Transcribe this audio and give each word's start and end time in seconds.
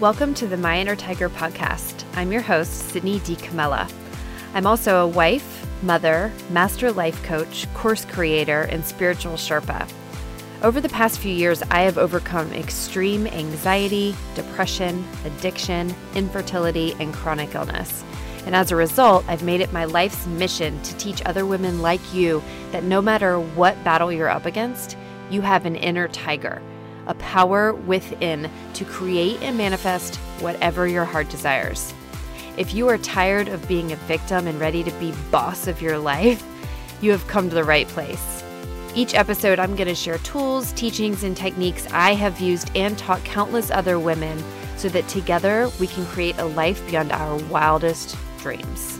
Welcome 0.00 0.32
to 0.34 0.46
the 0.46 0.56
My 0.56 0.78
Inner 0.78 0.94
Tiger 0.94 1.28
podcast. 1.28 2.04
I'm 2.14 2.30
your 2.30 2.40
host, 2.40 2.90
Sydney 2.90 3.18
D. 3.18 3.34
Camella. 3.34 3.88
I'm 4.54 4.64
also 4.64 5.02
a 5.02 5.08
wife, 5.08 5.66
mother, 5.82 6.32
master 6.50 6.92
life 6.92 7.20
coach, 7.24 7.66
course 7.74 8.04
creator, 8.04 8.62
and 8.70 8.84
spiritual 8.84 9.32
Sherpa. 9.32 9.90
Over 10.62 10.80
the 10.80 10.88
past 10.88 11.18
few 11.18 11.32
years, 11.32 11.62
I 11.62 11.80
have 11.80 11.98
overcome 11.98 12.52
extreme 12.52 13.26
anxiety, 13.26 14.14
depression, 14.36 15.04
addiction, 15.24 15.92
infertility, 16.14 16.94
and 17.00 17.12
chronic 17.12 17.56
illness. 17.56 18.04
And 18.46 18.54
as 18.54 18.70
a 18.70 18.76
result, 18.76 19.24
I've 19.26 19.42
made 19.42 19.60
it 19.60 19.72
my 19.72 19.84
life's 19.84 20.28
mission 20.28 20.80
to 20.82 20.96
teach 20.98 21.22
other 21.26 21.44
women 21.44 21.82
like 21.82 22.14
you 22.14 22.40
that 22.70 22.84
no 22.84 23.02
matter 23.02 23.40
what 23.40 23.82
battle 23.82 24.12
you're 24.12 24.28
up 24.28 24.46
against, 24.46 24.96
you 25.28 25.40
have 25.40 25.66
an 25.66 25.74
inner 25.74 26.06
tiger, 26.06 26.62
a 27.08 27.14
power 27.14 27.72
within 27.72 28.50
to 28.74 28.84
create 28.84 29.42
and 29.42 29.58
manifest 29.58 30.16
whatever 30.40 30.86
your 30.86 31.04
heart 31.04 31.28
desires. 31.30 31.92
If 32.56 32.74
you 32.74 32.88
are 32.88 32.98
tired 32.98 33.48
of 33.48 33.66
being 33.66 33.92
a 33.92 33.96
victim 33.96 34.46
and 34.46 34.60
ready 34.60 34.84
to 34.84 34.90
be 34.92 35.12
boss 35.30 35.66
of 35.66 35.82
your 35.82 35.98
life, 35.98 36.44
you 37.00 37.10
have 37.10 37.26
come 37.26 37.48
to 37.48 37.54
the 37.54 37.64
right 37.64 37.88
place. 37.88 38.44
Each 38.94 39.14
episode, 39.14 39.58
I'm 39.58 39.76
going 39.76 39.88
to 39.88 39.94
share 39.94 40.18
tools, 40.18 40.72
teachings, 40.72 41.22
and 41.22 41.36
techniques 41.36 41.86
I 41.92 42.14
have 42.14 42.40
used 42.40 42.70
and 42.74 42.98
taught 42.98 43.22
countless 43.24 43.70
other 43.70 43.98
women 43.98 44.42
so 44.76 44.88
that 44.88 45.06
together 45.08 45.70
we 45.78 45.86
can 45.86 46.06
create 46.06 46.38
a 46.38 46.44
life 46.44 46.84
beyond 46.88 47.12
our 47.12 47.36
wildest 47.44 48.16
dreams. 48.38 48.98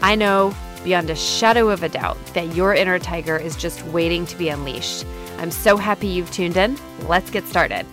I 0.00 0.14
know 0.14 0.54
beyond 0.84 1.10
a 1.10 1.16
shadow 1.16 1.68
of 1.68 1.82
a 1.82 1.88
doubt 1.88 2.16
that 2.34 2.54
your 2.54 2.72
inner 2.74 2.98
tiger 2.98 3.36
is 3.36 3.56
just 3.56 3.84
waiting 3.86 4.24
to 4.26 4.36
be 4.36 4.48
unleashed. 4.48 5.04
I'm 5.38 5.50
so 5.50 5.76
happy 5.76 6.06
you've 6.06 6.30
tuned 6.30 6.56
in. 6.56 6.78
Let's 7.06 7.30
get 7.30 7.44
started. 7.46 7.84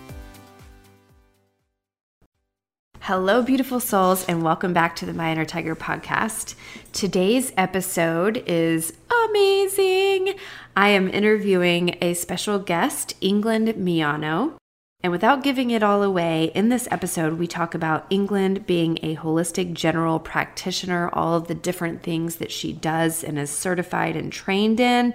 Hello, 3.00 3.42
beautiful 3.42 3.80
souls, 3.80 4.24
and 4.26 4.42
welcome 4.42 4.72
back 4.72 4.96
to 4.96 5.04
the 5.04 5.12
My 5.12 5.30
Inner 5.30 5.44
Tiger 5.44 5.76
podcast. 5.76 6.54
Today's 6.94 7.52
episode 7.54 8.42
is 8.46 8.94
amazing. 9.28 10.36
I 10.74 10.88
am 10.88 11.10
interviewing 11.10 11.98
a 12.00 12.14
special 12.14 12.58
guest, 12.58 13.14
England 13.20 13.68
Miano. 13.68 14.54
And 15.02 15.12
without 15.12 15.42
giving 15.42 15.70
it 15.70 15.82
all 15.82 16.02
away, 16.02 16.50
in 16.54 16.70
this 16.70 16.88
episode, 16.90 17.34
we 17.34 17.46
talk 17.46 17.74
about 17.74 18.06
England 18.08 18.66
being 18.66 18.98
a 19.02 19.16
holistic 19.16 19.74
general 19.74 20.18
practitioner, 20.18 21.10
all 21.12 21.34
of 21.34 21.46
the 21.46 21.54
different 21.54 22.02
things 22.02 22.36
that 22.36 22.50
she 22.50 22.72
does 22.72 23.22
and 23.22 23.38
is 23.38 23.50
certified 23.50 24.16
and 24.16 24.32
trained 24.32 24.80
in. 24.80 25.12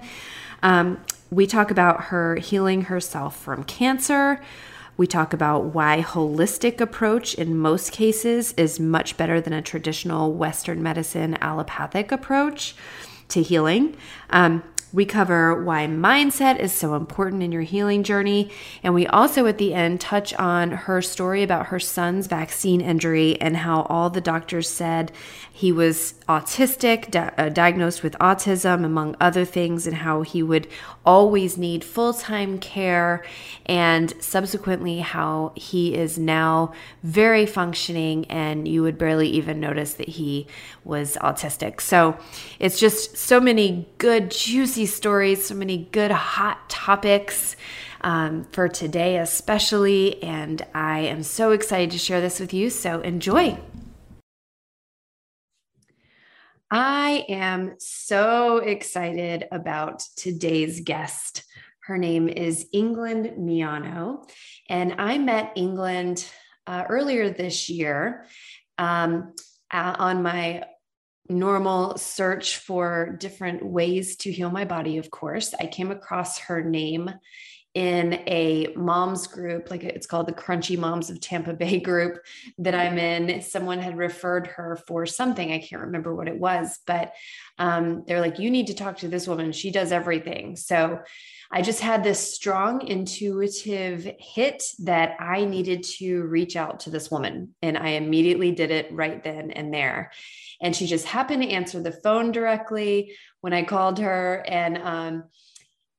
Um, 0.62 1.04
we 1.32 1.46
talk 1.46 1.72
about 1.72 2.06
her 2.06 2.36
healing 2.36 2.84
herself 2.84 3.40
from 3.40 3.64
cancer. 3.64 4.42
We 4.98 5.08
talk 5.08 5.32
about 5.32 5.66
why 5.66 6.02
holistic 6.02 6.82
approach 6.82 7.36
in 7.36 7.58
most 7.58 7.92
cases 7.92 8.54
is 8.54 8.80
much 8.80 9.16
better 9.16 9.40
than 9.40 9.54
a 9.54 9.62
traditional 9.62 10.34
Western 10.34 10.84
medicine 10.84 11.38
allopathic 11.40 12.12
approach 12.12 12.76
to 13.30 13.42
healing. 13.42 13.96
Um, 14.30 14.64
we 14.92 15.06
cover 15.06 15.64
why 15.64 15.86
mindset 15.86 16.60
is 16.60 16.74
so 16.74 16.96
important 16.96 17.44
in 17.44 17.52
your 17.52 17.62
healing 17.62 18.02
journey. 18.02 18.50
And 18.82 18.96
we 18.96 19.06
also, 19.06 19.46
at 19.46 19.60
the 19.60 19.74
end, 19.74 20.02
touch 20.02 20.34
on 20.34 20.72
her 20.72 21.02
story 21.02 21.44
about 21.44 21.68
her 21.68 21.80
son's 21.80 22.26
vaccine 22.26 22.82
injury 22.82 23.40
and 23.40 23.58
how 23.58 23.84
all 23.84 24.10
the 24.10 24.22
doctors 24.22 24.68
said 24.68 25.12
he 25.60 25.74
was 25.74 26.14
autistic, 26.30 27.12
di- 27.12 27.34
uh, 27.38 27.50
diagnosed 27.50 28.02
with 28.02 28.14
autism, 28.20 28.86
among 28.86 29.18
other 29.20 29.44
things, 29.44 29.86
and 29.86 29.98
how 29.98 30.22
he 30.22 30.42
would 30.42 30.70
always 31.06 31.58
need 31.58 31.84
full 31.84 32.14
time 32.14 32.60
care. 32.60 33.26
And 33.66 34.14
subsequently, 34.24 35.00
how 35.00 35.52
he 35.56 35.96
is 35.96 36.18
now 36.18 36.72
very 37.04 37.46
functioning, 37.46 38.24
and 38.28 38.70
you 38.70 38.84
would 38.84 38.98
barely 38.98 39.28
even 39.32 39.60
notice 39.60 39.96
that 39.96 40.08
he 40.08 40.48
was 40.86 41.18
autistic. 41.22 41.82
So 41.82 42.18
it's 42.58 42.80
just 42.80 43.18
so 43.18 43.42
many 43.42 43.86
good, 43.98 44.32
juicy 44.32 44.86
stories, 44.86 45.46
so 45.46 45.56
many 45.56 45.90
good, 45.92 46.12
hot 46.12 46.70
topics. 46.70 47.58
Um, 48.02 48.46
for 48.54 48.70
today, 48.70 49.18
especially, 49.18 50.24
and 50.24 50.66
I 50.74 51.00
am 51.00 51.22
so 51.22 51.52
excited 51.52 51.92
to 51.92 51.98
share 51.98 52.22
this 52.22 52.40
with 52.40 52.54
you. 52.54 52.70
So 52.70 53.02
enjoy. 53.02 53.60
I 56.72 57.26
am 57.30 57.76
so 57.80 58.58
excited 58.58 59.48
about 59.52 60.04
today's 60.16 60.82
guest. 60.82 61.44
Her 61.82 61.98
name 61.98 62.30
is 62.30 62.68
England 62.72 63.32
Miano, 63.40 64.30
and 64.70 64.94
I 65.00 65.18
met 65.18 65.54
England 65.56 66.30
uh, 66.68 66.84
earlier 66.88 67.32
this 67.32 67.70
year 67.70 68.26
um, 68.78 69.34
on 69.72 70.22
my 70.22 70.66
normal 71.28 71.98
search 71.98 72.58
for 72.58 73.16
different 73.20 73.66
ways 73.66 74.18
to 74.18 74.32
heal 74.32 74.52
my 74.52 74.66
body. 74.66 74.98
Of 74.98 75.10
course, 75.10 75.56
I 75.60 75.66
came 75.66 75.90
across 75.90 76.38
her 76.40 76.64
name 76.64 77.10
in 77.80 78.22
a 78.28 78.68
moms 78.76 79.26
group, 79.26 79.72
like 79.72 79.86
it's 79.86 80.06
called 80.06 80.28
the 80.28 80.34
Crunchy 80.34 80.78
Moms 80.78 81.10
of 81.10 81.22
Tampa 81.22 81.54
Bay 81.54 81.80
group 81.80 82.20
that 82.58 82.76
I'm 82.76 82.98
in. 82.98 83.42
Someone 83.42 83.80
had 83.80 83.98
referred 83.98 84.48
her 84.48 84.78
for 84.86 85.06
something. 85.06 85.54
I 85.54 85.60
can't 85.60 85.84
remember 85.84 86.14
what 86.14 86.28
it 86.28 86.38
was, 86.38 86.78
but 86.86 87.14
um, 87.58 88.04
they're 88.06 88.20
like, 88.20 88.38
you 88.38 88.52
need 88.52 88.68
to 88.68 88.74
talk 88.74 88.98
to 88.98 89.08
this 89.08 89.30
woman. 89.30 89.54
She 89.54 89.72
does 89.72 89.94
everything. 89.94 90.58
So 90.58 91.00
I 91.50 91.62
just 91.62 91.80
had 91.80 92.04
this 92.04 92.36
strong 92.36 92.86
intuitive 92.86 94.14
hit 94.20 94.62
that 94.80 95.16
I 95.18 95.46
needed 95.46 95.84
to 96.00 96.24
reach 96.24 96.58
out 96.58 96.82
to 96.82 96.90
this 96.90 97.10
woman. 97.10 97.56
And 97.62 97.78
I 97.78 97.92
immediately 97.92 98.52
did 98.52 98.72
it 98.72 98.92
right 98.92 99.24
then 99.24 99.52
and 99.52 99.74
there. 99.74 100.12
And 100.62 100.76
she 100.76 100.86
just 100.86 101.06
happened 101.06 101.44
to 101.44 101.50
answer 101.50 101.82
the 101.82 101.94
phone 101.94 102.34
directly 102.34 103.16
when 103.40 103.54
I 103.54 103.64
called 103.64 104.00
her. 104.00 104.44
And, 104.46 104.78
um, 104.80 105.24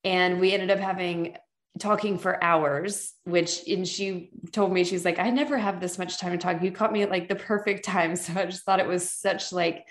and 0.04 0.40
we 0.40 0.52
ended 0.52 0.70
up 0.70 0.78
having 0.78 1.38
talking 1.78 2.18
for 2.18 2.42
hours 2.42 3.14
which 3.24 3.66
and 3.68 3.86
she 3.86 4.30
told 4.52 4.72
me 4.72 4.84
she's 4.84 5.04
like 5.04 5.18
i 5.18 5.30
never 5.30 5.56
have 5.56 5.80
this 5.80 5.98
much 5.98 6.18
time 6.18 6.32
to 6.32 6.38
talk. 6.38 6.62
You 6.62 6.72
caught 6.72 6.92
me 6.92 7.02
at 7.02 7.10
like 7.10 7.28
the 7.28 7.36
perfect 7.36 7.84
time. 7.84 8.16
So 8.20 8.32
i 8.36 8.44
just 8.44 8.64
thought 8.64 8.80
it 8.80 8.86
was 8.86 9.10
such 9.10 9.52
like 9.52 9.86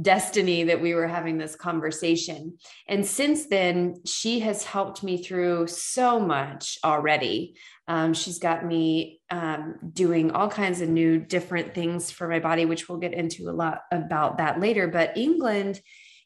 destiny 0.00 0.64
that 0.64 0.82
we 0.82 0.94
were 0.94 1.06
having 1.06 1.38
this 1.38 1.56
conversation. 1.56 2.58
And 2.88 3.06
since 3.06 3.46
then 3.46 4.02
she 4.04 4.40
has 4.40 4.64
helped 4.64 5.02
me 5.02 5.22
through 5.22 5.68
so 5.68 6.20
much 6.20 6.78
already. 6.84 7.56
Um, 7.88 8.12
she's 8.12 8.38
got 8.38 8.66
me 8.66 9.20
um, 9.30 9.76
doing 9.92 10.32
all 10.32 10.48
kinds 10.48 10.80
of 10.80 10.88
new 10.88 11.18
different 11.18 11.74
things 11.74 12.10
for 12.10 12.28
my 12.28 12.40
body 12.40 12.66
which 12.66 12.88
we'll 12.88 12.98
get 12.98 13.14
into 13.14 13.48
a 13.48 13.52
lot 13.52 13.82
about 13.90 14.38
that 14.38 14.60
later. 14.60 14.88
But 14.88 15.16
england 15.16 15.80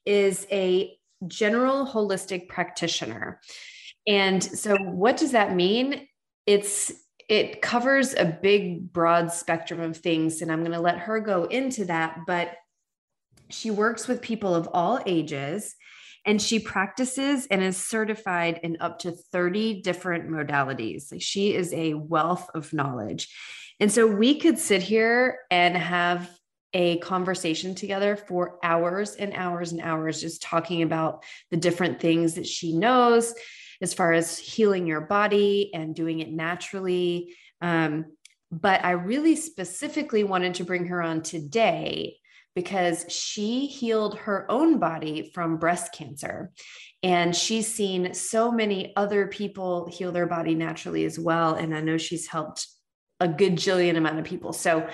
is 0.05 0.47
a 0.51 0.97
general 1.27 1.87
holistic 1.87 2.49
practitioner 2.49 3.41
and 4.07 4.43
so, 4.43 4.77
what 4.77 5.17
does 5.17 5.33
that 5.33 5.55
mean? 5.55 6.07
It's 6.47 6.93
it 7.29 7.63
covers 7.63 8.15
a 8.15 8.25
big, 8.25 8.93
broad 8.93 9.33
spectrum 9.33 9.81
of 9.81 9.97
things, 9.97 10.43
and 10.43 10.51
I'm 10.51 10.61
going 10.61 10.73
to 10.73 10.81
let 10.81 10.99
her 10.99 11.21
go 11.21 11.45
into 11.45 11.85
that. 11.85 12.21
But 12.27 12.57
she 13.51 13.71
works 13.71 14.09
with 14.09 14.21
people 14.21 14.55
of 14.55 14.69
all 14.73 15.01
ages, 15.07 15.77
and 16.27 16.43
she 16.43 16.59
practices 16.59 17.47
and 17.51 17.63
is 17.63 17.77
certified 17.77 18.61
in 18.63 18.79
up 18.81 19.01
to 19.01 19.13
30 19.13 19.83
different 19.83 20.29
modalities. 20.29 21.13
Like 21.13 21.23
she 21.23 21.55
is 21.55 21.73
a 21.73 21.95
wealth 21.95 22.49
of 22.55 22.73
knowledge. 22.73 23.29
And 23.79 23.91
so 23.91 24.07
we 24.07 24.39
could 24.39 24.59
sit 24.59 24.83
here 24.83 25.39
and 25.51 25.77
have 25.77 26.29
a 26.75 26.99
conversation 26.99 27.75
together 27.75 28.17
for 28.17 28.59
hours 28.63 29.15
and 29.15 29.33
hours 29.35 29.73
and 29.73 29.81
hours, 29.81 30.21
just 30.21 30.43
talking 30.43 30.83
about 30.83 31.25
the 31.51 31.57
different 31.57 32.01
things 32.01 32.35
that 32.35 32.47
she 32.47 32.77
knows, 32.77 33.35
as 33.81 33.95
far 33.95 34.13
as 34.13 34.39
healing 34.39 34.87
your 34.87 35.01
body 35.01 35.71
and 35.75 35.95
doing 35.95 36.21
it 36.21 36.31
naturally. 36.31 37.35
Um, 37.61 38.07
but 38.53 38.85
I 38.85 38.93
really 38.93 39.37
specifically 39.37 40.25
wanted 40.25 40.55
to 40.55 40.65
bring 40.65 40.87
her 40.87 41.03
on 41.03 41.23
today 41.23 42.17
because 42.55 43.07
she 43.09 43.67
healed 43.67 44.19
her 44.19 44.51
own 44.51 44.79
body 44.79 45.31
from 45.35 45.59
breast 45.59 45.93
cancer. 45.93 46.51
And 47.03 47.35
she's 47.35 47.73
seen 47.73 48.13
so 48.13 48.51
many 48.51 48.93
other 48.97 49.29
people 49.29 49.89
heal 49.91 50.13
their 50.13 50.27
body 50.27 50.55
naturally 50.55 51.05
as 51.05 51.19
well. 51.19 51.55
And 51.55 51.75
I 51.75 51.81
know 51.81 51.97
she's 51.97 52.27
helped 52.27 52.67
a 53.21 53.29
good 53.29 53.55
jillion 53.55 53.97
amount 53.97 54.19
of 54.19 54.25
people. 54.25 54.53
So 54.53 54.89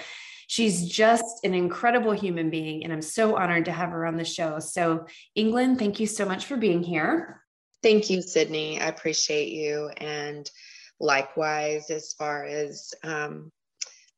she's 0.46 0.88
just 0.88 1.24
an 1.44 1.54
incredible 1.54 2.12
human 2.12 2.50
being. 2.50 2.84
And 2.84 2.92
I'm 2.92 3.02
so 3.02 3.36
honored 3.36 3.64
to 3.64 3.72
have 3.72 3.90
her 3.90 4.06
on 4.06 4.16
the 4.16 4.24
show. 4.24 4.58
So, 4.58 5.06
England, 5.34 5.78
thank 5.78 5.98
you 5.98 6.06
so 6.06 6.26
much 6.26 6.44
for 6.44 6.56
being 6.56 6.82
here. 6.82 7.42
Thank 7.82 8.10
you, 8.10 8.22
Sydney. 8.22 8.80
I 8.80 8.86
appreciate 8.86 9.52
you. 9.52 9.90
And 9.96 10.50
likewise, 10.98 11.90
as 11.90 12.14
far 12.14 12.44
as 12.44 12.92
um, 13.04 13.52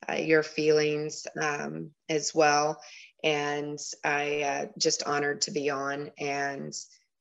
uh, 0.08 0.14
your 0.14 0.42
feelings 0.42 1.26
um, 1.40 1.90
as 2.08 2.34
well. 2.34 2.80
And 3.24 3.78
I 4.04 4.42
uh, 4.42 4.66
just 4.78 5.02
honored 5.02 5.40
to 5.42 5.50
be 5.50 5.70
on 5.70 6.10
and 6.18 6.72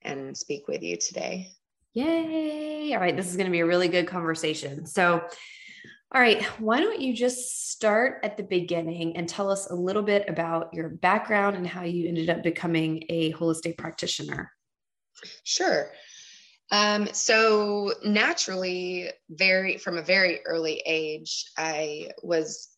and 0.03 0.37
speak 0.37 0.67
with 0.67 0.83
you 0.83 0.95
today. 0.97 1.49
Yay! 1.93 2.93
All 2.93 3.01
right, 3.01 3.17
this 3.17 3.27
is 3.29 3.35
going 3.35 3.47
to 3.47 3.51
be 3.51 3.61
a 3.61 3.65
really 3.65 3.87
good 3.87 4.07
conversation. 4.07 4.85
So, 4.85 5.23
All 6.13 6.21
right, 6.21 6.41
why 6.59 6.79
don't 6.79 7.01
you 7.01 7.13
just 7.13 7.71
start 7.71 8.19
at 8.23 8.37
the 8.37 8.43
beginning 8.43 9.17
and 9.17 9.27
tell 9.27 9.51
us 9.51 9.69
a 9.69 9.75
little 9.75 10.03
bit 10.03 10.29
about 10.29 10.73
your 10.73 10.87
background 10.89 11.57
and 11.57 11.67
how 11.67 11.83
you 11.83 12.07
ended 12.07 12.29
up 12.29 12.43
becoming 12.43 13.03
a 13.09 13.33
holistic 13.33 13.77
practitioner? 13.77 14.51
Sure. 15.43 15.91
Um, 16.71 17.07
so 17.13 17.93
naturally, 18.03 19.09
very 19.29 19.77
from 19.77 19.97
a 19.97 20.01
very 20.01 20.41
early 20.45 20.81
age, 20.85 21.45
I 21.57 22.11
was 22.23 22.69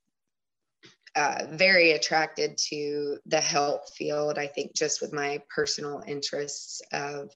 uh, 1.16 1.46
very 1.50 1.92
attracted 1.92 2.58
to 2.70 3.18
the 3.26 3.42
health 3.42 3.92
field. 3.96 4.38
I 4.38 4.48
think 4.48 4.76
just 4.76 5.02
with 5.02 5.12
my 5.12 5.42
personal 5.54 6.04
interests 6.06 6.82
of 6.92 7.32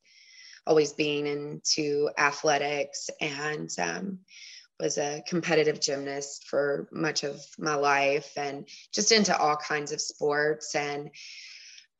always 0.65 0.93
being 0.93 1.27
into 1.27 2.09
athletics 2.17 3.09
and 3.19 3.69
um, 3.79 4.19
was 4.79 4.97
a 4.97 5.23
competitive 5.27 5.79
gymnast 5.79 6.47
for 6.47 6.87
much 6.91 7.23
of 7.23 7.41
my 7.57 7.75
life 7.75 8.31
and 8.37 8.67
just 8.93 9.11
into 9.11 9.37
all 9.37 9.55
kinds 9.55 9.91
of 9.91 10.01
sports 10.01 10.75
and 10.75 11.09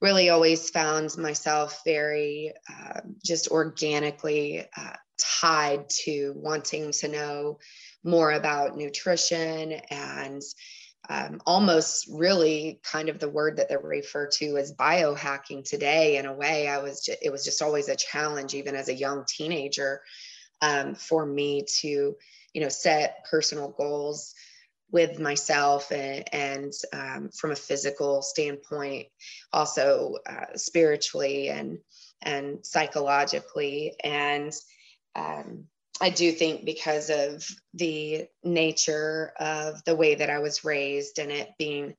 really 0.04 0.30
always 0.30 0.70
found 0.70 1.18
myself 1.18 1.82
very 1.86 2.52
uh, 2.70 3.00
just 3.24 3.48
organically 3.48 4.68
uh, 4.78 4.94
tied 5.18 5.90
to 5.90 6.34
wanting 6.36 6.92
to 6.92 7.08
know 7.08 7.58
more 8.04 8.34
about 8.34 8.76
nutrition 8.76 9.72
and 9.90 10.42
um, 11.10 11.42
almost 11.46 12.08
really 12.12 12.82
kind 12.84 13.08
of 13.08 13.18
the 13.18 13.30
word 13.30 13.58
that 13.58 13.70
they 13.70 13.78
refer 13.82 14.28
to 14.28 14.58
as 14.58 14.74
biohacking 14.74 15.64
today 15.64 16.18
in 16.18 16.26
a 16.26 16.34
way. 16.34 16.68
I 16.68 16.80
was 16.80 17.10
it 17.22 17.32
was 17.32 17.46
just 17.46 17.62
always 17.62 17.88
a 17.88 17.96
challenge 17.96 18.54
even 18.54 18.76
as 18.76 18.90
a 18.90 18.94
young 18.94 19.24
teenager 19.26 20.02
um, 20.62 20.96
for 20.96 21.26
me 21.26 21.64
to 21.80 22.16
you 22.54 22.62
know 22.62 22.70
set 22.70 23.26
personal 23.30 23.70
goals 23.70 24.36
with 24.94 25.20
myself 25.20 25.92
and, 25.92 26.24
and 26.32 26.72
um, 26.94 27.30
from 27.36 27.52
a 27.52 27.56
physical 27.56 28.22
standpoint, 28.22 29.08
also 29.52 30.16
uh, 30.30 30.56
spiritually 30.56 31.50
and 31.50 31.80
and 32.22 32.66
psychologically. 32.66 33.96
And 34.02 34.54
um, 35.16 35.66
I 36.00 36.12
do 36.12 36.32
think 36.32 36.64
because 36.64 37.10
of 37.10 37.46
the 37.74 38.28
nature 38.44 39.34
of 39.40 39.84
the 39.84 39.96
way 39.96 40.16
that 40.16 40.30
I 40.30 40.40
was 40.40 40.64
raised 40.64 41.20
and 41.20 41.32
it 41.32 41.50
being, 41.58 41.96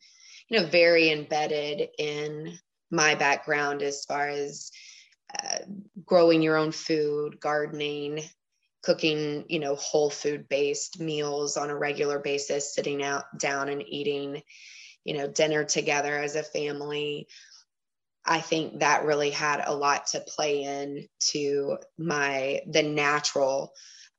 you 0.48 0.60
know, 0.60 0.66
very 0.66 1.10
embedded 1.10 1.88
in 1.98 2.56
my 2.90 3.16
background 3.16 3.82
as 3.82 4.04
far 4.04 4.28
as 4.28 4.70
uh, 5.42 5.58
growing 6.06 6.42
your 6.42 6.56
own 6.56 6.70
food, 6.70 7.40
gardening, 7.40 8.22
cooking 8.84 9.44
you 9.48 9.58
know 9.58 9.74
whole 9.76 10.10
food 10.10 10.48
based 10.48 11.00
meals 11.00 11.56
on 11.56 11.70
a 11.70 11.76
regular 11.76 12.18
basis 12.18 12.74
sitting 12.74 13.02
out 13.02 13.24
down 13.38 13.68
and 13.68 13.82
eating 13.86 14.42
you 15.04 15.16
know 15.16 15.26
dinner 15.26 15.64
together 15.64 16.16
as 16.18 16.36
a 16.36 16.42
family. 16.42 17.26
I 18.26 18.40
think 18.40 18.80
that 18.80 19.04
really 19.04 19.30
had 19.30 19.62
a 19.64 19.74
lot 19.74 20.08
to 20.08 20.20
play 20.20 20.62
in 20.62 21.08
to 21.32 21.78
my 21.98 22.60
the 22.70 22.82
natural 22.82 23.72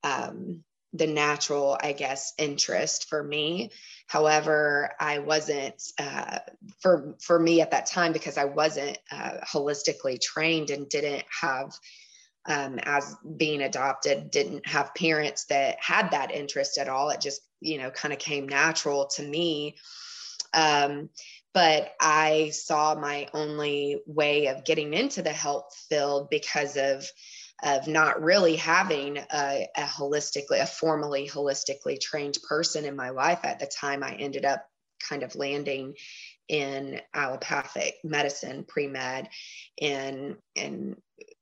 um, 0.04 0.64
the 0.94 1.08
natural 1.08 1.78
i 1.82 1.92
guess 1.92 2.34
interest 2.38 3.08
for 3.10 3.22
me. 3.22 3.72
However 4.08 4.92
i 5.00 5.20
wasn't 5.20 5.82
uh, 6.00 6.40
for 6.80 7.16
for 7.22 7.40
me 7.40 7.62
at 7.62 7.72
that 7.72 7.88
time 7.88 8.14
because 8.14 8.38
i 8.38 8.46
wasn't 8.46 8.98
uh, 9.12 9.38
holistically 9.44 10.20
trained 10.20 10.70
and 10.70 10.90
didn't 10.90 11.26
have 11.42 11.72
um, 12.48 12.80
as 12.84 13.16
being 13.38 13.62
adopted 13.62 14.32
didn't 14.32 14.68
have 14.68 14.96
parents 14.96 15.46
that 15.46 15.78
had 15.80 16.12
that 16.12 16.32
interest 16.32 16.78
at 16.78 16.90
all. 16.90 17.10
It 17.10 17.22
just 17.22 17.42
you 17.62 17.78
know 17.78 17.92
kind 17.92 18.14
of 18.14 18.20
came 18.20 18.48
natural 18.48 19.08
to 19.16 19.24
me. 19.24 19.76
Um, 20.54 21.10
but 21.56 21.94
i 22.02 22.50
saw 22.54 22.94
my 22.94 23.28
only 23.34 24.02
way 24.06 24.48
of 24.48 24.66
getting 24.66 24.94
into 24.94 25.24
the 25.24 25.32
health 25.32 25.74
field 25.90 26.30
because 26.30 26.78
of 26.78 27.10
of 27.64 27.88
not 27.88 28.22
really 28.22 28.58
having 28.58 29.18
a, 29.18 29.68
a 29.76 29.82
holistically 29.82 30.62
a 30.62 30.68
formally 30.68 31.28
holistically 31.28 32.00
trained 32.00 32.38
person 32.48 32.86
in 32.86 32.96
my 32.96 33.10
life 33.10 33.40
at 33.44 33.60
the 33.60 33.66
time 33.66 34.04
i 34.04 34.14
ended 34.14 34.46
up 34.46 34.68
kind 35.10 35.24
of 35.24 35.36
landing 35.36 35.94
in 36.48 37.02
allopathic 37.14 37.96
medicine 38.04 38.64
pre-med 38.68 39.28
and 39.82 40.36
and 40.56 40.96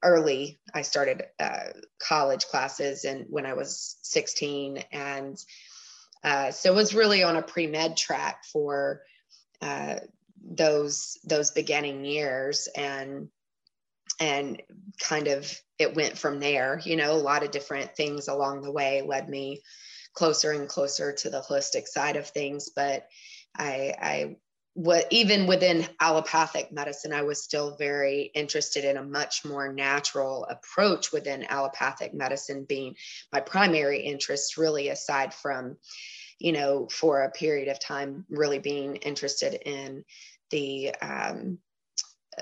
early 0.04 0.60
i 0.74 0.82
started 0.82 1.24
uh, 1.40 1.68
college 2.00 2.46
classes 2.46 3.04
and 3.04 3.26
when 3.30 3.46
i 3.46 3.54
was 3.54 3.98
16 4.04 4.84
and 4.92 5.38
uh, 6.24 6.52
so 6.52 6.72
it 6.72 6.76
was 6.76 6.96
really 6.96 7.22
on 7.22 7.36
a 7.36 7.42
pre-med 7.42 7.98
track 7.98 8.46
for 8.46 9.02
uh, 9.62 9.96
those 10.44 11.18
those 11.26 11.52
beginning 11.52 12.06
years 12.06 12.68
and 12.76 13.30
and 14.20 14.62
kind 15.02 15.28
of 15.28 15.60
it 15.80 15.96
went 15.96 16.18
from 16.18 16.40
there 16.40 16.82
you 16.84 16.96
know 16.96 17.14
a 17.14 17.16
lot 17.16 17.44
of 17.44 17.52
different 17.52 17.96
things 17.96 18.28
along 18.28 18.62
the 18.62 18.72
way 18.72 19.02
led 19.02 19.28
me 19.28 19.62
closer 20.14 20.52
and 20.52 20.70
closer 20.70 21.14
to 21.14 21.30
the 21.30 21.42
holistic 21.42 21.88
side 21.88 22.16
of 22.16 22.28
things 22.28 22.70
but 22.76 23.08
i 23.58 23.94
i 24.02 24.36
what 24.76 25.06
even 25.12 25.46
within 25.46 25.88
allopathic 26.00 26.72
medicine, 26.72 27.14
I 27.14 27.22
was 27.22 27.44
still 27.44 27.76
very 27.76 28.32
interested 28.34 28.86
in 28.86 28.98
a 28.98 29.04
much 29.04 29.46
more 29.46 29.72
natural 29.72 30.46
approach 30.46 31.12
within 31.12 31.44
allopathic 31.44 32.14
medicine 32.14 32.66
being 32.68 32.96
my 33.32 33.40
primary 33.40 34.02
interest, 34.02 34.58
really 34.58 34.90
aside 34.90 35.34
from, 35.34 35.78
you 36.40 36.54
know, 36.54 36.88
for 36.92 37.22
a 37.22 37.32
period 37.32 37.68
of 37.68 37.80
time, 37.80 38.26
really 38.30 38.58
being 38.58 38.96
interested 38.98 39.54
in 39.54 40.04
the 40.50 40.96
um, 41.02 41.60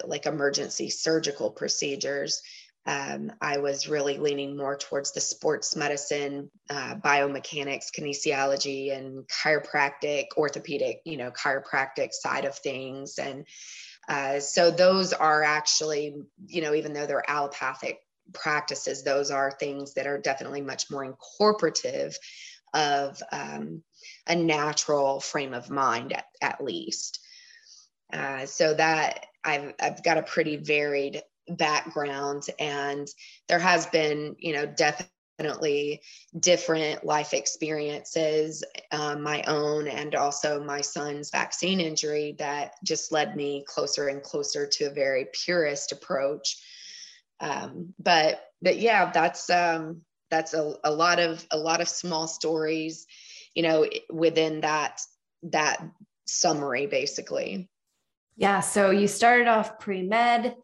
like 0.06 0.26
emergency 0.26 0.90
surgical 0.90 1.52
procedures 1.52 2.42
um, 2.86 3.32
I 3.40 3.60
was 3.60 3.88
really 3.88 4.18
leaning 4.18 4.58
more 4.58 4.76
towards 4.76 5.12
the 5.12 5.22
sports 5.22 5.76
medicine, 5.76 6.50
uh, 6.70 6.96
biomechanics, 6.96 7.92
kinesiology, 7.96 8.96
and 8.96 9.28
chiropractic, 9.28 10.26
orthopedic, 10.36 11.02
you 11.06 11.18
know, 11.18 11.32
chiropractic 11.32 12.12
side 12.12 12.46
of 12.46 12.58
things. 12.58 13.20
And 13.20 13.46
uh, 14.10 14.40
so 14.40 14.72
those 14.72 15.14
are 15.14 15.44
actually, 15.44 16.16
you 16.48 16.62
know, 16.62 16.74
even 16.74 16.94
though 16.94 17.06
they're 17.06 17.30
allopathic 17.30 18.00
practices, 18.34 19.04
those 19.04 19.30
are 19.30 19.52
things 19.52 19.94
that 19.94 20.08
are 20.08 20.18
definitely 20.18 20.62
much 20.62 20.90
more 20.90 21.06
incorporative 21.06 22.16
of 22.74 23.22
um, 23.32 23.84
a 24.26 24.36
natural 24.36 25.20
frame 25.20 25.54
of 25.54 25.70
mind, 25.70 26.14
at, 26.14 26.26
at 26.42 26.64
least. 26.64 27.20
Uh, 28.12 28.46
so 28.46 28.74
that 28.74 29.28
I've, 29.44 29.74
I've 29.80 30.04
got 30.04 30.18
a 30.18 30.24
pretty 30.24 30.58
varied 30.58 31.22
background 31.56 32.44
and 32.60 33.08
there 33.48 33.60
has 33.60 33.86
been 33.88 34.36
you 34.40 34.54
know 34.54 34.66
definitely 34.66 36.02
different 36.40 37.04
life 37.04 37.34
experiences 37.34 38.64
um, 38.92 39.24
my 39.24 39.42
own 39.44 39.88
and 39.88 40.14
also 40.16 40.64
my 40.64 40.82
son's 40.82 41.32
vaccine 41.32 41.80
injury 41.80 42.36
that 42.38 42.74
just 42.84 43.12
led 43.12 43.36
me 43.36 43.64
closer 43.68 44.08
and 44.08 44.22
closer 44.22 44.68
to 44.68 44.86
a 44.86 44.94
very 44.94 45.28
purist 45.34 45.92
approach. 45.92 46.58
Um, 47.40 47.94
but 47.98 48.42
but 48.62 48.78
yeah 48.78 49.12
that's 49.12 49.50
um, 49.50 50.02
that's 50.30 50.54
a, 50.54 50.76
a 50.84 50.92
lot 50.92 51.20
of 51.20 51.46
a 51.52 51.58
lot 51.58 51.82
of 51.82 51.90
small 51.90 52.28
stories 52.28 53.08
you 53.56 53.64
know 53.64 53.88
within 54.12 54.62
that 54.62 55.02
that 55.44 55.84
summary 56.26 56.86
basically. 56.86 57.70
Yeah 58.38 58.60
so 58.60 58.92
you 58.92 59.08
started 59.08 59.48
off 59.48 59.80
pre-med 59.80 60.56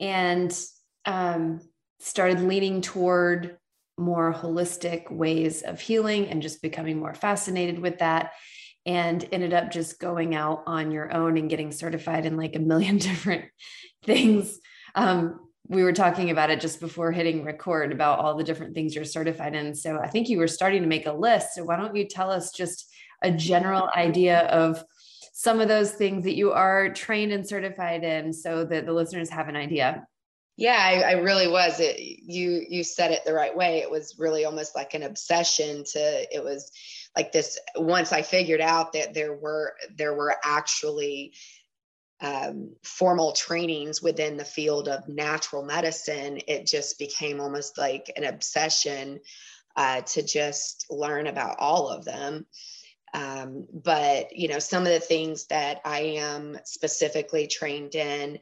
and 0.00 0.56
um, 1.04 1.60
started 2.00 2.40
leaning 2.40 2.80
toward 2.80 3.58
more 3.98 4.32
holistic 4.32 5.10
ways 5.10 5.62
of 5.62 5.80
healing 5.80 6.28
and 6.28 6.42
just 6.42 6.60
becoming 6.60 6.98
more 6.98 7.14
fascinated 7.14 7.78
with 7.78 7.98
that 7.98 8.32
and 8.84 9.26
ended 9.32 9.52
up 9.52 9.70
just 9.70 9.98
going 9.98 10.34
out 10.34 10.62
on 10.66 10.90
your 10.90 11.12
own 11.12 11.36
and 11.36 11.50
getting 11.50 11.72
certified 11.72 12.26
in 12.26 12.36
like 12.36 12.54
a 12.54 12.60
million 12.60 12.98
different 12.98 13.46
things. 14.04 14.58
Um, 14.94 15.40
we 15.68 15.82
were 15.82 15.92
talking 15.92 16.30
about 16.30 16.50
it 16.50 16.60
just 16.60 16.78
before 16.78 17.10
hitting 17.10 17.42
record 17.42 17.90
about 17.90 18.20
all 18.20 18.36
the 18.36 18.44
different 18.44 18.74
things 18.74 18.94
you're 18.94 19.04
certified 19.04 19.56
in. 19.56 19.74
So 19.74 19.98
i 19.98 20.06
think 20.06 20.28
you 20.28 20.38
were 20.38 20.46
starting 20.46 20.82
to 20.82 20.88
make 20.88 21.06
a 21.06 21.12
list. 21.12 21.54
So 21.54 21.64
why 21.64 21.76
don't 21.76 21.96
you 21.96 22.06
tell 22.06 22.30
us 22.30 22.52
just 22.52 22.88
a 23.22 23.32
general 23.32 23.90
idea 23.96 24.40
of 24.46 24.84
some 25.38 25.60
of 25.60 25.68
those 25.68 25.92
things 25.92 26.24
that 26.24 26.34
you 26.34 26.50
are 26.52 26.88
trained 26.94 27.30
and 27.30 27.46
certified 27.46 28.02
in 28.02 28.32
so 28.32 28.64
that 28.64 28.86
the 28.86 28.92
listeners 28.92 29.28
have 29.28 29.48
an 29.48 29.54
idea. 29.54 30.08
Yeah 30.56 30.78
I, 30.80 31.10
I, 31.10 31.12
really 31.20 31.46
was. 31.46 31.78
It 31.78 31.98
you 31.98 32.64
you 32.66 32.82
said 32.82 33.10
it 33.10 33.20
the 33.26 33.34
right 33.34 33.54
way. 33.54 33.80
It 33.80 33.90
was 33.90 34.14
really 34.18 34.46
almost 34.46 34.74
like 34.74 34.94
an 34.94 35.02
obsession 35.02 35.84
to 35.92 36.34
it 36.34 36.42
was 36.42 36.72
like 37.14 37.32
this 37.32 37.58
once 37.76 38.12
i 38.12 38.22
figured 38.22 38.62
out 38.62 38.94
that 38.94 39.12
there 39.12 39.34
were 39.34 39.74
there 39.94 40.14
were 40.14 40.34
actually 40.42 41.34
um, 42.22 42.74
formal 42.82 43.32
trainings 43.32 44.02
within 44.02 44.38
the 44.38 44.44
field 44.44 44.88
of 44.88 45.06
natural 45.06 45.62
medicine 45.62 46.40
it 46.48 46.66
just 46.66 46.98
became 46.98 47.40
almost 47.42 47.76
like 47.76 48.10
an 48.16 48.24
obsession 48.24 49.20
uh, 49.76 50.00
to 50.00 50.22
just 50.22 50.86
learn 50.90 51.26
about 51.26 51.56
all 51.58 51.88
of 51.88 52.04
them. 52.04 52.46
Um, 53.16 53.66
but 53.72 54.36
you 54.36 54.46
know, 54.46 54.58
some 54.58 54.82
of 54.82 54.92
the 54.92 55.00
things 55.00 55.46
that 55.46 55.80
I 55.84 56.00
am 56.18 56.58
specifically 56.64 57.46
trained 57.46 57.94
in 57.94 58.38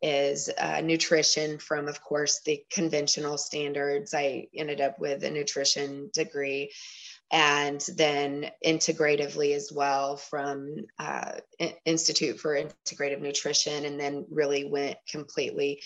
is 0.00 0.50
uh, 0.58 0.80
nutrition 0.82 1.58
from, 1.58 1.88
of 1.88 2.02
course, 2.02 2.40
the 2.40 2.62
conventional 2.70 3.36
standards. 3.36 4.14
I 4.14 4.48
ended 4.56 4.80
up 4.80 4.98
with 4.98 5.24
a 5.24 5.30
nutrition 5.30 6.10
degree 6.14 6.72
and 7.30 7.84
then 7.96 8.50
integratively 8.64 9.54
as 9.54 9.70
well 9.72 10.16
from 10.16 10.86
uh, 10.98 11.32
Institute 11.84 12.38
for 12.38 12.56
Integrative 12.56 13.20
Nutrition, 13.20 13.84
and 13.84 13.98
then 13.98 14.24
really 14.30 14.64
went 14.64 14.96
completely 15.10 15.82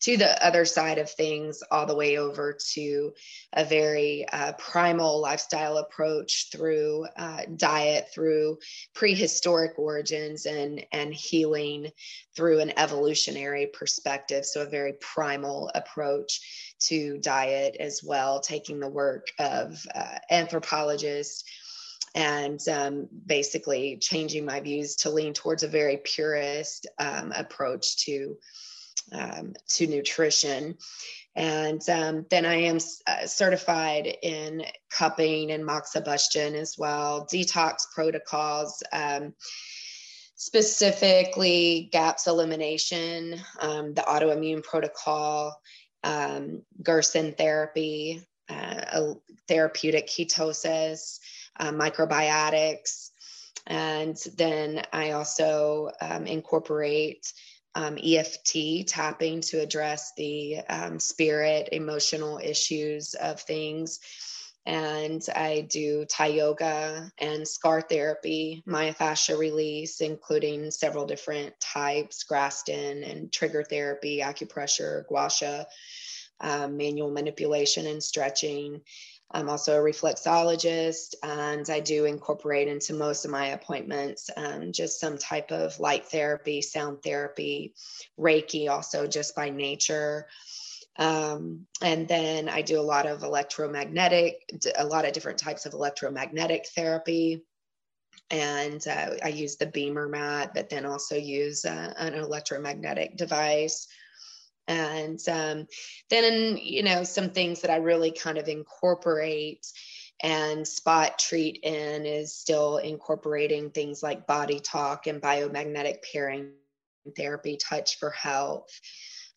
to 0.00 0.16
the 0.16 0.44
other 0.44 0.64
side 0.64 0.98
of 0.98 1.10
things, 1.10 1.62
all 1.70 1.86
the 1.86 1.94
way 1.94 2.16
over 2.16 2.56
to 2.72 3.12
a 3.52 3.64
very 3.64 4.26
uh, 4.32 4.52
primal 4.52 5.20
lifestyle 5.20 5.76
approach 5.76 6.48
through 6.50 7.06
uh, 7.16 7.42
diet, 7.56 8.08
through 8.12 8.58
prehistoric 8.94 9.78
origins, 9.78 10.46
and, 10.46 10.84
and 10.92 11.12
healing 11.12 11.90
through 12.34 12.60
an 12.60 12.72
evolutionary 12.78 13.66
perspective. 13.66 14.46
So, 14.46 14.62
a 14.62 14.66
very 14.66 14.94
primal 15.00 15.70
approach 15.74 16.74
to 16.80 17.18
diet 17.18 17.76
as 17.78 18.02
well, 18.02 18.40
taking 18.40 18.80
the 18.80 18.88
work 18.88 19.26
of 19.38 19.84
uh, 19.94 20.18
anthropologists 20.30 21.44
and 22.14 22.58
um, 22.68 23.08
basically 23.26 23.96
changing 24.00 24.44
my 24.44 24.60
views 24.60 24.96
to 24.96 25.10
lean 25.10 25.32
towards 25.32 25.62
a 25.62 25.68
very 25.68 25.98
purist 25.98 26.86
um, 26.98 27.32
approach 27.36 28.04
to 28.04 28.36
um, 29.12 29.54
to 29.68 29.86
nutrition. 29.86 30.76
And 31.36 31.80
um, 31.88 32.26
then 32.28 32.44
I 32.44 32.54
am 32.54 32.78
uh, 33.06 33.26
certified 33.26 34.16
in 34.22 34.64
cupping 34.90 35.52
and 35.52 35.64
moxibustion 35.64 36.54
as 36.54 36.76
well, 36.76 37.26
detox 37.32 37.82
protocols, 37.94 38.82
um, 38.92 39.34
specifically 40.34 41.88
GAPS 41.92 42.26
elimination, 42.26 43.40
um, 43.60 43.94
the 43.94 44.02
autoimmune 44.02 44.62
protocol, 44.62 45.60
um, 46.02 46.62
Gerson 46.82 47.32
therapy, 47.34 48.26
uh, 48.48 49.14
therapeutic 49.46 50.08
ketosis, 50.08 51.20
uh, 51.58 51.70
microbiotics. 51.70 53.10
And 53.66 54.16
then 54.36 54.82
I 54.92 55.12
also 55.12 55.90
um, 56.00 56.26
incorporate 56.26 57.32
um, 57.74 57.98
EFT 58.02 58.86
tapping 58.86 59.40
to 59.42 59.60
address 59.60 60.12
the 60.16 60.58
um, 60.68 60.98
spirit, 60.98 61.68
emotional 61.72 62.38
issues 62.42 63.14
of 63.14 63.40
things. 63.40 64.00
And 64.66 65.22
I 65.34 65.66
do 65.70 66.04
Thai 66.04 66.26
yoga 66.26 67.10
and 67.18 67.48
scar 67.48 67.80
therapy, 67.80 68.62
myofascia 68.68 69.38
release, 69.38 70.00
including 70.00 70.70
several 70.70 71.06
different 71.06 71.54
types, 71.60 72.24
Graston 72.30 73.02
and 73.10 73.32
trigger 73.32 73.64
therapy, 73.64 74.20
acupressure, 74.22 75.06
gua 75.06 75.30
sha, 75.30 75.64
um, 76.40 76.76
manual 76.76 77.10
manipulation 77.10 77.86
and 77.86 78.02
stretching. 78.02 78.82
I'm 79.32 79.48
also 79.48 79.78
a 79.78 79.84
reflexologist, 79.84 81.14
and 81.22 81.68
I 81.70 81.78
do 81.80 82.04
incorporate 82.04 82.66
into 82.66 82.94
most 82.94 83.24
of 83.24 83.30
my 83.30 83.48
appointments 83.48 84.28
um, 84.36 84.72
just 84.72 84.98
some 84.98 85.18
type 85.18 85.52
of 85.52 85.78
light 85.78 86.06
therapy, 86.06 86.62
sound 86.62 87.02
therapy, 87.02 87.74
Reiki, 88.18 88.68
also 88.68 89.06
just 89.06 89.36
by 89.36 89.50
nature. 89.50 90.26
Um, 90.96 91.66
and 91.80 92.08
then 92.08 92.48
I 92.48 92.62
do 92.62 92.80
a 92.80 92.82
lot 92.82 93.06
of 93.06 93.22
electromagnetic, 93.22 94.34
a 94.76 94.84
lot 94.84 95.04
of 95.04 95.12
different 95.12 95.38
types 95.38 95.64
of 95.64 95.74
electromagnetic 95.74 96.66
therapy. 96.74 97.44
And 98.30 98.86
uh, 98.86 99.10
I 99.24 99.28
use 99.28 99.56
the 99.56 99.66
BEMER 99.66 100.08
mat, 100.08 100.52
but 100.54 100.68
then 100.68 100.84
also 100.84 101.16
use 101.16 101.64
uh, 101.64 101.94
an 101.96 102.14
electromagnetic 102.14 103.16
device 103.16 103.86
and 104.70 105.18
um, 105.28 105.66
then 106.10 106.56
you 106.62 106.82
know 106.82 107.02
some 107.02 107.30
things 107.30 107.60
that 107.60 107.70
i 107.70 107.76
really 107.76 108.12
kind 108.12 108.38
of 108.38 108.48
incorporate 108.48 109.66
and 110.22 110.66
spot 110.66 111.18
treat 111.18 111.58
in 111.62 112.06
is 112.06 112.34
still 112.34 112.76
incorporating 112.78 113.70
things 113.70 114.02
like 114.02 114.26
body 114.26 114.60
talk 114.60 115.06
and 115.06 115.20
biomagnetic 115.20 115.96
pairing 116.12 116.52
therapy 117.16 117.56
touch 117.56 117.98
for 117.98 118.10
health 118.10 118.70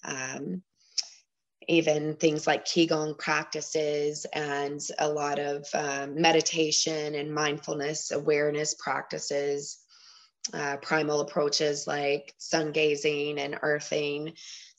um, 0.05 0.61
even 1.67 2.15
things 2.15 2.45
like 2.45 2.65
qigong 2.65 3.17
practices 3.17 4.25
and 4.33 4.81
a 4.99 5.09
lot 5.09 5.39
of 5.39 5.65
um, 5.73 6.13
meditation 6.21 7.15
and 7.15 7.33
mindfulness 7.33 8.11
awareness 8.11 8.75
practices 8.75 9.82
uh, 10.53 10.77
primal 10.77 11.21
approaches 11.21 11.87
like 11.87 12.33
sun 12.37 12.71
gazing 12.71 13.39
and 13.39 13.59
earthing 13.61 14.33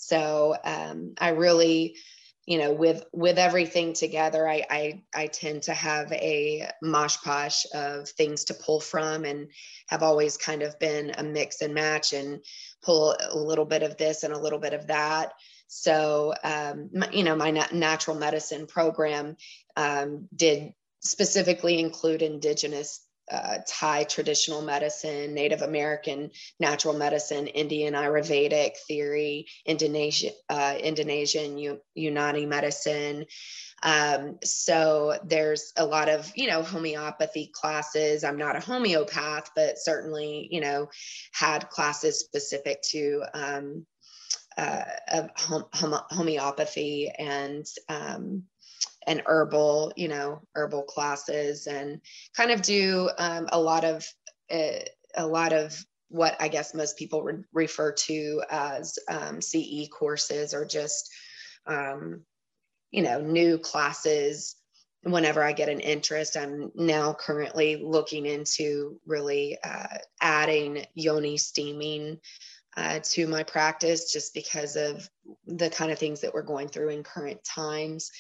so 0.04 0.54
um, 0.62 1.14
I 1.18 1.30
really, 1.30 1.96
you 2.44 2.58
know, 2.58 2.72
with 2.72 3.04
with 3.12 3.38
everything 3.38 3.94
together, 3.94 4.46
I 4.46 4.64
I, 4.68 5.02
I 5.14 5.26
tend 5.28 5.62
to 5.62 5.74
have 5.74 6.12
a 6.12 6.68
mosh 6.82 7.16
posh 7.24 7.64
of 7.72 8.08
things 8.10 8.44
to 8.44 8.54
pull 8.54 8.80
from, 8.80 9.24
and 9.24 9.48
have 9.88 10.02
always 10.02 10.36
kind 10.36 10.62
of 10.62 10.78
been 10.78 11.12
a 11.16 11.22
mix 11.22 11.62
and 11.62 11.72
match 11.72 12.12
and 12.12 12.44
pull 12.82 13.16
a 13.18 13.36
little 13.36 13.64
bit 13.64 13.82
of 13.82 13.96
this 13.96 14.24
and 14.24 14.34
a 14.34 14.38
little 14.38 14.58
bit 14.58 14.74
of 14.74 14.88
that. 14.88 15.32
So, 15.68 16.34
um, 16.44 16.90
my, 16.92 17.10
you 17.10 17.24
know, 17.24 17.34
my 17.34 17.50
natural 17.72 18.18
medicine 18.18 18.66
program 18.66 19.36
um, 19.76 20.28
did 20.36 20.74
specifically 21.00 21.80
include 21.80 22.20
indigenous 22.20 23.00
uh, 23.30 23.58
Thai 23.66 24.04
traditional 24.04 24.62
medicine, 24.62 25.34
Native 25.34 25.62
American 25.62 26.30
natural 26.60 26.94
medicine, 26.94 27.46
Indian 27.46 27.94
Ayurvedic 27.94 28.72
theory, 28.86 29.46
Indonesian, 29.66 30.32
uh, 30.48 30.76
Indonesian 30.80 31.58
U- 31.58 31.80
Unani 31.96 32.46
medicine. 32.46 33.24
Um, 33.82 34.38
so 34.42 35.18
there's 35.26 35.72
a 35.76 35.84
lot 35.84 36.08
of, 36.08 36.30
you 36.34 36.48
know, 36.48 36.62
homeopathy 36.62 37.50
classes. 37.52 38.24
I'm 38.24 38.38
not 38.38 38.56
a 38.56 38.60
homeopath, 38.60 39.50
but 39.54 39.78
certainly, 39.78 40.48
you 40.50 40.60
know, 40.60 40.88
had 41.32 41.68
classes 41.68 42.20
specific 42.20 42.82
to 42.90 43.22
um, 43.34 43.86
uh, 44.56 44.84
of 45.12 45.30
hom- 45.36 45.66
hom- 45.72 46.04
homeopathy 46.10 47.10
and 47.18 47.66
um, 47.88 48.44
and 49.06 49.22
herbal, 49.26 49.92
you 49.96 50.08
know, 50.08 50.40
herbal 50.54 50.82
classes 50.84 51.66
and 51.66 52.00
kind 52.36 52.50
of 52.50 52.62
do 52.62 53.10
um, 53.18 53.48
a 53.52 53.60
lot 53.60 53.84
of 53.84 54.06
uh, 54.50 54.80
a 55.16 55.26
lot 55.26 55.52
of 55.52 55.76
what 56.08 56.36
I 56.40 56.48
guess 56.48 56.74
most 56.74 56.96
people 56.96 57.22
re- 57.22 57.44
refer 57.52 57.92
to 57.92 58.42
as 58.50 58.98
um, 59.08 59.40
CE 59.40 59.88
courses 59.90 60.54
or 60.54 60.64
just 60.64 61.10
um, 61.66 62.22
you 62.90 63.02
know 63.02 63.20
new 63.20 63.58
classes. 63.58 64.56
Whenever 65.02 65.42
I 65.42 65.52
get 65.52 65.68
an 65.68 65.80
interest, 65.80 66.34
I'm 66.34 66.72
now 66.74 67.12
currently 67.12 67.76
looking 67.76 68.24
into 68.24 68.98
really 69.06 69.58
uh, 69.62 69.98
adding 70.22 70.86
yoni 70.94 71.36
steaming 71.36 72.20
uh, 72.76 73.00
to 73.02 73.26
my 73.26 73.42
practice 73.42 74.12
just 74.12 74.32
because 74.34 74.76
of 74.76 75.08
the 75.46 75.70
kind 75.70 75.92
of 75.92 75.98
things 75.98 76.20
that 76.22 76.32
we're 76.32 76.42
going 76.42 76.68
through 76.68 76.88
in 76.88 77.02
current 77.02 77.42
times 77.44 78.10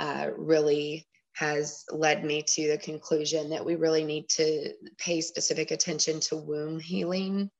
uh, 0.00 0.28
really 0.36 1.06
has 1.34 1.84
led 1.90 2.24
me 2.24 2.42
to 2.42 2.68
the 2.68 2.78
conclusion 2.78 3.50
that 3.50 3.64
we 3.64 3.74
really 3.74 4.04
need 4.04 4.28
to 4.28 4.72
pay 4.98 5.20
specific 5.20 5.70
attention 5.72 6.20
to 6.20 6.36
womb 6.36 6.78
healing. 6.78 7.50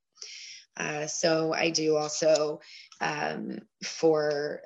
Uh, 0.77 1.07
so 1.07 1.53
I 1.53 1.71
do 1.71 1.97
also 1.97 2.61
um, 3.01 3.59
for 3.85 4.63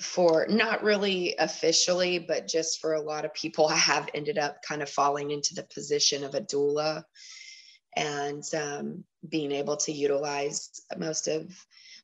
for 0.00 0.46
not 0.48 0.82
really 0.82 1.34
officially, 1.38 2.18
but 2.18 2.48
just 2.48 2.80
for 2.80 2.94
a 2.94 3.02
lot 3.02 3.26
of 3.26 3.34
people, 3.34 3.68
I 3.68 3.76
have 3.76 4.08
ended 4.14 4.38
up 4.38 4.62
kind 4.62 4.82
of 4.82 4.88
falling 4.88 5.30
into 5.30 5.54
the 5.54 5.66
position 5.74 6.24
of 6.24 6.34
a 6.34 6.40
doula 6.40 7.04
and 7.96 8.42
um, 8.54 9.04
being 9.28 9.52
able 9.52 9.76
to 9.76 9.92
utilize 9.92 10.80
most 10.96 11.28
of 11.28 11.52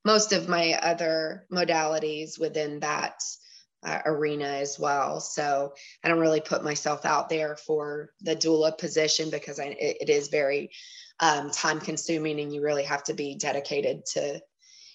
most 0.05 0.33
of 0.33 0.49
my 0.49 0.75
other 0.75 1.47
modalities 1.51 2.39
within 2.39 2.81
that 2.81 3.21
uh, 3.87 4.01
arena 4.05 4.45
as 4.45 4.79
well. 4.79 5.21
So 5.21 5.73
I 6.03 6.09
don't 6.09 6.19
really 6.19 6.41
put 6.41 6.65
myself 6.65 7.07
out 7.07 7.29
there 7.29 7.57
for 7.57 8.11
the 8.21 8.35
doula 8.35 8.77
position 8.77 9.31
because 9.31 9.61
I, 9.61 9.77
it, 9.79 9.99
it 10.03 10.11
is 10.11 10.29
very 10.29 10.71
um, 11.21 11.51
time 11.51 11.81
consuming 11.81 12.41
and 12.41 12.53
you 12.53 12.63
really 12.63 12.83
have 12.83 13.05
to 13.05 13.15
be 13.15 13.37
dedicated 13.37 14.05
to, 14.15 14.41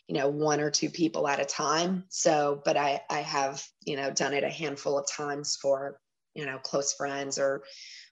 you 0.08 0.16
know, 0.16 0.28
one 0.28 0.60
or 0.60 0.70
two 0.70 0.90
people 0.90 1.28
at 1.28 1.40
a 1.40 1.46
time. 1.46 2.04
So, 2.10 2.62
but 2.66 2.76
I, 2.76 3.02
I 3.10 3.20
have, 3.20 3.64
you 3.86 3.96
know, 3.96 4.12
done 4.12 4.34
it 4.34 4.44
a 4.44 4.50
handful 4.50 5.00
of 5.00 5.08
times 5.08 5.58
for, 5.62 6.00
you 6.36 6.46
know, 6.46 6.58
close 6.58 6.94
friends 6.94 7.40
or 7.40 7.64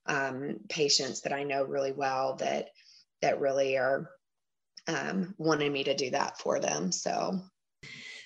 um, 0.06 0.62
patients 0.70 1.22
that 1.22 1.34
I 1.34 1.44
know 1.44 1.64
really 1.64 1.92
well 1.92 2.38
that, 2.38 2.70
that 3.22 3.42
really 3.42 3.78
are 3.78 4.10
um, 4.88 5.36
wanting 5.38 5.74
me 5.74 5.84
to 5.84 5.94
do 5.94 6.10
that 6.12 6.40
for 6.40 6.60
them. 6.60 6.92
So 6.92 7.42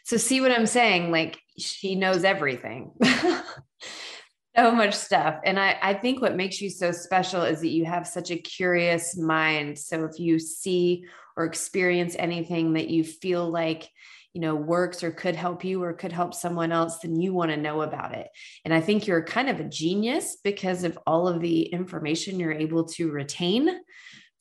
so 0.04 0.18
see 0.18 0.42
what 0.42 0.52
I'm 0.52 0.66
saying? 0.66 1.12
Like 1.12 1.40
she 1.58 1.96
knows 1.96 2.24
everything. 2.24 2.92
so 4.56 4.72
much 4.72 4.94
stuff. 4.94 5.40
And 5.46 5.60
I, 5.60 5.78
I 5.82 5.94
think 5.94 6.22
what 6.22 6.36
makes 6.36 6.62
you 6.62 6.70
so 6.70 6.92
special 6.92 7.42
is 7.44 7.62
that 7.62 7.70
you 7.70 7.86
have 7.86 8.06
such 8.06 8.30
a 8.30 8.38
curious 8.38 9.18
mind. 9.18 9.80
So 9.80 10.04
if 10.04 10.20
you 10.20 10.40
see 10.40 11.06
or 11.36 11.46
experience 11.46 12.16
anything 12.20 12.74
that 12.74 12.90
you 12.90 13.04
feel 13.04 13.50
like, 13.50 13.90
you 14.34 14.42
know, 14.42 14.56
works 14.56 15.04
or 15.04 15.12
could 15.12 15.36
help 15.36 15.64
you 15.64 15.82
or 15.82 15.94
could 15.94 16.12
help 16.12 16.34
someone 16.34 16.72
else, 16.72 17.00
then 17.00 17.20
you 17.20 17.34
want 17.34 17.52
to 17.52 17.58
know 17.58 17.82
about 17.82 18.14
it. 18.14 18.28
And 18.66 18.74
I 18.74 18.82
think 18.82 19.08
you're 19.08 19.24
kind 19.24 19.50
of 19.50 19.60
a 19.60 19.70
genius 19.70 20.38
because 20.44 20.84
of 20.84 21.00
all 21.08 21.28
of 21.28 21.40
the 21.40 21.64
information 21.64 22.40
you're 22.40 22.52
able 22.52 22.86
to 22.90 23.12
retain 23.12 23.70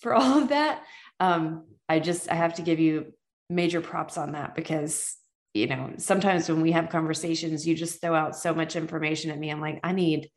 for 0.01 0.15
all 0.15 0.43
of 0.43 0.49
that. 0.49 0.83
Um, 1.21 1.67
I 1.89 2.01
just, 2.01 2.31
I 2.31 2.35
have 2.35 2.55
to 2.55 2.63
give 2.63 2.81
you 2.81 3.13
major 3.49 3.81
props 3.81 4.19
on 4.19 4.33
that 4.33 4.55
because 4.55 5.15
you 5.55 5.67
know, 5.67 5.93
sometimes 5.99 6.49
when 6.49 6.63
we 6.63 6.73
have 6.73 6.89
conversations, 6.89 7.67
you 7.67 7.75
just 7.75 8.01
throw 8.01 8.15
out 8.15 8.37
so 8.37 8.55
much 8.55 8.77
information 8.77 9.31
at 9.31 9.39
me. 9.39 9.51
I'm 9.51 9.61
like, 9.61 9.81
I 9.85 9.93
need 9.93 10.31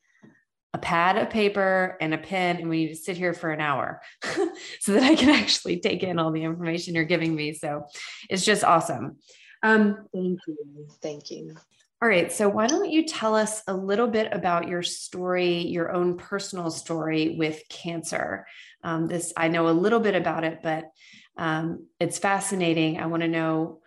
a 0.73 0.77
pad 0.77 1.17
of 1.17 1.29
paper 1.29 1.97
and 2.01 2.13
a 2.13 2.17
pen, 2.17 2.57
and 2.57 2.69
we 2.69 2.85
need 2.85 2.89
to 2.89 2.95
sit 2.95 3.15
here 3.15 3.33
for 3.33 3.51
an 3.51 3.61
hour 3.61 4.01
so 4.81 4.93
that 4.93 5.03
I 5.03 5.15
can 5.15 5.29
actually 5.29 5.79
take 5.79 6.03
in 6.03 6.19
all 6.19 6.31
the 6.31 6.43
information 6.43 6.95
you're 6.95 7.05
giving 7.05 7.33
me. 7.33 7.53
So 7.53 7.85
it's 8.29 8.43
just 8.43 8.63
awesome. 8.63 9.17
Um, 9.63 10.05
Thank 10.13 10.39
you. 10.47 10.87
Thank 11.01 11.31
you. 11.31 11.55
All 12.01 12.09
right. 12.09 12.29
So, 12.29 12.49
why 12.49 12.67
don't 12.67 12.91
you 12.91 13.05
tell 13.05 13.35
us 13.35 13.63
a 13.67 13.73
little 13.73 14.07
bit 14.07 14.33
about 14.33 14.67
your 14.67 14.83
story, 14.83 15.65
your 15.65 15.93
own 15.93 16.17
personal 16.17 16.69
story 16.69 17.35
with 17.39 17.63
cancer? 17.69 18.45
Um, 18.83 19.07
this, 19.07 19.31
I 19.37 19.47
know 19.47 19.69
a 19.69 19.71
little 19.71 20.01
bit 20.01 20.13
about 20.13 20.43
it, 20.43 20.59
but 20.61 20.91
um, 21.37 21.87
it's 21.99 22.19
fascinating. 22.19 22.99
I 22.99 23.05
want 23.05 23.23
to 23.23 23.29
know 23.29 23.79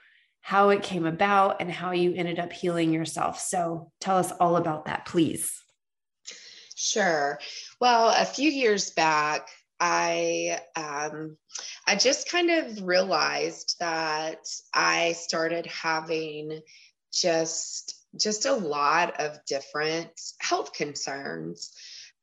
how 0.48 0.70
it 0.70 0.82
came 0.82 1.04
about 1.04 1.60
and 1.60 1.70
how 1.70 1.90
you 1.90 2.14
ended 2.14 2.38
up 2.38 2.50
healing 2.50 2.90
yourself. 2.90 3.38
So 3.38 3.92
tell 4.00 4.16
us 4.16 4.32
all 4.40 4.56
about 4.56 4.86
that, 4.86 5.04
please. 5.04 5.62
Sure. 6.74 7.38
Well, 7.82 8.14
a 8.16 8.24
few 8.24 8.50
years 8.50 8.88
back, 8.88 9.50
I 9.78 10.58
um, 10.74 11.36
I 11.86 11.96
just 11.96 12.30
kind 12.30 12.50
of 12.50 12.82
realized 12.82 13.76
that 13.78 14.38
I 14.72 15.12
started 15.12 15.66
having 15.66 16.62
just 17.12 18.06
just 18.18 18.46
a 18.46 18.54
lot 18.54 19.20
of 19.20 19.44
different 19.44 20.18
health 20.40 20.72
concerns. 20.72 21.74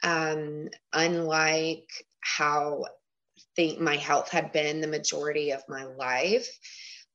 Um, 0.01 0.69
unlike 0.91 1.91
how 2.21 2.85
think 3.55 3.79
my 3.79 3.97
health 3.97 4.29
had 4.29 4.51
been 4.51 4.81
the 4.81 4.87
majority 4.87 5.51
of 5.51 5.61
my 5.69 5.83
life, 5.83 6.49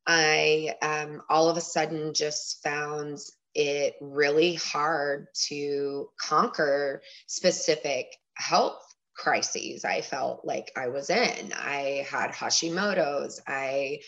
I 0.07 0.75
um, 0.83 1.23
all 1.29 1.49
of 1.49 1.57
a 1.57 1.63
sudden 1.63 2.15
just 2.15 2.63
found 2.63 3.19
it 3.55 3.95
really 4.01 4.55
hard 4.55 5.27
to 5.49 6.09
conquer 6.21 7.03
specific 7.27 8.07
health 8.35 8.83
crises 9.17 9.85
I 9.85 10.01
felt 10.01 10.45
like 10.45 10.73
I 10.77 10.89
was 10.89 11.11
in. 11.11 11.53
I 11.53 12.07
had 12.09 12.31
Hashimoto's. 12.31 13.41
I 13.47 13.99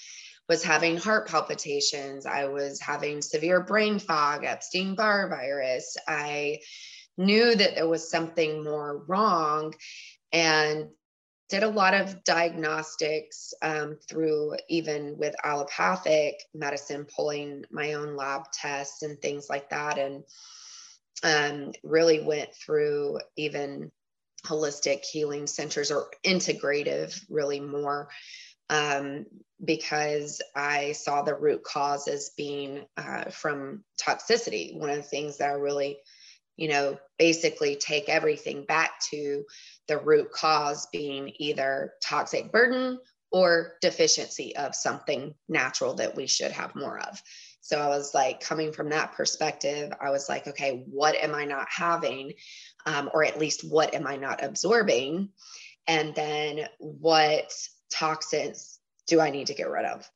was 0.48 0.62
having 0.62 0.96
heart 0.96 1.28
palpitations. 1.28 2.24
I 2.26 2.46
was 2.46 2.80
having 2.80 3.20
severe 3.20 3.60
brain 3.60 3.98
fog, 3.98 4.44
Epstein 4.44 4.94
Barr 4.94 5.28
virus. 5.28 5.96
I 6.08 6.60
knew 7.18 7.54
that 7.54 7.74
there 7.74 7.88
was 7.88 8.10
something 8.10 8.64
more 8.64 9.04
wrong. 9.06 9.74
And 10.32 10.88
did 11.52 11.62
a 11.62 11.68
lot 11.68 11.92
of 11.92 12.24
diagnostics 12.24 13.52
um, 13.60 13.98
through 14.08 14.56
even 14.70 15.18
with 15.18 15.34
allopathic 15.44 16.42
medicine, 16.54 17.04
pulling 17.14 17.62
my 17.70 17.92
own 17.92 18.16
lab 18.16 18.50
tests 18.50 19.02
and 19.02 19.20
things 19.20 19.50
like 19.50 19.68
that, 19.68 19.98
and 19.98 20.24
um, 21.22 21.72
really 21.84 22.22
went 22.22 22.48
through 22.54 23.20
even 23.36 23.92
holistic 24.46 25.04
healing 25.04 25.46
centers 25.46 25.90
or 25.90 26.06
integrative, 26.24 27.22
really 27.28 27.60
more. 27.60 28.08
Um, 28.70 29.26
because 29.62 30.40
I 30.56 30.92
saw 30.92 31.20
the 31.20 31.34
root 31.34 31.62
cause 31.64 32.08
as 32.08 32.30
being 32.34 32.86
uh, 32.96 33.24
from 33.24 33.84
toxicity. 34.00 34.74
One 34.74 34.88
of 34.88 34.96
the 34.96 35.02
things 35.02 35.36
that 35.36 35.50
I 35.50 35.52
really 35.52 35.98
you 36.56 36.68
know, 36.68 36.98
basically 37.18 37.76
take 37.76 38.08
everything 38.08 38.64
back 38.64 39.00
to 39.10 39.44
the 39.88 39.98
root 39.98 40.30
cause 40.32 40.86
being 40.92 41.32
either 41.38 41.94
toxic 42.02 42.52
burden 42.52 42.98
or 43.30 43.74
deficiency 43.80 44.54
of 44.56 44.74
something 44.74 45.34
natural 45.48 45.94
that 45.94 46.14
we 46.14 46.26
should 46.26 46.52
have 46.52 46.74
more 46.74 46.98
of. 47.00 47.20
So 47.62 47.78
I 47.78 47.88
was 47.88 48.12
like, 48.12 48.40
coming 48.40 48.72
from 48.72 48.90
that 48.90 49.12
perspective, 49.12 49.92
I 50.00 50.10
was 50.10 50.28
like, 50.28 50.48
okay, 50.48 50.84
what 50.90 51.14
am 51.14 51.34
I 51.34 51.44
not 51.44 51.68
having? 51.70 52.32
Um, 52.86 53.08
or 53.14 53.24
at 53.24 53.38
least 53.38 53.62
what 53.62 53.94
am 53.94 54.06
I 54.06 54.16
not 54.16 54.42
absorbing? 54.44 55.30
And 55.86 56.14
then 56.14 56.66
what 56.78 57.52
toxins 57.90 58.78
do 59.06 59.20
I 59.20 59.30
need 59.30 59.46
to 59.46 59.54
get 59.54 59.70
rid 59.70 59.84
of? 59.84 60.08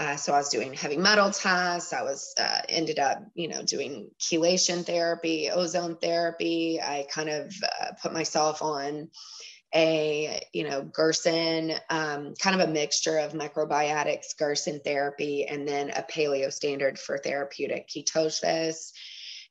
Uh, 0.00 0.16
so 0.16 0.32
I 0.32 0.38
was 0.38 0.48
doing 0.48 0.72
heavy 0.72 0.96
metal 0.96 1.30
tests. 1.30 1.92
I 1.92 2.00
was 2.02 2.32
uh, 2.40 2.62
ended 2.70 2.98
up, 2.98 3.22
you 3.34 3.48
know, 3.48 3.62
doing 3.62 4.10
chelation 4.18 4.82
therapy, 4.86 5.50
ozone 5.50 5.98
therapy. 5.98 6.80
I 6.80 7.06
kind 7.12 7.28
of 7.28 7.52
uh, 7.62 7.92
put 8.00 8.14
myself 8.14 8.62
on 8.62 9.10
a, 9.74 10.42
you 10.54 10.64
know, 10.64 10.80
Gerson, 10.84 11.72
um, 11.90 12.32
kind 12.40 12.58
of 12.58 12.66
a 12.66 12.72
mixture 12.72 13.18
of 13.18 13.34
microbiotics, 13.34 14.38
Gerson 14.38 14.80
therapy, 14.82 15.44
and 15.44 15.68
then 15.68 15.90
a 15.90 16.02
paleo 16.02 16.50
standard 16.50 16.98
for 16.98 17.18
therapeutic 17.18 17.86
ketosis, 17.86 18.92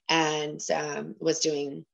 and 0.10 0.60
um, 0.74 1.14
was 1.20 1.42
doing 1.42 1.86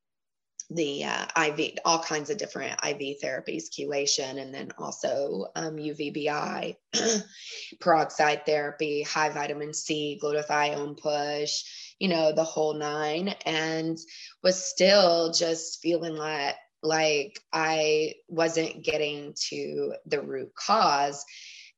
the 0.69 1.03
uh, 1.03 1.25
IV, 1.47 1.73
all 1.85 1.99
kinds 1.99 2.29
of 2.29 2.37
different 2.37 2.73
IV 2.83 3.17
therapies, 3.23 3.69
chelation, 3.69 4.41
and 4.41 4.53
then 4.53 4.71
also 4.77 5.47
um, 5.55 5.75
UVBI, 5.75 6.75
peroxide 7.79 8.45
therapy, 8.45 9.03
high 9.03 9.29
vitamin 9.29 9.73
C, 9.73 10.19
glutathione 10.21 10.97
push, 10.97 11.63
you 11.99 12.07
know, 12.07 12.31
the 12.31 12.43
whole 12.43 12.73
nine, 12.73 13.29
and 13.45 13.97
was 14.43 14.63
still 14.63 15.31
just 15.31 15.81
feeling 15.81 16.15
like 16.15 16.55
like 16.81 17.39
I 17.51 18.13
wasn't 18.27 18.83
getting 18.83 19.33
to 19.49 19.93
the 20.05 20.21
root 20.21 20.53
cause. 20.55 21.25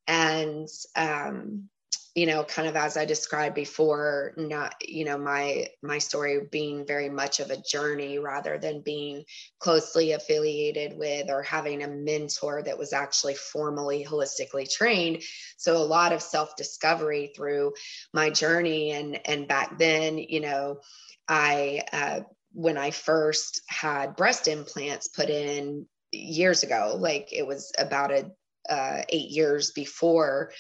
And 0.06 0.68
um, 0.96 1.70
you 2.18 2.26
know 2.26 2.44
kind 2.44 2.68
of 2.68 2.76
as 2.76 2.98
i 2.98 3.06
described 3.06 3.54
before 3.54 4.34
not 4.38 4.74
you 4.84 5.06
know 5.06 5.20
my 5.20 5.68
my 5.84 6.00
story 6.00 6.40
being 6.52 6.84
very 6.84 7.10
much 7.10 7.40
of 7.40 7.52
a 7.52 7.62
journey 7.62 8.18
rather 8.18 8.58
than 8.58 8.82
being 8.82 9.24
closely 9.60 10.14
affiliated 10.14 10.98
with 10.98 11.30
or 11.30 11.44
having 11.44 11.84
a 11.84 11.88
mentor 11.88 12.64
that 12.64 12.78
was 12.78 12.92
actually 12.92 13.36
formally 13.36 14.04
holistically 14.04 14.68
trained. 14.70 15.22
So 15.58 15.78
a 15.78 15.80
lot 15.80 16.12
of 16.12 16.22
self 16.24 16.56
discovery 16.56 17.32
through 17.36 17.74
my 18.16 18.32
journey 18.32 18.92
and 18.94 19.20
and 19.28 19.48
back 19.48 19.78
then 19.78 20.18
you 20.18 20.40
know 20.40 20.80
i 21.28 21.82
uh, 21.94 22.22
when 22.54 22.78
i 22.78 22.90
first 22.90 23.62
had 23.68 24.16
breast 24.16 24.48
implants 24.48 25.08
put 25.08 25.30
in 25.30 25.86
years 26.12 26.64
ago 26.64 26.96
like 26.98 27.30
it 27.32 27.46
was 27.46 27.72
about 27.78 28.12
a 28.12 28.32
uh, 28.70 29.02
eight 29.10 29.30
years 29.30 29.72
before 29.72 30.52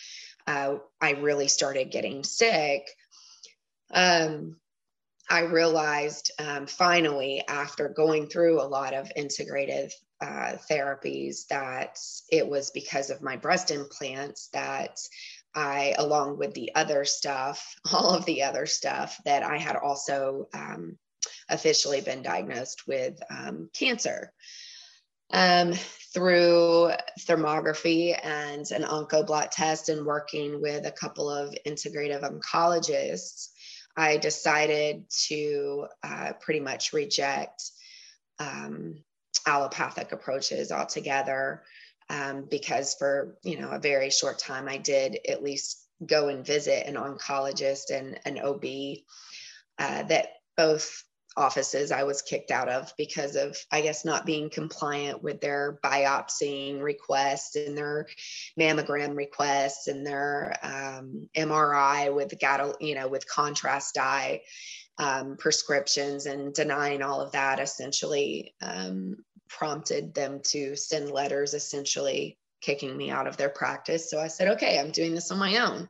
uh, 0.47 0.77
I 1.01 1.11
really 1.11 1.47
started 1.47 1.91
getting 1.91 2.23
sick, 2.23 2.87
um, 3.93 4.57
I 5.29 5.41
realized 5.41 6.31
um, 6.39 6.67
finally, 6.67 7.43
after 7.47 7.89
going 7.89 8.27
through 8.27 8.61
a 8.61 8.63
lot 8.63 8.93
of 8.93 9.11
integrative 9.17 9.91
uh, 10.21 10.55
therapies, 10.69 11.47
that 11.49 11.99
it 12.31 12.47
was 12.47 12.71
because 12.71 13.09
of 13.09 13.21
my 13.21 13.35
breast 13.35 13.69
implants 13.71 14.47
that 14.53 14.97
I, 15.53 15.95
along 15.97 16.37
with 16.37 16.53
the 16.53 16.73
other 16.75 17.03
stuff, 17.03 17.75
all 17.93 18.11
of 18.11 18.25
the 18.25 18.43
other 18.43 18.65
stuff, 18.65 19.19
that 19.25 19.43
I 19.43 19.57
had 19.57 19.75
also 19.75 20.47
um, 20.53 20.97
officially 21.49 22.01
been 22.01 22.21
diagnosed 22.21 22.87
with 22.87 23.19
um, 23.29 23.69
cancer. 23.73 24.31
Um, 25.33 25.73
through 26.17 26.89
thermography 27.19 28.17
and 28.23 28.71
an 28.71 28.81
oncoblot 28.81 29.51
test 29.51 29.89
and 29.89 30.03
working 30.03 30.59
with 30.59 30.87
a 30.87 30.91
couple 30.91 31.29
of 31.29 31.53
integrative 31.63 32.23
oncologists, 32.23 33.49
I 33.95 34.17
decided 34.17 35.03
to 35.27 35.85
uh, 36.01 36.33
pretty 36.39 36.59
much 36.59 36.91
reject 36.91 37.69
um, 38.39 39.03
allopathic 39.45 40.11
approaches 40.11 40.71
altogether 40.71 41.61
um, 42.09 42.47
because 42.49 42.95
for 42.95 43.37
you 43.43 43.59
know 43.59 43.69
a 43.69 43.79
very 43.79 44.09
short 44.09 44.39
time 44.39 44.67
I 44.67 44.77
did 44.77 45.19
at 45.29 45.43
least 45.43 45.85
go 46.03 46.29
and 46.29 46.43
visit 46.43 46.87
an 46.87 46.95
oncologist 46.95 47.91
and 47.91 48.19
an 48.25 48.39
OB 48.39 48.63
uh, 49.77 50.03
that 50.07 50.29
both 50.55 51.03
offices 51.37 51.91
I 51.91 52.03
was 52.03 52.21
kicked 52.21 52.51
out 52.51 52.67
of 52.67 52.93
because 52.97 53.35
of, 53.35 53.57
I 53.71 53.81
guess, 53.81 54.03
not 54.03 54.25
being 54.25 54.49
compliant 54.49 55.23
with 55.23 55.39
their 55.39 55.79
biopsying 55.83 56.81
requests 56.81 57.55
and 57.55 57.77
their 57.77 58.07
mammogram 58.59 59.15
requests 59.15 59.87
and 59.87 60.05
their 60.05 60.55
um, 60.63 61.29
MRI 61.37 62.13
with 62.13 62.33
you 62.81 62.95
know, 62.95 63.07
with 63.07 63.27
contrast 63.27 63.95
dye. 63.95 64.41
um, 64.99 65.37
prescriptions 65.37 66.25
and 66.25 66.53
denying 66.53 67.01
all 67.03 67.21
of 67.21 67.31
that 67.33 67.59
essentially 67.59 68.55
um, 68.61 69.17
prompted 69.47 70.13
them 70.13 70.41
to 70.43 70.75
send 70.75 71.11
letters 71.11 71.53
essentially 71.53 72.37
kicking 72.61 72.97
me 72.97 73.11
out 73.11 73.27
of 73.27 73.37
their 73.37 73.49
practice. 73.49 74.09
So 74.09 74.19
I 74.19 74.27
said, 74.27 74.49
okay, 74.53 74.79
I'm 74.79 74.91
doing 74.91 75.13
this 75.13 75.31
on 75.31 75.37
my 75.37 75.57
own. 75.57 75.87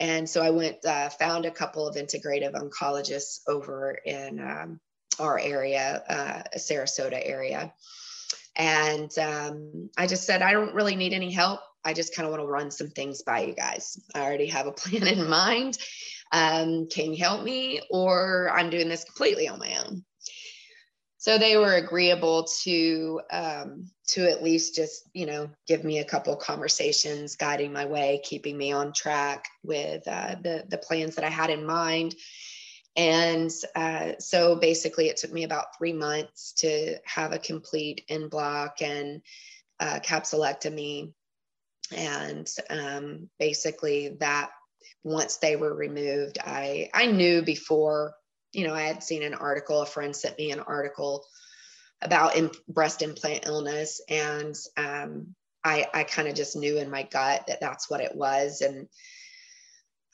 And 0.00 0.28
so 0.28 0.42
I 0.42 0.50
went, 0.50 0.84
uh, 0.84 1.08
found 1.10 1.46
a 1.46 1.50
couple 1.50 1.86
of 1.86 1.96
integrative 1.96 2.54
oncologists 2.54 3.40
over 3.46 3.92
in 4.04 4.40
um, 4.40 4.80
our 5.18 5.38
area, 5.38 6.02
uh, 6.08 6.58
Sarasota 6.58 7.20
area. 7.22 7.72
And 8.56 9.16
um, 9.18 9.90
I 9.96 10.06
just 10.06 10.24
said, 10.24 10.42
I 10.42 10.52
don't 10.52 10.74
really 10.74 10.96
need 10.96 11.12
any 11.12 11.30
help. 11.30 11.60
I 11.84 11.92
just 11.92 12.14
kind 12.14 12.26
of 12.26 12.32
want 12.32 12.42
to 12.42 12.46
run 12.46 12.70
some 12.70 12.88
things 12.88 13.22
by 13.22 13.42
you 13.42 13.54
guys. 13.54 14.00
I 14.14 14.22
already 14.22 14.46
have 14.46 14.66
a 14.66 14.72
plan 14.72 15.06
in 15.06 15.28
mind. 15.28 15.78
Um, 16.32 16.88
can 16.88 17.12
you 17.12 17.22
help 17.22 17.42
me? 17.42 17.82
Or 17.90 18.50
I'm 18.52 18.70
doing 18.70 18.88
this 18.88 19.04
completely 19.04 19.48
on 19.48 19.58
my 19.58 19.78
own. 19.84 20.04
So 21.24 21.38
they 21.38 21.56
were 21.56 21.72
agreeable 21.72 22.44
to 22.64 23.22
um, 23.30 23.90
to 24.08 24.30
at 24.30 24.42
least 24.42 24.74
just 24.74 25.08
you 25.14 25.24
know 25.24 25.48
give 25.66 25.82
me 25.82 26.00
a 26.00 26.04
couple 26.04 26.36
conversations, 26.36 27.36
guiding 27.36 27.72
my 27.72 27.86
way, 27.86 28.20
keeping 28.22 28.58
me 28.58 28.72
on 28.72 28.92
track 28.92 29.46
with 29.62 30.06
uh, 30.06 30.34
the 30.42 30.64
the 30.68 30.76
plans 30.76 31.14
that 31.14 31.24
I 31.24 31.30
had 31.30 31.48
in 31.48 31.64
mind. 31.64 32.14
And 32.94 33.50
uh, 33.74 34.18
so 34.18 34.56
basically, 34.56 35.08
it 35.08 35.16
took 35.16 35.32
me 35.32 35.44
about 35.44 35.78
three 35.78 35.94
months 35.94 36.52
to 36.58 36.98
have 37.06 37.32
a 37.32 37.38
complete 37.38 38.04
en 38.10 38.28
bloc 38.28 38.82
and 38.82 39.22
uh, 39.80 40.00
capsulectomy. 40.04 41.14
And 41.90 42.46
um, 42.68 43.30
basically, 43.38 44.18
that 44.20 44.50
once 45.04 45.38
they 45.38 45.56
were 45.56 45.74
removed, 45.74 46.36
I 46.44 46.90
I 46.92 47.06
knew 47.06 47.40
before. 47.40 48.14
You 48.54 48.66
know, 48.66 48.74
I 48.74 48.82
had 48.82 49.02
seen 49.02 49.22
an 49.22 49.34
article. 49.34 49.82
A 49.82 49.86
friend 49.86 50.14
sent 50.14 50.38
me 50.38 50.50
an 50.50 50.60
article 50.60 51.24
about 52.02 52.36
in, 52.36 52.50
breast 52.68 53.02
implant 53.02 53.46
illness, 53.46 54.00
and 54.08 54.54
um, 54.76 55.34
I 55.64 55.86
I 55.92 56.04
kind 56.04 56.28
of 56.28 56.34
just 56.34 56.56
knew 56.56 56.78
in 56.78 56.90
my 56.90 57.02
gut 57.02 57.46
that 57.48 57.60
that's 57.60 57.90
what 57.90 58.00
it 58.00 58.14
was, 58.14 58.60
and 58.60 58.88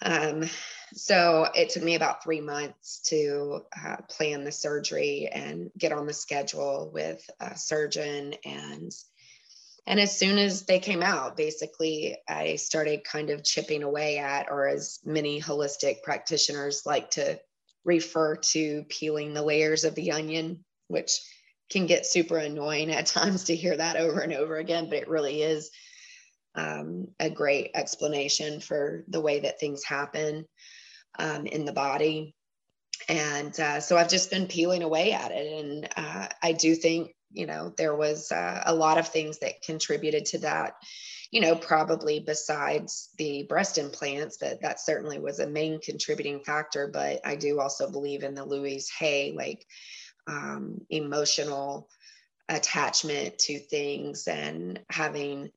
um, 0.02 0.48
so 0.94 1.46
it 1.54 1.70
took 1.70 1.82
me 1.82 1.94
about 1.94 2.22
three 2.22 2.40
months 2.40 3.00
to 3.06 3.60
uh, 3.84 3.96
plan 4.08 4.44
the 4.44 4.52
surgery 4.52 5.28
and 5.30 5.70
get 5.76 5.92
on 5.92 6.06
the 6.06 6.12
schedule 6.12 6.90
with 6.92 7.22
a 7.40 7.56
surgeon 7.56 8.34
and 8.44 8.92
and 9.86 10.00
as 10.00 10.16
soon 10.16 10.38
as 10.38 10.64
they 10.64 10.78
came 10.78 11.02
out 11.02 11.36
basically 11.36 12.16
i 12.28 12.56
started 12.56 13.04
kind 13.04 13.30
of 13.30 13.44
chipping 13.44 13.82
away 13.82 14.18
at 14.18 14.50
or 14.50 14.66
as 14.66 15.00
many 15.04 15.40
holistic 15.40 16.02
practitioners 16.02 16.84
like 16.86 17.10
to 17.10 17.38
refer 17.84 18.36
to 18.36 18.84
peeling 18.88 19.34
the 19.34 19.42
layers 19.42 19.84
of 19.84 19.94
the 19.94 20.12
onion 20.12 20.64
which 20.88 21.20
can 21.70 21.86
get 21.86 22.06
super 22.06 22.36
annoying 22.36 22.90
at 22.90 23.06
times 23.18 23.44
to 23.44 23.56
hear 23.56 23.76
that 23.76 23.96
over 23.96 24.20
and 24.20 24.32
over 24.32 24.56
again 24.56 24.88
but 24.88 24.98
it 24.98 25.08
really 25.08 25.42
is 25.42 25.70
um, 26.54 27.08
a 27.18 27.30
great 27.30 27.70
explanation 27.74 28.60
for 28.60 29.04
the 29.08 29.20
way 29.20 29.40
that 29.40 29.60
things 29.60 29.84
happen 29.84 30.46
um, 31.18 31.46
in 31.46 31.64
the 31.64 31.72
body. 31.72 32.34
And 33.08 33.58
uh, 33.58 33.80
so 33.80 33.96
I've 33.96 34.08
just 34.08 34.30
been 34.30 34.46
peeling 34.46 34.82
away 34.82 35.12
at 35.12 35.30
it. 35.32 35.64
And 35.64 35.88
uh, 35.96 36.28
I 36.42 36.52
do 36.52 36.74
think, 36.74 37.14
you 37.32 37.46
know, 37.46 37.72
there 37.76 37.94
was 37.94 38.30
uh, 38.32 38.62
a 38.66 38.74
lot 38.74 38.98
of 38.98 39.08
things 39.08 39.38
that 39.38 39.62
contributed 39.62 40.26
to 40.26 40.38
that, 40.38 40.74
you 41.30 41.40
know, 41.40 41.54
probably 41.54 42.20
besides 42.20 43.10
the 43.18 43.44
breast 43.44 43.78
implants, 43.78 44.38
that 44.38 44.62
that 44.62 44.80
certainly 44.80 45.18
was 45.18 45.38
a 45.38 45.46
main 45.46 45.80
contributing 45.80 46.40
factor. 46.40 46.88
But 46.88 47.20
I 47.24 47.36
do 47.36 47.60
also 47.60 47.90
believe 47.90 48.22
in 48.22 48.34
the 48.34 48.44
Louise 48.44 48.90
Hay, 48.98 49.32
like 49.32 49.64
um, 50.26 50.80
emotional 50.90 51.88
attachment 52.48 53.38
to 53.38 53.58
things 53.58 54.26
and 54.26 54.80
having 54.90 55.50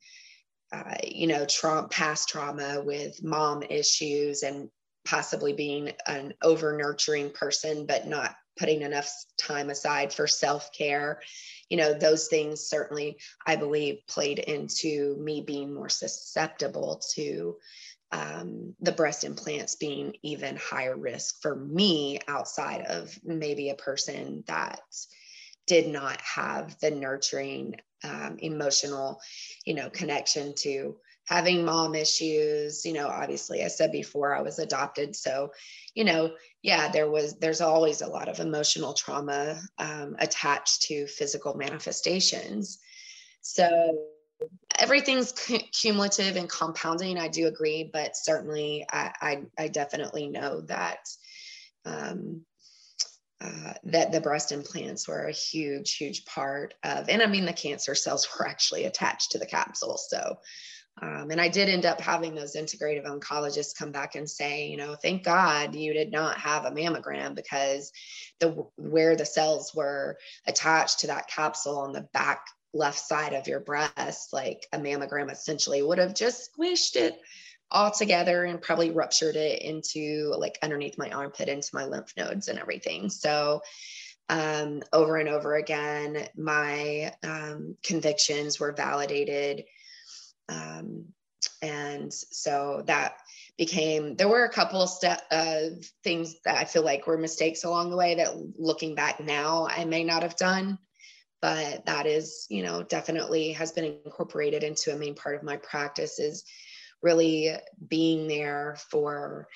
uh, 0.74 0.96
you 1.08 1.28
know, 1.28 1.46
trauma, 1.46 1.88
past 1.88 2.30
trauma 2.30 2.82
with 2.84 3.24
mom 3.24 3.62
issues 3.62 4.42
and 4.42 4.70
possibly 5.06 5.54
being 5.54 5.92
an 6.08 6.34
over 6.42 6.76
nurturing 6.76 7.30
person, 7.30 7.86
but 7.86 8.08
not 8.08 8.36
putting 8.58 8.82
enough 8.82 9.12
time 9.38 9.70
aside 9.70 10.14
for 10.14 10.28
self 10.28 10.72
care. 10.72 11.22
You 11.70 11.78
know, 11.78 11.94
those 11.94 12.28
things 12.28 12.62
certainly, 12.62 13.18
I 13.46 13.56
believe, 13.56 14.00
played 14.08 14.40
into 14.40 15.16
me 15.18 15.42
being 15.42 15.74
more 15.74 15.90
susceptible 15.90 17.02
to 17.16 17.56
um, 18.12 18.76
the 18.80 18.92
breast 18.92 19.24
implants 19.24 19.76
being 19.76 20.14
even 20.22 20.56
higher 20.56 20.96
risk 20.96 21.42
for 21.42 21.56
me 21.56 22.20
outside 22.28 22.82
of 22.82 23.18
maybe 23.24 23.70
a 23.70 23.76
person 23.76 24.44
that 24.48 24.82
did 25.66 25.88
not 25.88 26.22
have 26.22 26.78
the 26.80 26.92
nurturing 26.92 27.76
um, 28.04 28.38
emotional 28.40 29.20
you 29.66 29.74
know 29.74 29.90
connection 29.90 30.54
to 30.58 30.96
having 31.26 31.64
mom 31.64 31.96
issues 31.96 32.86
you 32.86 32.94
know 32.94 33.08
obviously 33.08 33.64
i 33.64 33.68
said 33.68 33.92
before 33.92 34.36
i 34.36 34.42
was 34.42 34.60
adopted 34.60 35.16
so 35.16 35.50
you 35.96 36.04
know 36.04 36.32
yeah 36.62 36.90
there 36.92 37.10
was 37.10 37.38
there's 37.40 37.62
always 37.62 38.02
a 38.02 38.08
lot 38.08 38.28
of 38.28 38.40
emotional 38.40 38.94
trauma 38.94 39.60
um, 39.80 40.16
attached 40.20 40.84
to 40.84 41.08
physical 41.08 41.56
manifestations 41.56 42.80
so 43.42 43.98
everything's 44.78 45.32
cumulative 45.72 46.36
and 46.36 46.50
compounding 46.50 47.18
i 47.18 47.28
do 47.28 47.48
agree 47.48 47.90
but 47.94 48.16
certainly 48.16 48.86
i 48.92 49.12
i, 49.22 49.42
I 49.58 49.68
definitely 49.70 50.28
know 50.28 50.62
that 50.62 51.00
um, 51.86 52.46
uh, 53.44 53.74
that 53.84 54.12
the 54.14 54.22
breast 54.22 54.54
implants 54.54 55.06
were 55.06 55.26
a 55.26 55.32
huge, 55.34 55.96
huge 55.96 56.24
part 56.24 56.76
of, 56.84 57.10
and 57.10 57.22
I 57.22 57.26
mean, 57.26 57.44
the 57.44 57.52
cancer 57.52 57.94
cells 57.94 58.26
were 58.40 58.48
actually 58.48 58.86
attached 58.86 59.32
to 59.32 59.38
the 59.38 59.46
capsule. 59.46 59.98
So, 59.98 60.38
um, 61.02 61.32
and 61.32 61.42
I 61.42 61.48
did 61.48 61.70
end 61.70 61.86
up 61.86 62.00
having 62.00 62.36
those 62.36 62.56
integrative 62.56 63.06
oncologists 63.06 63.76
come 63.76 63.92
back 63.92 64.16
and 64.16 64.30
say, 64.30 64.68
you 64.68 64.78
know, 64.78 64.96
thank 64.96 65.24
God 65.24 65.74
you 65.74 65.94
did 65.94 66.12
not 66.12 66.38
have 66.38 66.66
a 66.66 66.72
mammogram 66.72 67.36
because 67.36 67.92
the 68.40 68.66
where 68.76 69.16
the 69.16 69.26
cells 69.26 69.74
were 69.74 70.18
attached 70.46 71.00
to 71.00 71.08
that 71.08 71.28
capsule 71.28 71.80
on 71.80 71.94
the 71.94 72.08
back 72.14 72.46
left 72.74 73.00
side 73.00 73.34
of 73.34 73.48
your 73.48 73.60
breast, 73.60 74.34
like 74.34 74.68
a 74.72 74.78
mammogram 74.78 75.32
essentially 75.32 75.82
would 75.82 75.98
have 75.98 76.14
just 76.14 76.52
squished 76.52 76.96
it 76.96 77.20
all 77.72 77.90
together 77.90 78.44
and 78.44 78.62
probably 78.62 78.92
ruptured 78.92 79.36
it 79.36 79.62
into 79.64 80.32
like 80.38 80.60
underneath 80.62 80.98
my 80.98 81.10
armpit 81.10 81.50
into 81.50 81.70
my 81.74 81.86
lymph 81.86 82.14
nodes 82.16 82.48
and 82.48 82.60
everything. 82.60 83.10
So 83.10 83.62
um, 84.30 84.82
over 84.94 85.18
and 85.18 85.28
over 85.28 85.56
again, 85.56 86.28
my 86.38 87.14
um, 87.24 87.76
convictions 87.84 88.60
were 88.60 88.72
validated. 88.72 89.66
Um, 90.50 91.06
and 91.62 92.14
so 92.14 92.84
that 92.88 93.18
became 93.58 94.16
there 94.16 94.28
were 94.28 94.46
a 94.46 94.52
couple 94.52 94.82
of 94.82 94.90
step 94.90 95.22
uh, 95.32 95.62
things 96.04 96.36
that 96.46 96.58
I 96.58 96.66
feel 96.66 96.84
like 96.84 97.08
were 97.08 97.18
mistakes 97.18 97.64
along 97.64 97.90
the 97.90 97.98
way 97.98 98.16
that 98.16 98.36
looking 98.58 98.96
back 98.96 99.20
now 99.20 99.68
I 99.70 99.86
may 99.86 100.04
not 100.04 100.24
have 100.24 100.36
done 100.36 100.78
but 101.42 101.86
that 101.86 102.06
is 102.06 102.48
you 102.50 102.64
know 102.64 102.84
definitely 102.84 103.52
has 103.52 103.72
been 103.74 104.00
incorporated 104.06 104.64
into 104.64 104.94
a 104.94 104.98
main 104.98 105.14
part 105.14 105.36
of 105.36 105.44
my 105.44 105.58
practice 105.58 106.18
is 106.20 106.46
really 107.02 107.54
being 107.90 108.28
there 108.28 108.78
for 108.90 109.48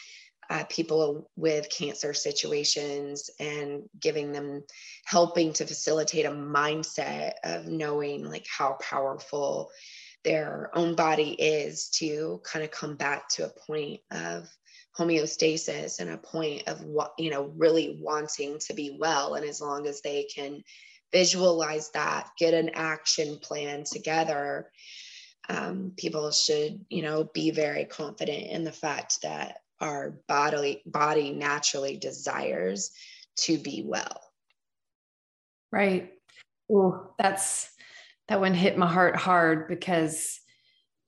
uh, 0.49 0.63
people 0.69 1.29
with 1.35 1.69
cancer 1.69 2.13
situations 2.13 3.29
and 3.39 3.83
giving 3.99 4.31
them 4.31 4.63
helping 5.05 5.53
to 5.53 5.65
facilitate 5.65 6.25
a 6.25 6.29
mindset 6.29 7.33
of 7.43 7.67
knowing 7.67 8.23
like 8.23 8.45
how 8.45 8.77
powerful 8.81 9.69
their 10.23 10.69
own 10.73 10.95
body 10.95 11.31
is 11.31 11.89
to 11.89 12.41
kind 12.43 12.65
of 12.65 12.71
come 12.71 12.95
back 12.95 13.29
to 13.29 13.45
a 13.45 13.59
point 13.67 14.01
of 14.11 14.47
homeostasis 14.97 15.99
and 15.99 16.09
a 16.09 16.17
point 16.17 16.67
of 16.67 16.83
what 16.83 17.13
you 17.19 17.29
know 17.29 17.53
really 17.55 17.99
wanting 18.01 18.57
to 18.59 18.73
be 18.73 18.97
well 18.99 19.35
and 19.35 19.45
as 19.45 19.61
long 19.61 19.85
as 19.85 20.01
they 20.01 20.23
can 20.23 20.63
visualize 21.13 21.91
that 21.91 22.29
get 22.37 22.53
an 22.53 22.71
action 22.73 23.37
plan 23.41 23.83
together 23.83 24.69
um, 25.49 25.93
people 25.95 26.31
should, 26.31 26.85
you 26.89 27.01
know, 27.01 27.29
be 27.33 27.51
very 27.51 27.85
confident 27.85 28.47
in 28.47 28.63
the 28.63 28.71
fact 28.71 29.21
that 29.23 29.59
our 29.79 30.17
body 30.27 30.81
body 30.85 31.31
naturally 31.31 31.97
desires 31.97 32.91
to 33.37 33.57
be 33.57 33.83
well. 33.85 34.21
Right. 35.71 36.13
Oh, 36.71 37.13
that's 37.17 37.69
that 38.27 38.39
one 38.39 38.53
hit 38.53 38.77
my 38.77 38.87
heart 38.87 39.15
hard 39.15 39.67
because 39.67 40.39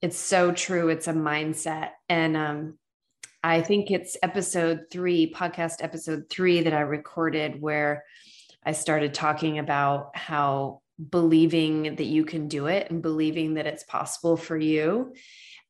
it's 0.02 0.18
so 0.18 0.52
true. 0.52 0.88
It's 0.88 1.08
a 1.08 1.12
mindset. 1.12 1.90
And 2.08 2.36
um, 2.36 2.78
I 3.42 3.60
think 3.60 3.90
it's 3.90 4.16
episode 4.22 4.86
three, 4.90 5.32
podcast 5.32 5.76
episode 5.80 6.24
three 6.30 6.62
that 6.62 6.72
I 6.72 6.80
recorded 6.80 7.60
where 7.60 8.04
I 8.64 8.72
started 8.72 9.14
talking 9.14 9.58
about 9.58 10.16
how 10.16 10.80
believing 11.10 11.96
that 11.96 12.04
you 12.04 12.24
can 12.24 12.48
do 12.48 12.66
it 12.66 12.90
and 12.90 13.02
believing 13.02 13.54
that 13.54 13.66
it's 13.66 13.84
possible 13.84 14.36
for 14.36 14.56
you 14.56 15.14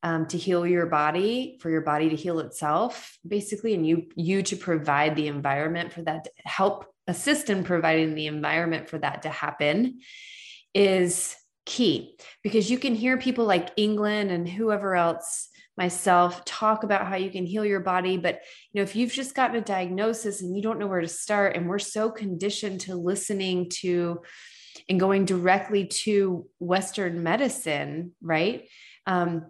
um, 0.03 0.25
to 0.27 0.37
heal 0.37 0.65
your 0.65 0.87
body, 0.87 1.57
for 1.61 1.69
your 1.69 1.81
body 1.81 2.09
to 2.09 2.15
heal 2.15 2.39
itself, 2.39 3.17
basically, 3.25 3.73
and 3.73 3.85
you 3.85 4.07
you 4.15 4.41
to 4.43 4.55
provide 4.55 5.15
the 5.15 5.27
environment 5.27 5.93
for 5.93 6.01
that, 6.01 6.27
help 6.43 6.85
assist 7.07 7.49
in 7.49 7.63
providing 7.63 8.15
the 8.15 8.27
environment 8.27 8.89
for 8.89 8.97
that 8.97 9.21
to 9.21 9.29
happen, 9.29 9.99
is 10.73 11.35
key 11.65 12.17
because 12.43 12.69
you 12.69 12.77
can 12.77 12.95
hear 12.95 13.17
people 13.17 13.45
like 13.45 13.69
England 13.77 14.31
and 14.31 14.47
whoever 14.47 14.95
else 14.95 15.49
myself 15.77 16.43
talk 16.43 16.83
about 16.83 17.07
how 17.07 17.15
you 17.15 17.29
can 17.29 17.45
heal 17.45 17.63
your 17.63 17.79
body 17.79 18.17
but 18.17 18.41
you 18.71 18.79
know 18.79 18.83
if 18.83 18.95
you've 18.95 19.11
just 19.11 19.33
gotten 19.35 19.55
a 19.55 19.61
diagnosis 19.61 20.41
and 20.41 20.55
you 20.55 20.61
don't 20.61 20.79
know 20.79 20.87
where 20.87 21.01
to 21.01 21.07
start 21.07 21.55
and 21.55 21.67
we're 21.67 21.79
so 21.79 22.09
conditioned 22.11 22.81
to 22.81 22.95
listening 22.95 23.69
to 23.69 24.19
and 24.89 24.99
going 24.99 25.23
directly 25.23 25.85
to 25.85 26.45
western 26.59 27.23
medicine 27.23 28.11
right 28.21 28.67
um, 29.07 29.45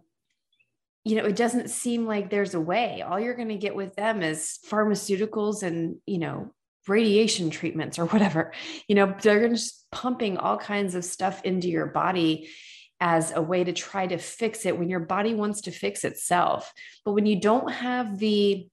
you 1.03 1.15
know, 1.15 1.25
it 1.25 1.35
doesn't 1.35 1.69
seem 1.69 2.05
like 2.05 2.29
there's 2.29 2.53
a 2.53 2.61
way. 2.61 3.01
All 3.01 3.19
you're 3.19 3.35
going 3.35 3.49
to 3.49 3.57
get 3.57 3.75
with 3.75 3.95
them 3.95 4.21
is 4.21 4.59
pharmaceuticals 4.69 5.63
and, 5.63 5.97
you 6.05 6.19
know, 6.19 6.53
radiation 6.87 7.49
treatments 7.49 7.99
or 7.99 8.05
whatever. 8.05 8.53
You 8.87 8.95
know, 8.95 9.15
they're 9.21 9.49
just 9.49 9.89
pumping 9.91 10.37
all 10.37 10.57
kinds 10.57 10.95
of 10.95 11.05
stuff 11.05 11.43
into 11.43 11.69
your 11.69 11.87
body 11.87 12.49
as 12.99 13.31
a 13.35 13.41
way 13.41 13.63
to 13.63 13.73
try 13.73 14.05
to 14.05 14.17
fix 14.17 14.65
it 14.65 14.77
when 14.77 14.89
your 14.89 14.99
body 14.99 15.33
wants 15.33 15.61
to 15.61 15.71
fix 15.71 16.03
itself. 16.03 16.71
But 17.03 17.13
when 17.13 17.25
you 17.25 17.39
don't 17.39 17.71
have 17.71 18.19
the, 18.19 18.67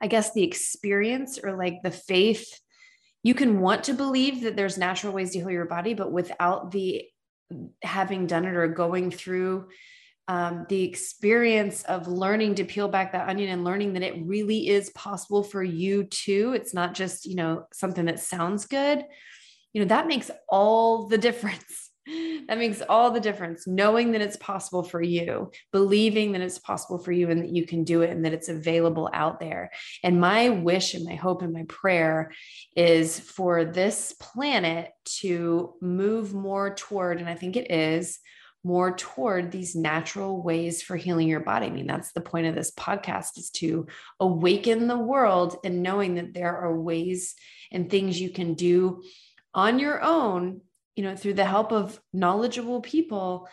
I 0.00 0.06
guess, 0.08 0.32
the 0.34 0.42
experience 0.42 1.38
or 1.42 1.56
like 1.56 1.82
the 1.82 1.90
faith, 1.90 2.60
you 3.22 3.34
can 3.34 3.60
want 3.60 3.84
to 3.84 3.94
believe 3.94 4.42
that 4.42 4.56
there's 4.56 4.76
natural 4.76 5.12
ways 5.12 5.30
to 5.30 5.38
heal 5.38 5.50
your 5.50 5.64
body, 5.64 5.94
but 5.94 6.12
without 6.12 6.70
the 6.70 7.04
having 7.82 8.26
done 8.26 8.44
it 8.44 8.54
or 8.54 8.68
going 8.68 9.10
through 9.10 9.68
um, 10.28 10.66
the 10.68 10.84
experience 10.84 11.82
of 11.84 12.06
learning 12.06 12.54
to 12.56 12.64
peel 12.64 12.88
back 12.88 13.12
that 13.12 13.28
onion 13.28 13.50
and 13.50 13.64
learning 13.64 13.94
that 13.94 14.02
it 14.02 14.24
really 14.24 14.68
is 14.68 14.90
possible 14.90 15.42
for 15.42 15.62
you 15.62 16.04
too. 16.04 16.52
It's 16.54 16.74
not 16.74 16.94
just, 16.94 17.26
you 17.26 17.34
know, 17.34 17.66
something 17.72 18.04
that 18.04 18.20
sounds 18.20 18.66
good. 18.66 19.04
You 19.72 19.82
know, 19.82 19.88
that 19.88 20.06
makes 20.06 20.30
all 20.48 21.08
the 21.08 21.18
difference. 21.18 21.90
that 22.48 22.58
makes 22.58 22.82
all 22.88 23.10
the 23.10 23.20
difference. 23.20 23.66
Knowing 23.66 24.12
that 24.12 24.20
it's 24.20 24.36
possible 24.36 24.82
for 24.82 25.02
you, 25.02 25.50
believing 25.72 26.32
that 26.32 26.40
it's 26.40 26.58
possible 26.58 26.98
for 26.98 27.12
you 27.12 27.30
and 27.30 27.42
that 27.42 27.54
you 27.54 27.66
can 27.66 27.84
do 27.84 28.02
it 28.02 28.10
and 28.10 28.24
that 28.24 28.32
it's 28.32 28.48
available 28.48 29.08
out 29.12 29.40
there. 29.40 29.70
And 30.02 30.20
my 30.20 30.50
wish 30.50 30.94
and 30.94 31.04
my 31.04 31.14
hope 31.14 31.42
and 31.42 31.52
my 31.52 31.64
prayer 31.68 32.32
is 32.76 33.18
for 33.18 33.64
this 33.64 34.14
planet 34.20 34.90
to 35.20 35.74
move 35.80 36.34
more 36.34 36.74
toward, 36.74 37.20
and 37.20 37.28
I 37.28 37.34
think 37.34 37.56
it 37.56 37.70
is 37.70 38.18
more 38.64 38.96
toward 38.96 39.50
these 39.50 39.74
natural 39.74 40.40
ways 40.40 40.82
for 40.82 40.96
healing 40.96 41.28
your 41.28 41.40
body. 41.40 41.66
I 41.66 41.70
mean, 41.70 41.86
that's 41.86 42.12
the 42.12 42.20
point 42.20 42.46
of 42.46 42.54
this 42.54 42.70
podcast 42.70 43.38
is 43.38 43.50
to 43.56 43.86
awaken 44.20 44.86
the 44.86 44.98
world 44.98 45.56
and 45.64 45.82
knowing 45.82 46.14
that 46.14 46.32
there 46.32 46.56
are 46.56 46.80
ways 46.80 47.34
and 47.72 47.90
things 47.90 48.20
you 48.20 48.30
can 48.30 48.54
do 48.54 49.02
on 49.54 49.78
your 49.78 50.02
own, 50.02 50.60
you 50.94 51.02
know, 51.02 51.16
through 51.16 51.34
the 51.34 51.44
help 51.44 51.72
of 51.72 52.00
knowledgeable 52.12 52.80
people 52.80 53.48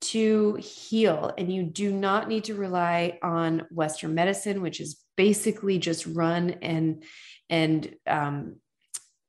to 0.00 0.54
heal. 0.56 1.32
And 1.36 1.52
you 1.52 1.62
do 1.62 1.92
not 1.92 2.28
need 2.28 2.44
to 2.44 2.54
rely 2.54 3.18
on 3.22 3.66
Western 3.70 4.14
medicine, 4.14 4.62
which 4.62 4.80
is 4.80 5.00
basically 5.16 5.78
just 5.78 6.06
run 6.06 6.50
and, 6.62 7.04
and, 7.48 7.94
um, 8.06 8.56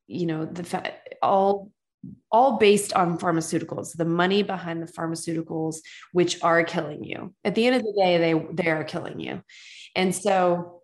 you 0.08 0.26
know, 0.26 0.46
the 0.46 0.64
fa- 0.64 0.94
all 1.22 1.72
all 2.32 2.58
based 2.58 2.94
on 2.94 3.18
pharmaceuticals 3.18 3.96
the 3.96 4.06
money 4.06 4.44
behind 4.44 4.82
the 4.82 4.92
pharmaceuticals 4.92 5.78
which 6.12 6.42
are 6.44 6.64
killing 6.64 7.04
you. 7.04 7.34
At 7.44 7.56
the 7.56 7.66
end 7.68 7.76
of 7.76 7.84
the 7.84 7.94
day 7.94 8.18
they 8.18 8.34
they 8.64 8.70
are 8.70 8.84
killing 8.84 9.20
you. 9.20 9.42
And 9.96 10.16
so 10.16 10.82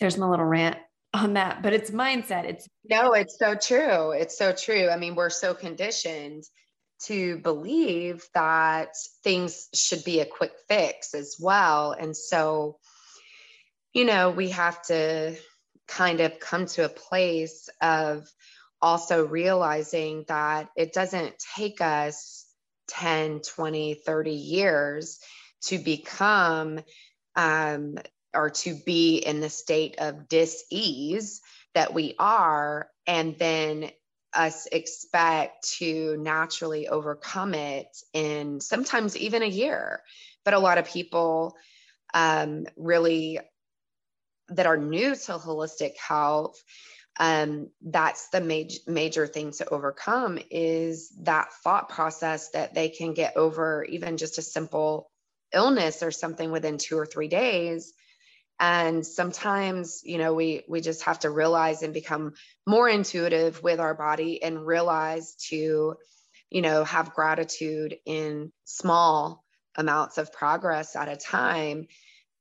there's 0.00 0.18
my 0.18 0.26
little 0.26 0.44
rant 0.44 0.76
on 1.12 1.34
that 1.34 1.62
but 1.62 1.72
it's 1.72 1.90
mindset. 1.90 2.44
It's 2.44 2.68
no 2.88 3.12
it's 3.12 3.38
so 3.38 3.54
true. 3.54 4.12
It's 4.12 4.38
so 4.38 4.52
true. 4.52 4.88
I 4.88 4.96
mean 4.96 5.14
we're 5.14 5.30
so 5.30 5.54
conditioned 5.54 6.44
to 7.02 7.38
believe 7.38 8.24
that 8.34 8.90
things 9.24 9.68
should 9.74 10.04
be 10.04 10.20
a 10.20 10.26
quick 10.26 10.52
fix 10.68 11.14
as 11.14 11.36
well. 11.40 11.92
And 11.92 12.16
so 12.16 12.78
you 13.92 14.04
know 14.04 14.30
we 14.30 14.50
have 14.50 14.80
to 14.82 15.36
kind 15.88 16.20
of 16.20 16.38
come 16.40 16.66
to 16.66 16.84
a 16.84 16.88
place 16.88 17.68
of 17.80 18.28
also 18.84 19.26
realizing 19.26 20.26
that 20.28 20.68
it 20.76 20.92
doesn't 20.92 21.34
take 21.56 21.80
us 21.80 22.44
10, 22.88 23.40
20, 23.40 23.94
30 23.94 24.30
years 24.30 25.18
to 25.62 25.78
become 25.78 26.80
um, 27.34 27.96
or 28.34 28.50
to 28.50 28.74
be 28.74 29.16
in 29.16 29.40
the 29.40 29.48
state 29.48 29.96
of 30.00 30.28
dis-ease 30.28 31.40
that 31.74 31.94
we 31.94 32.14
are 32.18 32.90
and 33.06 33.38
then 33.38 33.90
us 34.34 34.66
expect 34.70 35.66
to 35.78 36.18
naturally 36.18 36.86
overcome 36.86 37.54
it 37.54 37.88
in 38.12 38.60
sometimes 38.60 39.16
even 39.16 39.42
a 39.42 39.46
year. 39.46 40.02
But 40.44 40.52
a 40.52 40.58
lot 40.58 40.76
of 40.76 40.84
people 40.84 41.56
um, 42.12 42.66
really 42.76 43.40
that 44.48 44.66
are 44.66 44.76
new 44.76 45.14
to 45.14 45.32
holistic 45.32 45.96
health 45.96 46.62
um, 47.18 47.70
that's 47.80 48.28
the 48.30 48.40
major 48.40 48.78
major 48.86 49.26
thing 49.26 49.52
to 49.52 49.68
overcome 49.68 50.38
is 50.50 51.10
that 51.22 51.52
thought 51.62 51.88
process 51.88 52.50
that 52.50 52.74
they 52.74 52.88
can 52.88 53.14
get 53.14 53.36
over 53.36 53.84
even 53.84 54.16
just 54.16 54.38
a 54.38 54.42
simple 54.42 55.10
illness 55.52 56.02
or 56.02 56.10
something 56.10 56.50
within 56.50 56.78
two 56.78 56.98
or 56.98 57.06
three 57.06 57.28
days. 57.28 57.92
And 58.58 59.06
sometimes 59.06 60.00
you 60.04 60.18
know 60.18 60.34
we 60.34 60.64
we 60.68 60.80
just 60.80 61.04
have 61.04 61.20
to 61.20 61.30
realize 61.30 61.82
and 61.82 61.94
become 61.94 62.34
more 62.66 62.88
intuitive 62.88 63.62
with 63.62 63.78
our 63.78 63.94
body 63.94 64.42
and 64.42 64.66
realize 64.66 65.36
to 65.50 65.94
you 66.50 66.62
know 66.62 66.82
have 66.82 67.14
gratitude 67.14 67.96
in 68.06 68.50
small 68.64 69.44
amounts 69.76 70.18
of 70.18 70.32
progress 70.32 70.96
at 70.96 71.08
a 71.08 71.16
time 71.16 71.86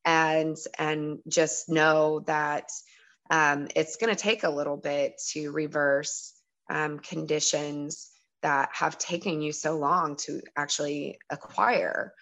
and 0.05 0.57
and 0.77 1.19
just 1.27 1.69
know 1.69 2.21
that 2.21 2.69
um, 3.33 3.67
it's 3.75 3.95
going 3.95 4.15
to 4.15 4.21
take 4.21 4.43
a 4.43 4.49
little 4.49 4.77
bit 4.77 5.19
to 5.31 5.51
reverse 5.51 6.35
um, 6.69 6.99
conditions 6.99 8.11
that 8.43 8.69
have 8.73 8.99
taken 8.99 9.41
you 9.41 9.51
so 9.51 9.75
long 9.75 10.17
to 10.17 10.39
actually 10.55 11.17
acquire. 11.31 12.13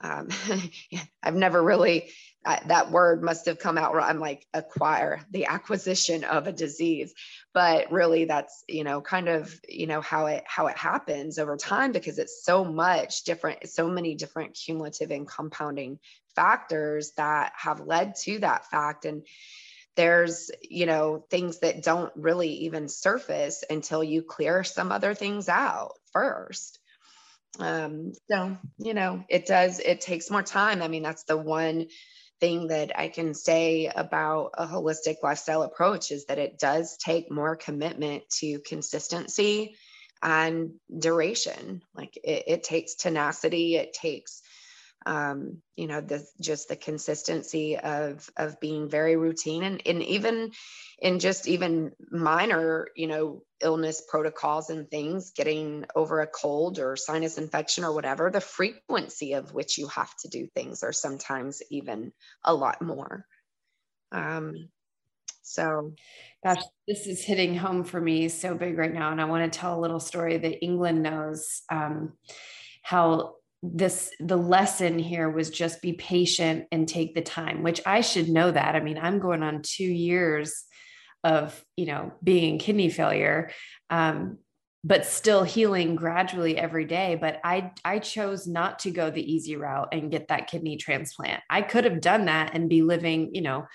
Um, 0.00 0.28
I've 1.22 1.34
never 1.34 1.62
really, 1.62 2.08
that 2.44 2.90
word 2.90 3.22
must 3.22 3.44
have 3.44 3.58
come 3.58 3.76
out. 3.76 3.94
I'm 3.94 4.20
like, 4.20 4.46
acquire 4.54 5.20
the 5.30 5.46
acquisition 5.46 6.24
of 6.24 6.46
a 6.46 6.52
disease. 6.52 7.12
But 7.52 7.92
really, 7.92 8.24
that's, 8.24 8.64
you 8.66 8.84
know, 8.84 9.02
kind 9.02 9.28
of, 9.28 9.54
you 9.68 9.86
know, 9.86 10.00
how 10.00 10.26
it, 10.26 10.44
how 10.46 10.68
it 10.68 10.78
happens 10.78 11.38
over 11.38 11.58
time 11.58 11.92
because 11.92 12.18
it's 12.18 12.42
so 12.42 12.64
much 12.64 13.24
different, 13.24 13.68
so 13.68 13.86
many 13.86 14.14
different 14.14 14.54
cumulative 14.54 15.10
and 15.10 15.28
compounding 15.28 15.98
factors 16.34 17.12
that 17.18 17.52
have 17.54 17.80
led 17.80 18.14
to 18.22 18.38
that 18.38 18.64
fact. 18.70 19.04
And, 19.04 19.24
there's 19.96 20.50
you 20.62 20.86
know 20.86 21.24
things 21.30 21.60
that 21.60 21.82
don't 21.82 22.12
really 22.16 22.50
even 22.64 22.88
surface 22.88 23.64
until 23.68 24.02
you 24.02 24.22
clear 24.22 24.64
some 24.64 24.92
other 24.92 25.14
things 25.14 25.48
out 25.48 25.92
first. 26.12 26.78
Um 27.58 28.12
so 28.30 28.56
you 28.78 28.94
know 28.94 29.24
it 29.28 29.46
does 29.46 29.80
it 29.80 30.00
takes 30.00 30.30
more 30.30 30.42
time. 30.42 30.82
I 30.82 30.88
mean 30.88 31.02
that's 31.02 31.24
the 31.24 31.36
one 31.36 31.86
thing 32.40 32.66
that 32.66 32.98
i 32.98 33.06
can 33.06 33.32
say 33.32 33.88
about 33.94 34.50
a 34.54 34.66
holistic 34.66 35.16
lifestyle 35.22 35.62
approach 35.62 36.10
is 36.10 36.26
that 36.26 36.38
it 36.40 36.58
does 36.58 36.96
take 36.96 37.30
more 37.30 37.54
commitment 37.54 38.28
to 38.28 38.58
consistency 38.66 39.76
and 40.20 40.72
duration. 40.98 41.82
Like 41.94 42.16
it, 42.16 42.44
it 42.48 42.64
takes 42.64 42.94
tenacity 42.96 43.76
it 43.76 43.92
takes 43.92 44.42
um, 45.06 45.58
you 45.76 45.86
know 45.86 46.00
the 46.00 46.26
just 46.40 46.68
the 46.68 46.76
consistency 46.76 47.76
of 47.76 48.28
of 48.36 48.58
being 48.60 48.88
very 48.88 49.16
routine 49.16 49.62
and, 49.62 49.82
and 49.86 50.02
even 50.02 50.50
in 50.98 51.18
just 51.18 51.46
even 51.48 51.92
minor 52.10 52.88
you 52.96 53.06
know 53.06 53.42
illness 53.60 54.02
protocols 54.08 54.70
and 54.70 54.90
things 54.90 55.32
getting 55.36 55.84
over 55.94 56.20
a 56.20 56.26
cold 56.26 56.78
or 56.78 56.96
sinus 56.96 57.38
infection 57.38 57.84
or 57.84 57.92
whatever 57.92 58.30
the 58.30 58.40
frequency 58.40 59.34
of 59.34 59.52
which 59.52 59.78
you 59.78 59.88
have 59.88 60.14
to 60.16 60.28
do 60.28 60.46
things 60.54 60.82
are 60.82 60.92
sometimes 60.92 61.62
even 61.70 62.12
a 62.44 62.54
lot 62.54 62.80
more. 62.80 63.26
Um, 64.12 64.68
so. 65.42 65.92
Gosh 66.44 66.62
this 66.86 67.06
is 67.06 67.24
hitting 67.24 67.56
home 67.56 67.84
for 67.84 67.98
me 67.98 68.28
so 68.28 68.54
big 68.54 68.76
right 68.76 68.92
now 68.92 69.10
and 69.10 69.20
i 69.20 69.24
want 69.24 69.50
to 69.50 69.58
tell 69.58 69.78
a 69.78 69.80
little 69.80 70.00
story 70.00 70.36
that 70.36 70.62
england 70.62 71.02
knows 71.02 71.62
um, 71.70 72.12
how 72.82 73.36
this 73.72 74.10
the 74.20 74.36
lesson 74.36 74.98
here 74.98 75.30
was 75.30 75.48
just 75.48 75.80
be 75.80 75.94
patient 75.94 76.66
and 76.70 76.86
take 76.86 77.14
the 77.14 77.22
time 77.22 77.62
which 77.62 77.80
i 77.86 78.00
should 78.00 78.28
know 78.28 78.50
that. 78.50 78.76
I 78.76 78.80
mean 78.80 78.98
i'm 78.98 79.18
going 79.18 79.42
on 79.42 79.62
two 79.62 79.84
years 79.84 80.64
of 81.22 81.64
you 81.76 81.86
know 81.86 82.12
being 82.22 82.54
in 82.54 82.58
kidney 82.58 82.90
failure 82.90 83.50
um, 83.90 84.38
but 84.86 85.06
still 85.06 85.44
healing 85.44 85.96
gradually 85.96 86.58
every 86.58 86.84
day. 86.84 87.16
But 87.18 87.40
i 87.42 87.72
i 87.84 87.98
chose 87.98 88.46
not 88.46 88.80
to 88.80 88.90
go 88.90 89.10
the 89.10 89.32
easy 89.32 89.56
route 89.56 89.88
and 89.92 90.10
get 90.10 90.28
that 90.28 90.48
kidney 90.48 90.76
transplant. 90.76 91.42
I 91.48 91.62
could 91.62 91.84
have 91.84 92.00
done 92.00 92.26
that 92.26 92.54
and 92.54 92.68
be 92.68 92.82
living 92.82 93.34
you 93.34 93.42
know 93.42 93.66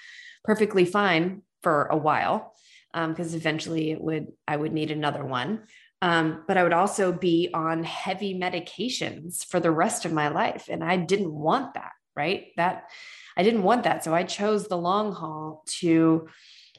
perfectly 0.44 0.86
fine 0.86 1.42
for 1.64 1.86
a 1.86 1.98
while 1.98 2.54
um, 2.94 3.12
because 3.12 3.34
um, 3.34 3.40
eventually 3.40 3.92
it 3.92 4.02
would 4.02 4.28
i 4.48 4.56
would 4.56 4.74
need 4.74 4.92
another 4.92 5.26
one 5.26 5.64
um, 6.02 6.44
but 6.48 6.58
i 6.58 6.64
would 6.64 6.74
also 6.74 7.12
be 7.12 7.50
on 7.54 7.84
heavy 7.84 8.38
medications 8.38 9.46
for 9.46 9.60
the 9.60 9.72
rest 9.72 10.06
of 10.06 10.14
my 10.14 10.30
life 10.30 10.68
and 10.70 10.84
i 10.84 10.96
didn't 10.96 11.34
want 11.34 11.74
that 11.74 11.92
right 12.16 12.48
that 12.58 12.90
i 13.38 13.44
didn't 13.44 13.64
want 13.64 13.84
that 13.84 14.04
so 14.04 14.14
i 14.14 14.24
chose 14.24 14.68
the 14.68 14.78
long 14.78 15.14
haul 15.14 15.64
to 15.68 16.28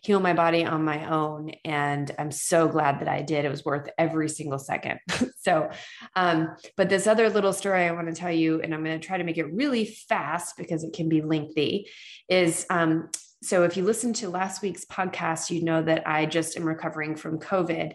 heal 0.02 0.20
my 0.20 0.32
body 0.32 0.64
on 0.64 0.84
my 0.84 1.10
own. 1.10 1.50
And 1.64 2.10
I'm 2.18 2.30
so 2.30 2.68
glad 2.68 3.00
that 3.00 3.08
I 3.08 3.22
did. 3.22 3.44
It 3.44 3.50
was 3.50 3.64
worth 3.64 3.88
every 3.98 4.28
single 4.28 4.58
second. 4.58 4.98
so, 5.38 5.70
um, 6.16 6.56
but 6.76 6.88
this 6.88 7.06
other 7.06 7.28
little 7.28 7.52
story 7.52 7.84
I 7.84 7.90
want 7.92 8.08
to 8.08 8.14
tell 8.14 8.32
you, 8.32 8.60
and 8.60 8.74
I'm 8.74 8.82
going 8.82 8.98
to 8.98 9.06
try 9.06 9.18
to 9.18 9.24
make 9.24 9.38
it 9.38 9.52
really 9.52 9.84
fast 9.84 10.56
because 10.56 10.84
it 10.84 10.94
can 10.94 11.08
be 11.08 11.20
lengthy, 11.20 11.88
is 12.28 12.66
um, 12.70 13.10
so 13.42 13.64
if 13.64 13.76
you 13.76 13.84
listen 13.84 14.12
to 14.14 14.28
last 14.28 14.62
week's 14.62 14.84
podcast, 14.84 15.50
you 15.50 15.64
know 15.64 15.82
that 15.82 16.06
I 16.06 16.26
just 16.26 16.56
am 16.56 16.64
recovering 16.64 17.16
from 17.16 17.38
COVID. 17.38 17.92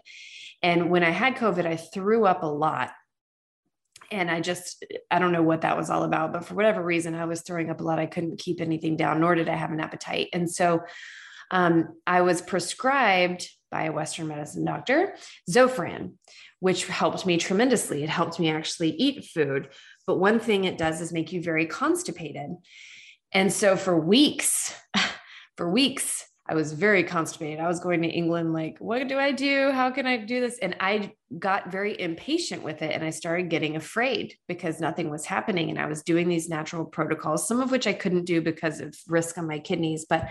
And 0.62 0.90
when 0.90 1.04
I 1.04 1.10
had 1.10 1.36
COVID, 1.36 1.66
I 1.66 1.76
threw 1.76 2.26
up 2.26 2.42
a 2.42 2.46
lot. 2.46 2.92
And 4.10 4.30
I 4.30 4.40
just, 4.40 4.84
I 5.10 5.18
don't 5.18 5.32
know 5.32 5.42
what 5.42 5.62
that 5.62 5.76
was 5.76 5.90
all 5.90 6.04
about, 6.04 6.32
but 6.32 6.44
for 6.44 6.54
whatever 6.54 6.82
reason, 6.82 7.14
I 7.14 7.24
was 7.24 7.42
throwing 7.42 7.70
up 7.70 7.80
a 7.80 7.84
lot. 7.84 7.98
I 7.98 8.06
couldn't 8.06 8.38
keep 8.38 8.60
anything 8.60 8.96
down, 8.96 9.20
nor 9.20 9.34
did 9.34 9.48
I 9.48 9.56
have 9.56 9.72
an 9.72 9.80
appetite. 9.80 10.28
And 10.32 10.50
so 10.50 10.82
um, 11.50 11.96
I 12.06 12.20
was 12.22 12.40
prescribed 12.40 13.48
by 13.70 13.84
a 13.84 13.92
Western 13.92 14.28
medicine 14.28 14.64
doctor 14.64 15.16
Zofran, 15.50 16.12
which 16.60 16.86
helped 16.86 17.26
me 17.26 17.36
tremendously. 17.36 18.04
It 18.04 18.08
helped 18.08 18.38
me 18.38 18.48
actually 18.50 18.90
eat 18.90 19.24
food. 19.24 19.68
But 20.06 20.18
one 20.18 20.38
thing 20.38 20.64
it 20.64 20.78
does 20.78 21.00
is 21.00 21.12
make 21.12 21.32
you 21.32 21.42
very 21.42 21.66
constipated. 21.66 22.50
And 23.32 23.52
so 23.52 23.76
for 23.76 23.98
weeks, 23.98 24.74
for 25.56 25.70
weeks, 25.70 26.24
I 26.48 26.54
was 26.54 26.72
very 26.72 27.02
constipated. 27.02 27.58
I 27.58 27.66
was 27.66 27.80
going 27.80 28.02
to 28.02 28.08
England, 28.08 28.52
like, 28.52 28.78
what 28.78 29.08
do 29.08 29.18
I 29.18 29.32
do? 29.32 29.72
How 29.72 29.90
can 29.90 30.06
I 30.06 30.16
do 30.16 30.40
this? 30.40 30.58
And 30.58 30.76
I 30.78 31.12
got 31.38 31.72
very 31.72 32.00
impatient 32.00 32.62
with 32.62 32.82
it. 32.82 32.92
And 32.92 33.02
I 33.02 33.10
started 33.10 33.50
getting 33.50 33.74
afraid 33.74 34.34
because 34.46 34.80
nothing 34.80 35.10
was 35.10 35.26
happening. 35.26 35.70
And 35.70 35.78
I 35.78 35.86
was 35.86 36.02
doing 36.02 36.28
these 36.28 36.48
natural 36.48 36.84
protocols, 36.84 37.48
some 37.48 37.60
of 37.60 37.72
which 37.72 37.88
I 37.88 37.92
couldn't 37.92 38.26
do 38.26 38.40
because 38.40 38.80
of 38.80 38.94
risk 39.08 39.38
on 39.38 39.48
my 39.48 39.58
kidneys. 39.58 40.06
But 40.08 40.30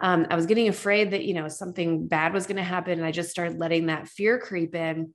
um, 0.00 0.26
I 0.30 0.36
was 0.36 0.46
getting 0.46 0.68
afraid 0.68 1.10
that, 1.10 1.24
you 1.24 1.34
know, 1.34 1.48
something 1.48 2.06
bad 2.06 2.32
was 2.32 2.46
going 2.46 2.56
to 2.56 2.62
happen. 2.62 2.98
And 2.98 3.04
I 3.04 3.10
just 3.10 3.30
started 3.30 3.58
letting 3.58 3.86
that 3.86 4.08
fear 4.08 4.38
creep 4.38 4.74
in. 4.74 5.12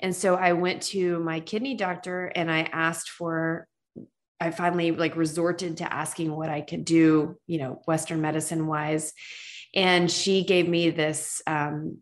And 0.00 0.14
so 0.14 0.36
I 0.36 0.54
went 0.54 0.82
to 0.84 1.20
my 1.20 1.40
kidney 1.40 1.74
doctor 1.74 2.26
and 2.26 2.50
I 2.50 2.62
asked 2.72 3.10
for, 3.10 3.66
I 4.40 4.50
finally 4.50 4.90
like 4.90 5.16
resorted 5.16 5.78
to 5.78 5.92
asking 5.92 6.34
what 6.34 6.50
I 6.50 6.60
could 6.60 6.84
do, 6.84 7.38
you 7.46 7.58
know, 7.58 7.82
Western 7.86 8.20
medicine 8.20 8.66
wise. 8.66 9.12
And 9.76 10.10
she 10.10 10.42
gave 10.42 10.68
me 10.68 10.90
this 10.90 11.40
um, 11.46 11.98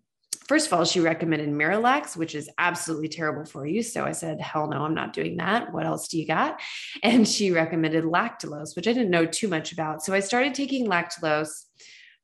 first 0.46 0.66
of 0.66 0.72
all, 0.72 0.84
she 0.84 1.00
recommended 1.00 1.48
Miralax, 1.48 2.16
which 2.16 2.34
is 2.34 2.50
absolutely 2.58 3.08
terrible 3.08 3.44
for 3.44 3.66
you. 3.66 3.82
So 3.82 4.04
I 4.04 4.12
said, 4.12 4.40
hell 4.40 4.68
no, 4.68 4.82
I'm 4.82 4.94
not 4.94 5.12
doing 5.12 5.36
that. 5.38 5.72
What 5.72 5.86
else 5.86 6.08
do 6.08 6.18
you 6.18 6.26
got? 6.26 6.60
And 7.02 7.26
she 7.28 7.50
recommended 7.50 8.04
lactulose, 8.04 8.76
which 8.76 8.88
I 8.88 8.92
didn't 8.92 9.10
know 9.10 9.26
too 9.26 9.48
much 9.48 9.72
about. 9.72 10.02
So 10.02 10.14
I 10.14 10.20
started 10.20 10.54
taking 10.54 10.86
lactulose 10.86 11.64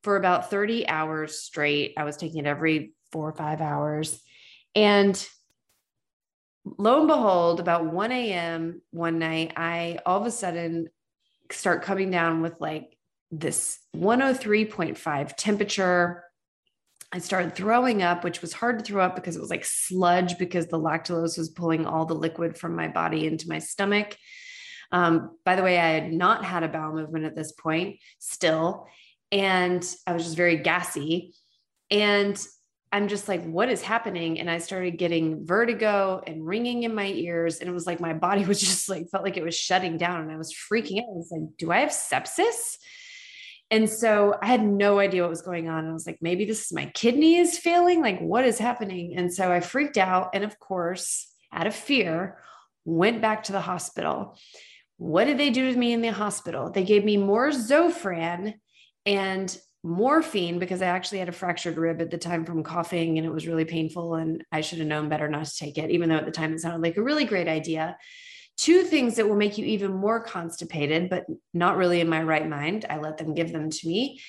for 0.02 0.16
about 0.16 0.50
30 0.50 0.88
hours 0.88 1.38
straight. 1.38 1.94
I 1.98 2.04
was 2.04 2.16
taking 2.16 2.38
it 2.40 2.46
every 2.46 2.94
four 3.12 3.28
or 3.28 3.32
five 3.32 3.60
hours. 3.60 4.20
And 4.74 5.26
lo 6.64 7.00
and 7.00 7.08
behold, 7.08 7.60
about 7.60 7.92
1 7.92 8.12
a.m. 8.12 8.80
one 8.90 9.18
night, 9.18 9.52
I 9.56 9.98
all 10.06 10.20
of 10.20 10.26
a 10.26 10.30
sudden 10.30 10.88
start 11.50 11.82
coming 11.82 12.10
down 12.10 12.42
with 12.42 12.54
like 12.60 12.96
this 13.30 13.78
103.5 13.96 15.36
temperature. 15.36 16.24
I 17.12 17.18
started 17.18 17.54
throwing 17.54 18.02
up, 18.02 18.22
which 18.22 18.40
was 18.40 18.52
hard 18.52 18.78
to 18.78 18.84
throw 18.84 19.04
up 19.04 19.16
because 19.16 19.36
it 19.36 19.40
was 19.40 19.50
like 19.50 19.64
sludge 19.64 20.38
because 20.38 20.66
the 20.66 20.78
lactulose 20.78 21.36
was 21.36 21.50
pulling 21.50 21.86
all 21.86 22.06
the 22.06 22.14
liquid 22.14 22.56
from 22.56 22.76
my 22.76 22.88
body 22.88 23.26
into 23.26 23.48
my 23.48 23.58
stomach. 23.58 24.16
Um, 24.92 25.36
by 25.44 25.56
the 25.56 25.62
way, 25.62 25.78
I 25.78 25.90
had 25.90 26.12
not 26.12 26.44
had 26.44 26.62
a 26.62 26.68
bowel 26.68 26.92
movement 26.92 27.24
at 27.24 27.36
this 27.36 27.52
point 27.52 27.98
still 28.18 28.88
and 29.32 29.86
I 30.06 30.12
was 30.12 30.24
just 30.24 30.36
very 30.36 30.56
gassy. 30.56 31.34
And 31.90 32.40
I'm 32.92 33.08
just 33.08 33.28
like, 33.28 33.44
what 33.44 33.68
is 33.68 33.82
happening? 33.82 34.40
And 34.40 34.50
I 34.50 34.58
started 34.58 34.98
getting 34.98 35.46
vertigo 35.46 36.22
and 36.26 36.44
ringing 36.44 36.82
in 36.82 36.94
my 36.94 37.06
ears. 37.06 37.58
And 37.58 37.68
it 37.68 37.72
was 37.72 37.86
like 37.86 38.00
my 38.00 38.12
body 38.12 38.44
was 38.46 38.60
just 38.60 38.88
like, 38.88 39.08
felt 39.10 39.24
like 39.24 39.36
it 39.36 39.44
was 39.44 39.56
shutting 39.56 39.96
down. 39.96 40.22
And 40.22 40.32
I 40.32 40.36
was 40.36 40.52
freaking 40.52 40.98
out. 40.98 41.08
I 41.10 41.16
was 41.16 41.30
like, 41.30 41.56
do 41.58 41.70
I 41.70 41.80
have 41.80 41.90
sepsis? 41.90 42.76
And 43.70 43.88
so 43.88 44.36
I 44.42 44.46
had 44.46 44.64
no 44.64 44.98
idea 44.98 45.22
what 45.22 45.30
was 45.30 45.42
going 45.42 45.68
on. 45.68 45.88
I 45.88 45.92
was 45.92 46.06
like, 46.06 46.18
maybe 46.20 46.44
this 46.44 46.66
is 46.66 46.72
my 46.72 46.86
kidney 46.86 47.36
is 47.36 47.56
failing. 47.56 48.02
Like, 48.02 48.18
what 48.18 48.44
is 48.44 48.58
happening? 48.58 49.14
And 49.16 49.32
so 49.32 49.52
I 49.52 49.60
freaked 49.60 49.96
out. 49.96 50.30
And 50.34 50.42
of 50.42 50.58
course, 50.58 51.32
out 51.52 51.68
of 51.68 51.74
fear, 51.74 52.38
went 52.84 53.20
back 53.22 53.44
to 53.44 53.52
the 53.52 53.60
hospital. 53.60 54.36
What 54.96 55.24
did 55.24 55.38
they 55.38 55.50
do 55.50 55.72
to 55.72 55.78
me 55.78 55.92
in 55.92 56.02
the 56.02 56.12
hospital? 56.12 56.70
They 56.70 56.84
gave 56.84 57.04
me 57.04 57.16
more 57.16 57.50
Zofran 57.50 58.54
and 59.06 59.58
morphine 59.82 60.58
because 60.58 60.82
I 60.82 60.86
actually 60.86 61.20
had 61.20 61.28
a 61.28 61.32
fractured 61.32 61.78
rib 61.78 62.02
at 62.02 62.10
the 62.10 62.18
time 62.18 62.44
from 62.44 62.62
coughing 62.62 63.16
and 63.16 63.26
it 63.26 63.32
was 63.32 63.46
really 63.46 63.64
painful. 63.64 64.16
And 64.16 64.44
I 64.52 64.60
should 64.60 64.78
have 64.78 64.88
known 64.88 65.08
better 65.08 65.28
not 65.28 65.46
to 65.46 65.56
take 65.56 65.78
it, 65.78 65.90
even 65.90 66.08
though 66.08 66.16
at 66.16 66.26
the 66.26 66.32
time 66.32 66.52
it 66.52 66.60
sounded 66.60 66.82
like 66.82 66.96
a 66.96 67.02
really 67.02 67.24
great 67.24 67.48
idea. 67.48 67.96
Two 68.60 68.82
things 68.82 69.16
that 69.16 69.26
will 69.26 69.36
make 69.36 69.56
you 69.56 69.64
even 69.64 69.90
more 69.90 70.20
constipated, 70.20 71.08
but 71.08 71.24
not 71.54 71.78
really 71.78 72.02
in 72.02 72.10
my 72.10 72.22
right 72.22 72.46
mind. 72.46 72.84
I 72.90 72.98
let 72.98 73.16
them 73.16 73.34
give 73.34 73.52
them 73.52 73.70
to 73.70 73.88
me. 73.88 74.20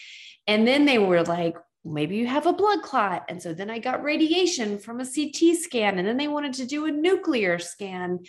And 0.48 0.66
then 0.66 0.86
they 0.86 0.98
were 0.98 1.24
like, 1.24 1.58
maybe 1.84 2.16
you 2.16 2.28
have 2.28 2.46
a 2.46 2.54
blood 2.54 2.82
clot. 2.82 3.26
And 3.28 3.42
so 3.42 3.54
then 3.54 3.70
I 3.70 3.80
got 3.80 4.04
radiation 4.04 4.80
from 4.80 5.02
a 5.02 5.06
CT 5.06 5.58
scan. 5.58 6.00
And 6.00 6.08
then 6.08 6.16
they 6.16 6.30
wanted 6.30 6.54
to 6.54 6.66
do 6.66 6.86
a 6.86 6.92
nuclear 6.92 7.60
scan. 7.60 8.20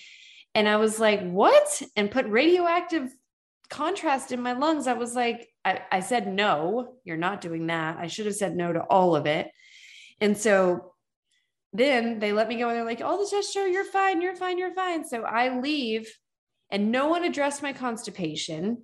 And 0.56 0.68
I 0.68 0.76
was 0.76 0.98
like, 0.98 1.22
what? 1.22 1.82
And 1.94 2.10
put 2.10 2.26
radioactive 2.26 3.14
contrast 3.70 4.32
in 4.32 4.42
my 4.42 4.54
lungs. 4.54 4.88
I 4.88 4.94
was 4.94 5.14
like, 5.14 5.48
I, 5.64 5.82
I 5.92 6.00
said, 6.00 6.26
no, 6.26 6.94
you're 7.04 7.16
not 7.16 7.40
doing 7.40 7.68
that. 7.68 7.98
I 7.98 8.08
should 8.08 8.26
have 8.26 8.34
said 8.34 8.56
no 8.56 8.72
to 8.72 8.80
all 8.80 9.14
of 9.14 9.26
it. 9.26 9.52
And 10.20 10.36
so 10.36 10.91
then 11.72 12.18
they 12.18 12.32
let 12.32 12.48
me 12.48 12.58
go 12.58 12.68
and 12.68 12.76
they're 12.76 12.84
like, 12.84 13.00
all 13.00 13.18
the 13.18 13.28
test 13.28 13.52
show 13.52 13.64
you're 13.64 13.84
fine, 13.84 14.20
you're 14.20 14.36
fine, 14.36 14.58
you're 14.58 14.74
fine. 14.74 15.06
So 15.06 15.22
I 15.22 15.58
leave 15.58 16.12
and 16.70 16.90
no 16.90 17.08
one 17.08 17.24
addressed 17.24 17.62
my 17.62 17.72
constipation. 17.72 18.82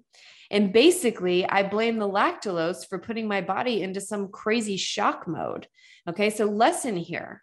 And 0.50 0.72
basically, 0.72 1.46
I 1.46 1.62
blame 1.62 1.98
the 1.98 2.08
lactulose 2.08 2.88
for 2.88 2.98
putting 2.98 3.28
my 3.28 3.42
body 3.42 3.82
into 3.82 4.00
some 4.00 4.28
crazy 4.28 4.78
shock 4.78 5.28
mode. 5.28 5.66
Okay, 6.08 6.30
so 6.30 6.46
lesson 6.46 6.96
here 6.96 7.42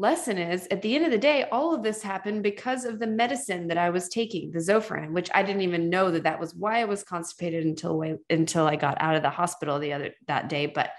lesson 0.00 0.38
is 0.38 0.66
at 0.70 0.80
the 0.80 0.96
end 0.96 1.04
of 1.04 1.10
the 1.10 1.18
day, 1.18 1.44
all 1.52 1.74
of 1.74 1.82
this 1.82 2.02
happened 2.02 2.42
because 2.42 2.86
of 2.86 2.98
the 2.98 3.06
medicine 3.06 3.68
that 3.68 3.76
I 3.76 3.90
was 3.90 4.08
taking, 4.08 4.50
the 4.50 4.58
Zofran, 4.58 5.12
which 5.12 5.30
I 5.34 5.42
didn't 5.42 5.62
even 5.62 5.90
know 5.90 6.10
that 6.10 6.22
that 6.22 6.40
was 6.40 6.54
why 6.54 6.80
I 6.80 6.86
was 6.86 7.04
constipated 7.04 7.66
until 7.66 8.02
until 8.30 8.66
I 8.66 8.76
got 8.76 8.96
out 8.98 9.16
of 9.16 9.22
the 9.22 9.30
hospital 9.30 9.78
the 9.78 9.92
other 9.92 10.14
that 10.26 10.48
day. 10.48 10.66
But 10.66 10.90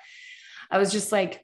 I 0.69 0.77
was 0.77 0.91
just 0.91 1.11
like, 1.11 1.43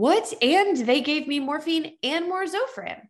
what? 0.00 0.32
And 0.42 0.76
they 0.78 1.02
gave 1.02 1.28
me 1.28 1.40
morphine 1.40 1.92
and 2.02 2.26
more 2.26 2.44
Zofran. 2.44 3.02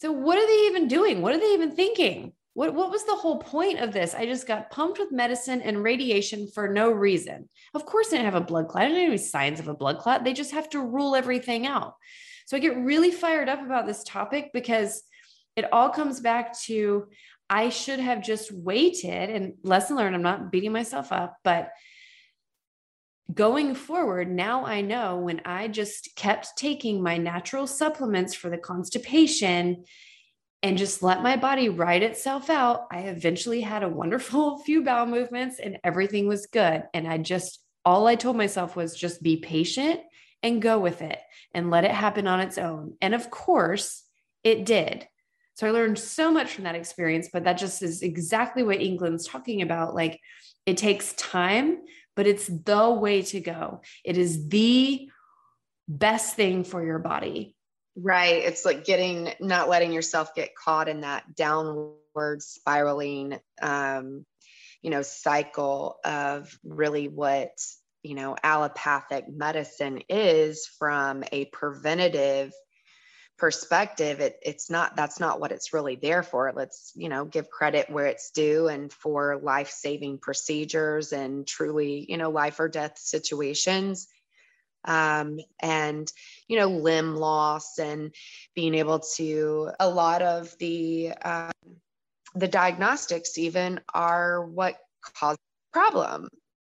So 0.00 0.12
what 0.12 0.38
are 0.38 0.46
they 0.46 0.66
even 0.66 0.86
doing? 0.86 1.20
What 1.20 1.34
are 1.34 1.40
they 1.40 1.52
even 1.54 1.72
thinking? 1.72 2.32
What, 2.54 2.74
what 2.74 2.90
was 2.92 3.04
the 3.04 3.14
whole 3.14 3.38
point 3.38 3.80
of 3.80 3.92
this? 3.92 4.14
I 4.14 4.26
just 4.26 4.46
got 4.46 4.70
pumped 4.70 5.00
with 5.00 5.10
medicine 5.10 5.62
and 5.62 5.82
radiation 5.82 6.48
for 6.54 6.68
no 6.68 6.90
reason. 6.90 7.48
Of 7.74 7.86
course, 7.86 8.08
I 8.08 8.16
didn't 8.16 8.26
have 8.26 8.42
a 8.42 8.46
blood 8.46 8.68
clot. 8.68 8.84
I 8.84 8.88
didn't 8.88 9.00
have 9.00 9.08
any 9.08 9.18
signs 9.18 9.58
of 9.58 9.66
a 9.66 9.74
blood 9.74 9.98
clot. 9.98 10.22
They 10.22 10.32
just 10.32 10.52
have 10.52 10.70
to 10.70 10.80
rule 10.80 11.16
everything 11.16 11.66
out. 11.66 11.94
So 12.46 12.56
I 12.56 12.60
get 12.60 12.76
really 12.76 13.10
fired 13.10 13.48
up 13.48 13.60
about 13.60 13.86
this 13.86 14.04
topic 14.04 14.50
because 14.52 15.02
it 15.56 15.72
all 15.72 15.88
comes 15.88 16.20
back 16.20 16.56
to 16.66 17.08
I 17.50 17.68
should 17.70 17.98
have 17.98 18.22
just 18.22 18.52
waited 18.52 19.28
and 19.30 19.54
lesson 19.64 19.96
learned. 19.96 20.14
I'm 20.14 20.22
not 20.22 20.52
beating 20.52 20.72
myself 20.72 21.10
up, 21.10 21.36
but 21.42 21.70
going 23.34 23.74
forward, 23.74 24.30
now 24.30 24.64
I 24.64 24.80
know 24.80 25.18
when 25.18 25.42
I 25.44 25.68
just 25.68 26.14
kept 26.16 26.56
taking 26.56 27.02
my 27.02 27.18
natural 27.18 27.66
supplements 27.66 28.34
for 28.34 28.50
the 28.50 28.58
constipation 28.58 29.84
and 30.62 30.78
just 30.78 31.02
let 31.02 31.22
my 31.22 31.36
body 31.36 31.68
ride 31.68 32.02
itself 32.02 32.50
out, 32.50 32.86
I 32.90 33.00
eventually 33.00 33.60
had 33.60 33.82
a 33.82 33.88
wonderful 33.88 34.58
few 34.64 34.82
bowel 34.82 35.06
movements 35.06 35.58
and 35.58 35.78
everything 35.84 36.26
was 36.26 36.46
good. 36.46 36.84
And 36.94 37.06
I 37.06 37.18
just, 37.18 37.60
all 37.84 38.06
I 38.06 38.14
told 38.14 38.36
myself 38.36 38.76
was 38.76 38.94
just 38.94 39.22
be 39.22 39.38
patient 39.38 40.00
and 40.42 40.62
go 40.62 40.78
with 40.78 41.02
it 41.02 41.18
and 41.54 41.70
let 41.70 41.84
it 41.84 41.90
happen 41.90 42.26
on 42.26 42.40
its 42.40 42.58
own. 42.58 42.96
And 43.00 43.14
of 43.14 43.30
course, 43.30 44.04
it 44.44 44.64
did. 44.64 45.06
So 45.54 45.66
I 45.66 45.70
learned 45.70 45.98
so 45.98 46.32
much 46.32 46.52
from 46.52 46.64
that 46.64 46.74
experience, 46.74 47.28
but 47.32 47.44
that 47.44 47.58
just 47.58 47.82
is 47.82 48.02
exactly 48.02 48.62
what 48.62 48.80
England's 48.80 49.26
talking 49.26 49.62
about. 49.62 49.94
Like 49.94 50.18
it 50.64 50.76
takes 50.76 51.12
time, 51.14 51.78
but 52.16 52.26
it's 52.26 52.46
the 52.46 52.90
way 52.90 53.22
to 53.22 53.40
go. 53.40 53.80
It 54.04 54.18
is 54.18 54.48
the 54.48 55.08
best 55.88 56.36
thing 56.36 56.64
for 56.64 56.84
your 56.84 56.98
body. 56.98 57.56
Right. 57.96 58.44
It's 58.44 58.64
like 58.64 58.84
getting, 58.84 59.32
not 59.40 59.68
letting 59.68 59.92
yourself 59.92 60.34
get 60.34 60.54
caught 60.54 60.88
in 60.88 61.02
that 61.02 61.34
downward 61.34 62.40
spiraling, 62.40 63.38
um, 63.60 64.24
you 64.80 64.90
know, 64.90 65.02
cycle 65.02 65.98
of 66.04 66.58
really 66.64 67.08
what, 67.08 67.52
you 68.02 68.14
know, 68.14 68.36
allopathic 68.42 69.28
medicine 69.28 70.02
is 70.08 70.66
from 70.78 71.22
a 71.32 71.44
preventative 71.46 72.52
perspective 73.42 74.20
it, 74.20 74.38
it's 74.40 74.70
not 74.70 74.94
that's 74.94 75.18
not 75.18 75.40
what 75.40 75.50
it's 75.50 75.72
really 75.72 75.96
there 75.96 76.22
for. 76.22 76.52
Let's 76.54 76.92
you 76.94 77.08
know 77.08 77.24
give 77.24 77.50
credit 77.50 77.90
where 77.90 78.06
it's 78.06 78.30
due 78.30 78.68
and 78.68 78.92
for 78.92 79.40
life-saving 79.42 80.18
procedures 80.18 81.12
and 81.12 81.44
truly 81.44 82.06
you 82.08 82.18
know 82.18 82.30
life 82.30 82.60
or 82.60 82.68
death 82.68 83.00
situations. 83.00 84.06
Um, 84.84 85.40
and 85.60 86.10
you 86.46 86.56
know 86.56 86.68
limb 86.68 87.16
loss 87.16 87.80
and 87.80 88.14
being 88.54 88.76
able 88.76 89.00
to 89.16 89.70
a 89.80 89.88
lot 89.88 90.22
of 90.22 90.56
the 90.60 91.10
um, 91.24 91.50
the 92.36 92.46
diagnostics 92.46 93.38
even 93.38 93.80
are 93.92 94.46
what 94.46 94.76
cause 95.16 95.36
problem. 95.72 96.28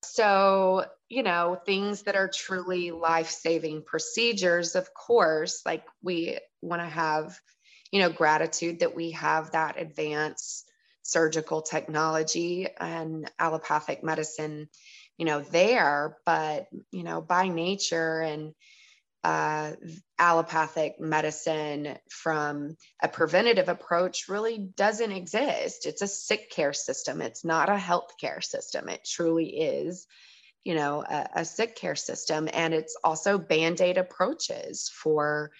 So 0.01 0.86
you 1.09 1.24
know 1.24 1.59
things 1.66 2.03
that 2.03 2.16
are 2.16 2.32
truly 2.34 2.91
life-saving 2.91 3.84
procedures 3.84 4.76
of 4.76 4.93
course 4.93 5.61
like 5.66 5.84
we 6.01 6.39
want 6.64 6.82
to 6.82 6.88
have 6.88 7.39
you 7.91 7.99
know 8.01 8.09
gratitude 8.09 8.80
that 8.80 8.95
we 8.95 9.11
have 9.11 9.51
that 9.51 9.80
advanced 9.80 10.70
surgical 11.03 11.61
technology 11.61 12.68
and 12.80 13.30
allopathic 13.38 14.03
medicine 14.03 14.70
you 15.18 15.26
know 15.26 15.41
there 15.41 16.18
but 16.26 16.68
you 16.91 17.03
know 17.03 17.22
by 17.22 17.47
nature 17.47 18.22
and 18.22 18.53
uh, 19.24 19.72
allopathic 20.20 20.99
medicine 20.99 21.97
from 22.09 22.76
a 23.01 23.07
preventative 23.07 23.70
approach 23.70 24.28
really 24.28 24.57
doesn't 24.57 25.11
exist. 25.14 25.86
It's 25.86 26.01
a 26.01 26.07
sick 26.07 26.51
care 26.51 26.74
system. 26.74 27.22
It's 27.22 27.45
not 27.45 27.70
a 27.70 27.78
health 27.78 28.18
care 28.20 28.41
system. 28.41 28.89
It 28.89 29.07
truly 29.09 29.45
is, 29.45 30.07
you 30.66 30.76
know, 30.76 31.05
a, 31.09 31.30
a 31.36 31.45
sick 31.45 31.76
care 31.78 31.95
system. 31.95 32.49
And 32.51 32.74
it's 32.74 32.97
also 33.01 33.38
band 33.38 33.80
aid 33.82 33.97
approaches 33.97 34.91
for. 34.93 35.51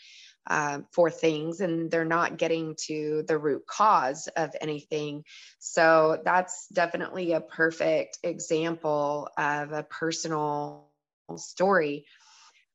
Uh, 0.46 0.80
for 0.91 1.10
things 1.10 1.62
and 1.62 1.89
they're 1.89 2.04
not 2.04 2.38
getting 2.38 2.76
to 2.76 3.24
the 3.30 3.38
root 3.38 3.66
cause 3.66 4.28
of 4.36 4.54
anything. 4.60 5.24
So 5.60 6.22
that's 6.26 6.68
definitely 6.68 7.32
a 7.32 7.39
perfect 7.39 8.18
example 8.24 9.30
of 9.38 9.72
a 9.72 9.84
personal 9.84 10.89
story 11.38 12.06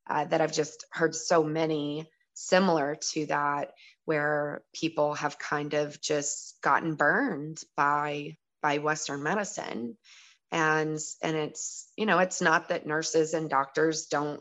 uh, 0.09 0.25
that 0.25 0.41
I've 0.41 0.53
just 0.53 0.87
heard 0.91 1.15
so 1.15 1.45
many 1.45 2.09
similar 2.33 2.97
to 3.13 3.27
that 3.27 3.73
where 4.05 4.63
people 4.73 5.15
have 5.15 5.39
kind 5.39 5.75
of 5.75 6.01
just 6.01 6.57
gotten 6.63 6.95
burned 6.95 7.61
by 7.77 8.37
by 8.63 8.79
western 8.79 9.23
medicine 9.23 9.97
and 10.51 10.99
and 11.23 11.37
it's 11.37 11.91
you 11.97 12.07
know 12.07 12.19
it's 12.19 12.41
not 12.41 12.69
that 12.69 12.87
nurses 12.87 13.35
and 13.35 13.51
doctors 13.51 14.07
don't 14.07 14.41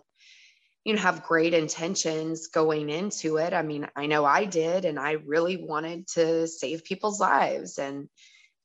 you 0.88 0.96
know 0.96 1.02
have 1.02 1.24
great 1.24 1.54
intentions 1.54 2.48
going 2.48 2.90
into 2.90 3.36
it. 3.38 3.54
I 3.54 3.62
mean 3.62 3.90
i 3.98 4.06
know 4.06 4.24
i 4.24 4.46
did 4.46 4.86
and 4.86 4.98
i 4.98 5.12
really 5.12 5.58
wanted 5.58 6.08
to 6.08 6.48
save 6.48 6.86
people's 6.86 7.20
lives. 7.20 7.78
And 7.78 8.08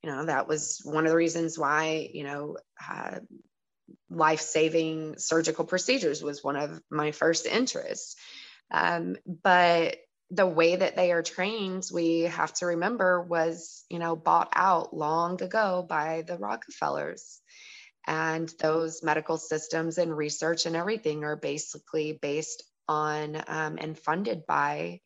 you 0.05 0.11
know 0.11 0.27
that 0.27 0.47
was 0.47 0.81
one 0.85 1.05
of 1.05 1.11
the 1.11 1.17
reasons 1.17 1.59
why 1.59 2.09
you 2.15 2.23
know 2.23 2.59
uh, 2.89 3.19
life-saving 4.09 5.19
surgical 5.19 5.65
procedures 5.65 6.23
was 6.23 6.45
one 6.45 6.55
of 6.57 6.81
my 6.91 7.11
first 7.11 7.45
interests. 7.45 8.15
Um, 8.71 9.17
but 9.27 9.97
the 10.31 10.47
way 10.47 10.77
that 10.77 10.95
they 10.95 11.11
are 11.11 11.23
trained 11.23 11.89
we 11.93 12.21
have 12.21 12.55
to 12.55 12.67
remember 12.67 13.21
was 13.21 13.85
you 13.91 13.99
know 13.99 14.15
bought 14.15 14.53
out 14.55 14.95
long 14.95 15.43
ago 15.43 15.85
by 15.89 16.23
the 16.25 16.39
rockefellers 16.39 17.41
and 18.07 18.53
those 18.61 19.03
medical 19.03 19.37
systems 19.37 19.99
and 19.99 20.17
research 20.17 20.67
and 20.67 20.77
everything 20.77 21.25
are 21.25 21.37
basically 21.37 22.19
based 22.21 22.63
on 22.89 23.43
um, 23.47 23.79
and 23.81 23.99
funded 23.99 24.47
by 24.47 25.01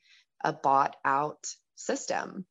a 0.44 0.52
bought 0.52 0.96
out 1.04 1.46
system. 1.76 2.46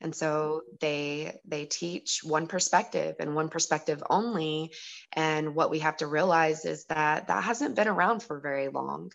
And 0.00 0.14
so 0.14 0.62
they 0.80 1.38
they 1.46 1.64
teach 1.64 2.20
one 2.22 2.46
perspective 2.46 3.16
and 3.20 3.34
one 3.34 3.48
perspective 3.48 4.02
only. 4.10 4.72
And 5.12 5.54
what 5.54 5.70
we 5.70 5.78
have 5.78 5.96
to 5.98 6.06
realize 6.06 6.64
is 6.64 6.84
that 6.86 7.28
that 7.28 7.44
hasn't 7.44 7.76
been 7.76 7.88
around 7.88 8.22
for 8.22 8.40
very 8.40 8.68
long 8.68 9.12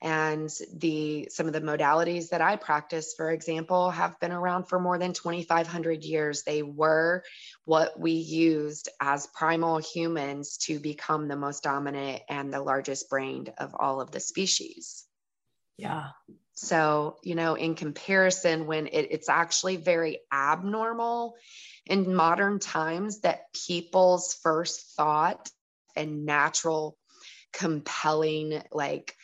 and 0.00 0.50
the 0.74 1.28
some 1.30 1.46
of 1.46 1.52
the 1.52 1.60
modalities 1.60 2.28
that 2.28 2.40
i 2.40 2.54
practice 2.54 3.14
for 3.16 3.30
example 3.30 3.90
have 3.90 4.18
been 4.20 4.32
around 4.32 4.64
for 4.64 4.78
more 4.78 4.98
than 4.98 5.12
2500 5.12 6.04
years. 6.04 6.42
They 6.42 6.62
were 6.62 7.24
what 7.64 7.98
we 7.98 8.12
used 8.12 8.88
as 9.00 9.26
primal 9.28 9.78
humans 9.78 10.58
to 10.58 10.78
become 10.78 11.28
the 11.28 11.36
most 11.36 11.62
dominant 11.62 12.22
and 12.28 12.52
the 12.52 12.62
largest 12.62 13.10
brained 13.10 13.52
of 13.58 13.74
all 13.78 14.00
of 14.00 14.10
the 14.10 14.20
species. 14.20 15.04
Yeah. 15.76 16.08
So, 16.54 17.16
you 17.22 17.36
know, 17.36 17.54
in 17.54 17.74
comparison, 17.76 18.66
when 18.66 18.88
it, 18.88 19.08
it's 19.10 19.28
actually 19.28 19.76
very 19.76 20.18
abnormal 20.32 21.36
in 21.86 22.14
modern 22.14 22.58
times 22.58 23.20
that 23.20 23.52
people's 23.66 24.34
first 24.42 24.96
thought 24.96 25.48
and 25.94 26.26
natural, 26.26 26.98
compelling, 27.52 28.60
like, 28.72 29.14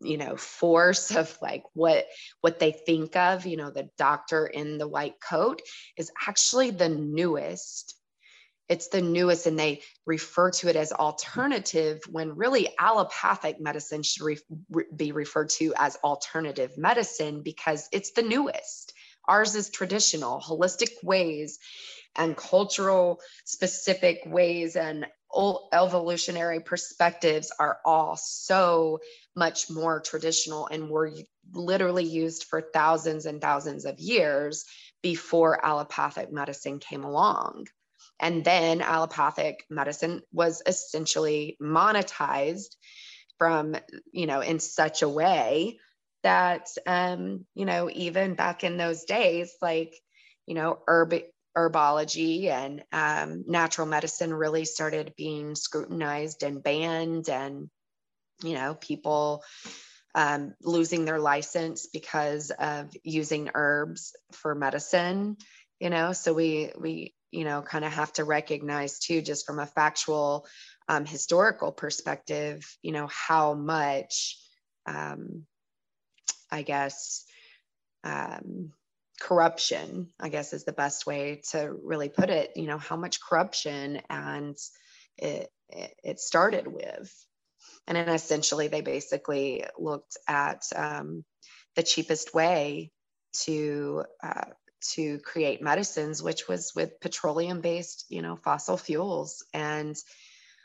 you 0.00 0.16
know 0.16 0.36
force 0.36 1.14
of 1.14 1.36
like 1.42 1.64
what 1.74 2.06
what 2.40 2.58
they 2.58 2.72
think 2.72 3.16
of 3.16 3.46
you 3.46 3.56
know 3.56 3.70
the 3.70 3.88
doctor 3.98 4.46
in 4.46 4.78
the 4.78 4.88
white 4.88 5.20
coat 5.20 5.62
is 5.96 6.10
actually 6.26 6.70
the 6.70 6.88
newest. 6.88 7.94
It's 8.68 8.88
the 8.88 9.00
newest 9.00 9.46
and 9.46 9.58
they 9.58 9.80
refer 10.04 10.50
to 10.50 10.68
it 10.68 10.76
as 10.76 10.92
alternative 10.92 12.00
when 12.10 12.36
really 12.36 12.68
allopathic 12.78 13.58
medicine 13.58 14.02
should 14.02 14.22
re- 14.22 14.38
re- 14.70 14.84
be 14.94 15.12
referred 15.12 15.48
to 15.50 15.72
as 15.74 15.96
alternative 16.04 16.76
medicine 16.76 17.42
because 17.42 17.88
it's 17.92 18.10
the 18.10 18.22
newest. 18.22 18.92
Ours 19.26 19.54
is 19.54 19.70
traditional 19.70 20.38
holistic 20.38 21.02
ways 21.02 21.58
and 22.14 22.36
cultural 22.36 23.20
specific 23.44 24.20
ways 24.26 24.76
and 24.76 25.06
evolutionary 25.72 26.60
perspectives 26.60 27.52
are 27.58 27.78
all 27.84 28.16
so 28.16 28.98
much 29.38 29.70
more 29.70 30.00
traditional 30.00 30.66
and 30.66 30.90
were 30.90 31.12
literally 31.52 32.04
used 32.04 32.44
for 32.44 32.60
thousands 32.60 33.24
and 33.26 33.40
thousands 33.40 33.84
of 33.84 33.98
years 33.98 34.64
before 35.02 35.64
allopathic 35.64 36.32
medicine 36.32 36.78
came 36.78 37.04
along. 37.04 37.66
And 38.20 38.44
then 38.44 38.80
allopathic 38.82 39.64
medicine 39.70 40.22
was 40.32 40.62
essentially 40.66 41.56
monetized 41.62 42.74
from, 43.38 43.76
you 44.12 44.26
know, 44.26 44.40
in 44.40 44.58
such 44.58 45.02
a 45.02 45.08
way 45.08 45.78
that, 46.24 46.66
um, 46.86 47.46
you 47.54 47.64
know, 47.64 47.88
even 47.88 48.34
back 48.34 48.64
in 48.64 48.76
those 48.76 49.04
days, 49.04 49.54
like, 49.62 49.94
you 50.46 50.54
know, 50.54 50.80
herb, 50.88 51.14
herbology 51.56 52.46
and 52.46 52.82
um, 52.92 53.44
natural 53.46 53.86
medicine 53.86 54.34
really 54.34 54.64
started 54.64 55.14
being 55.16 55.54
scrutinized 55.54 56.42
and 56.42 56.62
banned 56.62 57.28
and, 57.28 57.70
you 58.42 58.54
know, 58.54 58.74
people 58.74 59.44
um, 60.14 60.54
losing 60.62 61.04
their 61.04 61.18
license 61.18 61.86
because 61.86 62.50
of 62.50 62.90
using 63.04 63.50
herbs 63.54 64.16
for 64.32 64.54
medicine 64.54 65.36
you 65.80 65.90
know? 65.90 66.12
So 66.12 66.32
we 66.32 66.72
we 66.76 67.14
you 67.30 67.44
know 67.44 67.62
kind 67.62 67.84
of 67.84 67.92
have 67.92 68.12
to 68.14 68.24
recognize 68.24 68.98
too 68.98 69.20
just 69.20 69.46
from 69.46 69.58
a 69.58 69.66
factual 69.66 70.46
um, 70.88 71.04
historical 71.04 71.72
perspective 71.72 72.64
you 72.82 72.92
know 72.92 73.06
how 73.06 73.54
much 73.54 74.38
um, 74.86 75.44
i 76.50 76.62
guess 76.62 77.24
um, 78.04 78.72
corruption 79.20 80.08
i 80.18 80.28
guess 80.28 80.52
is 80.52 80.64
the 80.64 80.72
best 80.72 81.06
way 81.06 81.42
to 81.50 81.76
really 81.82 82.08
put 82.08 82.30
it 82.30 82.52
you 82.56 82.66
know 82.66 82.78
how 82.78 82.96
much 82.96 83.20
corruption 83.20 84.00
and 84.08 84.56
it 85.18 85.50
it 85.68 86.18
started 86.18 86.66
with 86.66 87.12
and 87.86 87.96
then 87.96 88.08
essentially 88.08 88.68
they 88.68 88.80
basically 88.80 89.64
looked 89.78 90.16
at 90.26 90.64
um, 90.74 91.24
the 91.76 91.82
cheapest 91.82 92.34
way 92.34 92.90
to 93.44 94.04
uh, 94.22 94.50
to 94.80 95.18
create 95.20 95.62
medicines, 95.62 96.22
which 96.22 96.46
was 96.48 96.72
with 96.74 97.00
petroleum 97.00 97.60
based, 97.60 98.04
you 98.08 98.22
know, 98.22 98.36
fossil 98.36 98.76
fuels. 98.76 99.44
And 99.52 99.96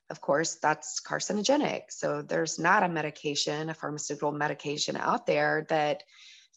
of 0.10 0.22
course, 0.22 0.56
that's 0.56 1.02
carcinogenic. 1.02 1.84
So 1.90 2.22
there's 2.22 2.60
not 2.60 2.84
a 2.84 2.90
medication, 2.90 3.70
a 3.70 3.74
pharmaceutical 3.74 4.32
medication 4.32 4.96
out 4.96 5.26
there 5.26 5.66
that 5.70 6.04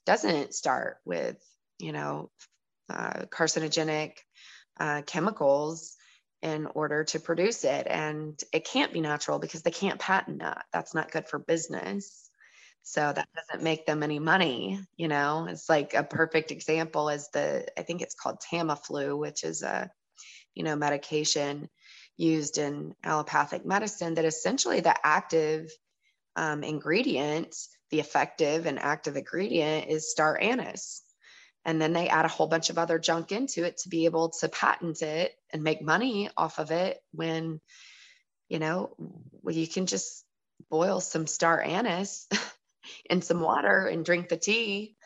doesn't 0.05 0.55
start 0.55 0.99
with, 1.05 1.37
you 1.79 1.93
know, 1.93 2.31
uh, 2.91 3.25
carcinogenic 3.31 4.13
uh, 4.79 5.03
chemicals 5.07 5.96
in 6.47 6.67
order 6.67 7.05
to 7.05 7.19
produce 7.21 7.65
it. 7.65 7.87
And 7.91 8.41
it 8.53 8.65
can't 8.65 8.93
be 8.93 9.01
natural 9.01 9.39
because 9.41 9.63
they 9.63 9.73
can't 9.73 9.99
patent 9.99 10.39
that. 10.41 10.65
That's 10.73 10.95
not 10.95 11.11
good 11.11 11.29
for 11.29 11.39
business. 11.41 12.31
so 12.89 13.01
that 13.13 13.29
doesn't 13.35 13.65
make 13.65 13.85
them 13.85 14.05
any 14.05 14.21
money 14.21 14.79
you 14.97 15.09
know 15.09 15.47
it's 15.51 15.69
like 15.69 15.95
a 15.95 16.05
perfect 16.05 16.53
example 16.53 17.09
is 17.09 17.29
the 17.33 17.67
i 17.77 17.83
think 17.83 18.01
it's 18.01 18.15
called 18.15 18.39
tamiflu 18.41 19.19
which 19.19 19.43
is 19.43 19.63
a 19.63 19.91
you 20.55 20.63
know 20.63 20.77
medication 20.77 21.69
used 22.17 22.59
in 22.59 22.95
allopathic 23.03 23.67
medicine 23.67 24.15
that 24.15 24.25
essentially 24.25 24.81
the 24.81 24.95
active 25.05 25.69
um, 26.37 26.63
ingredient 26.63 27.53
the 27.91 27.99
effective 27.99 28.67
and 28.67 28.79
active 28.79 29.17
ingredient 29.17 29.89
is 29.91 30.11
star 30.11 30.39
anise 30.41 31.03
and 31.67 31.83
then 31.83 31.93
they 31.93 32.09
add 32.09 32.25
a 32.25 32.29
whole 32.29 32.47
bunch 32.47 32.71
of 32.71 32.79
other 32.79 32.99
junk 32.99 33.33
into 33.33 33.65
it 33.65 33.79
to 33.79 33.89
be 33.89 34.05
able 34.05 34.31
to 34.31 34.49
patent 34.49 35.03
it 35.03 35.33
and 35.53 35.65
make 35.65 35.83
money 35.83 36.31
off 36.37 36.61
of 36.61 36.71
it 36.71 37.03
when 37.13 37.61
you 38.49 38.61
know 38.61 38.95
well, 39.43 39.55
you 39.55 39.67
can 39.67 39.87
just 39.87 40.25
boil 40.71 41.01
some 41.01 41.27
star 41.27 41.61
anise 41.61 42.29
in 43.11 43.21
some 43.21 43.41
water 43.41 43.87
and 43.87 44.05
drink 44.05 44.29
the 44.29 44.37
tea. 44.37 44.97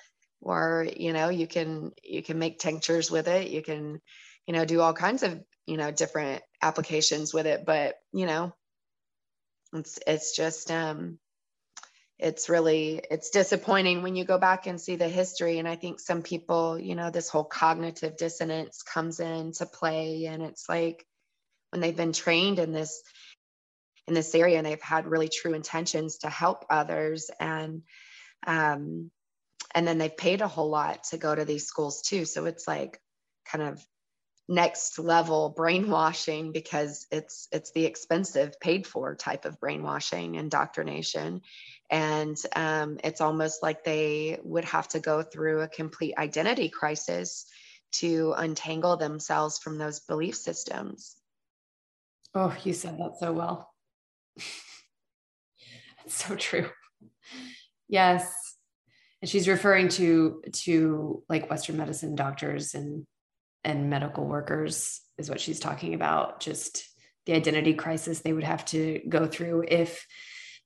Or 0.42 0.86
you 0.96 1.12
know 1.12 1.30
you 1.30 1.46
can 1.46 1.92
you 2.02 2.22
can 2.22 2.38
make 2.38 2.58
tinctures 2.58 3.10
with 3.10 3.26
it. 3.26 3.50
You 3.50 3.62
can 3.62 4.00
you 4.46 4.54
know 4.54 4.64
do 4.64 4.80
all 4.80 4.92
kinds 4.92 5.22
of 5.22 5.42
you 5.66 5.76
know 5.76 5.90
different 5.90 6.42
applications 6.62 7.34
with 7.34 7.46
it. 7.46 7.64
But 7.66 7.96
you 8.12 8.26
know 8.26 8.54
it's 9.72 9.98
it's 10.06 10.36
just 10.36 10.70
um 10.70 11.18
it's 12.20 12.48
really 12.48 13.00
it's 13.10 13.30
disappointing 13.30 14.02
when 14.02 14.14
you 14.14 14.24
go 14.24 14.38
back 14.38 14.66
and 14.66 14.80
see 14.80 14.96
the 14.96 15.08
history 15.08 15.58
and 15.58 15.66
i 15.66 15.74
think 15.74 15.98
some 15.98 16.22
people 16.22 16.78
you 16.78 16.94
know 16.94 17.10
this 17.10 17.28
whole 17.28 17.44
cognitive 17.44 18.16
dissonance 18.16 18.82
comes 18.82 19.20
into 19.20 19.64
play 19.66 20.26
and 20.26 20.42
it's 20.42 20.68
like 20.68 21.04
when 21.70 21.80
they've 21.80 21.96
been 21.96 22.12
trained 22.12 22.58
in 22.58 22.72
this 22.72 23.02
in 24.06 24.14
this 24.14 24.34
area 24.34 24.58
and 24.58 24.66
they've 24.66 24.82
had 24.82 25.06
really 25.06 25.28
true 25.28 25.54
intentions 25.54 26.18
to 26.18 26.28
help 26.28 26.64
others 26.68 27.30
and 27.40 27.82
um, 28.46 29.10
and 29.74 29.86
then 29.86 29.98
they've 29.98 30.16
paid 30.16 30.40
a 30.40 30.48
whole 30.48 30.70
lot 30.70 31.04
to 31.04 31.18
go 31.18 31.34
to 31.34 31.44
these 31.44 31.66
schools 31.66 32.02
too 32.02 32.24
so 32.24 32.44
it's 32.46 32.66
like 32.66 33.00
kind 33.50 33.62
of 33.64 33.84
next 34.50 34.98
level 34.98 35.48
brainwashing 35.56 36.52
because 36.52 37.06
it's 37.10 37.48
it's 37.52 37.70
the 37.70 37.84
expensive 37.84 38.58
paid 38.60 38.86
for 38.86 39.14
type 39.14 39.44
of 39.44 39.58
brainwashing 39.60 40.34
indoctrination 40.34 41.40
and 41.90 42.36
um, 42.54 42.98
it's 43.02 43.20
almost 43.20 43.62
like 43.62 43.82
they 43.84 44.38
would 44.42 44.64
have 44.64 44.88
to 44.88 45.00
go 45.00 45.22
through 45.22 45.60
a 45.60 45.68
complete 45.68 46.14
identity 46.18 46.68
crisis 46.68 47.46
to 47.92 48.34
untangle 48.36 48.96
themselves 48.96 49.58
from 49.58 49.78
those 49.78 50.00
belief 50.00 50.34
systems 50.34 51.16
oh 52.34 52.54
you 52.64 52.72
said 52.72 52.98
that 52.98 53.18
so 53.18 53.32
well 53.32 53.72
it's 56.04 56.24
so 56.24 56.34
true. 56.36 56.68
Yes. 57.88 58.32
And 59.22 59.28
she's 59.28 59.48
referring 59.48 59.88
to 59.90 60.42
to 60.64 61.22
like 61.28 61.50
Western 61.50 61.76
medicine 61.76 62.14
doctors 62.14 62.74
and 62.74 63.06
and 63.64 63.90
medical 63.90 64.26
workers 64.26 65.00
is 65.18 65.28
what 65.28 65.40
she's 65.40 65.60
talking 65.60 65.94
about. 65.94 66.40
Just 66.40 66.88
the 67.26 67.34
identity 67.34 67.74
crisis 67.74 68.20
they 68.20 68.32
would 68.32 68.44
have 68.44 68.64
to 68.66 69.00
go 69.08 69.26
through 69.26 69.64
if 69.68 70.06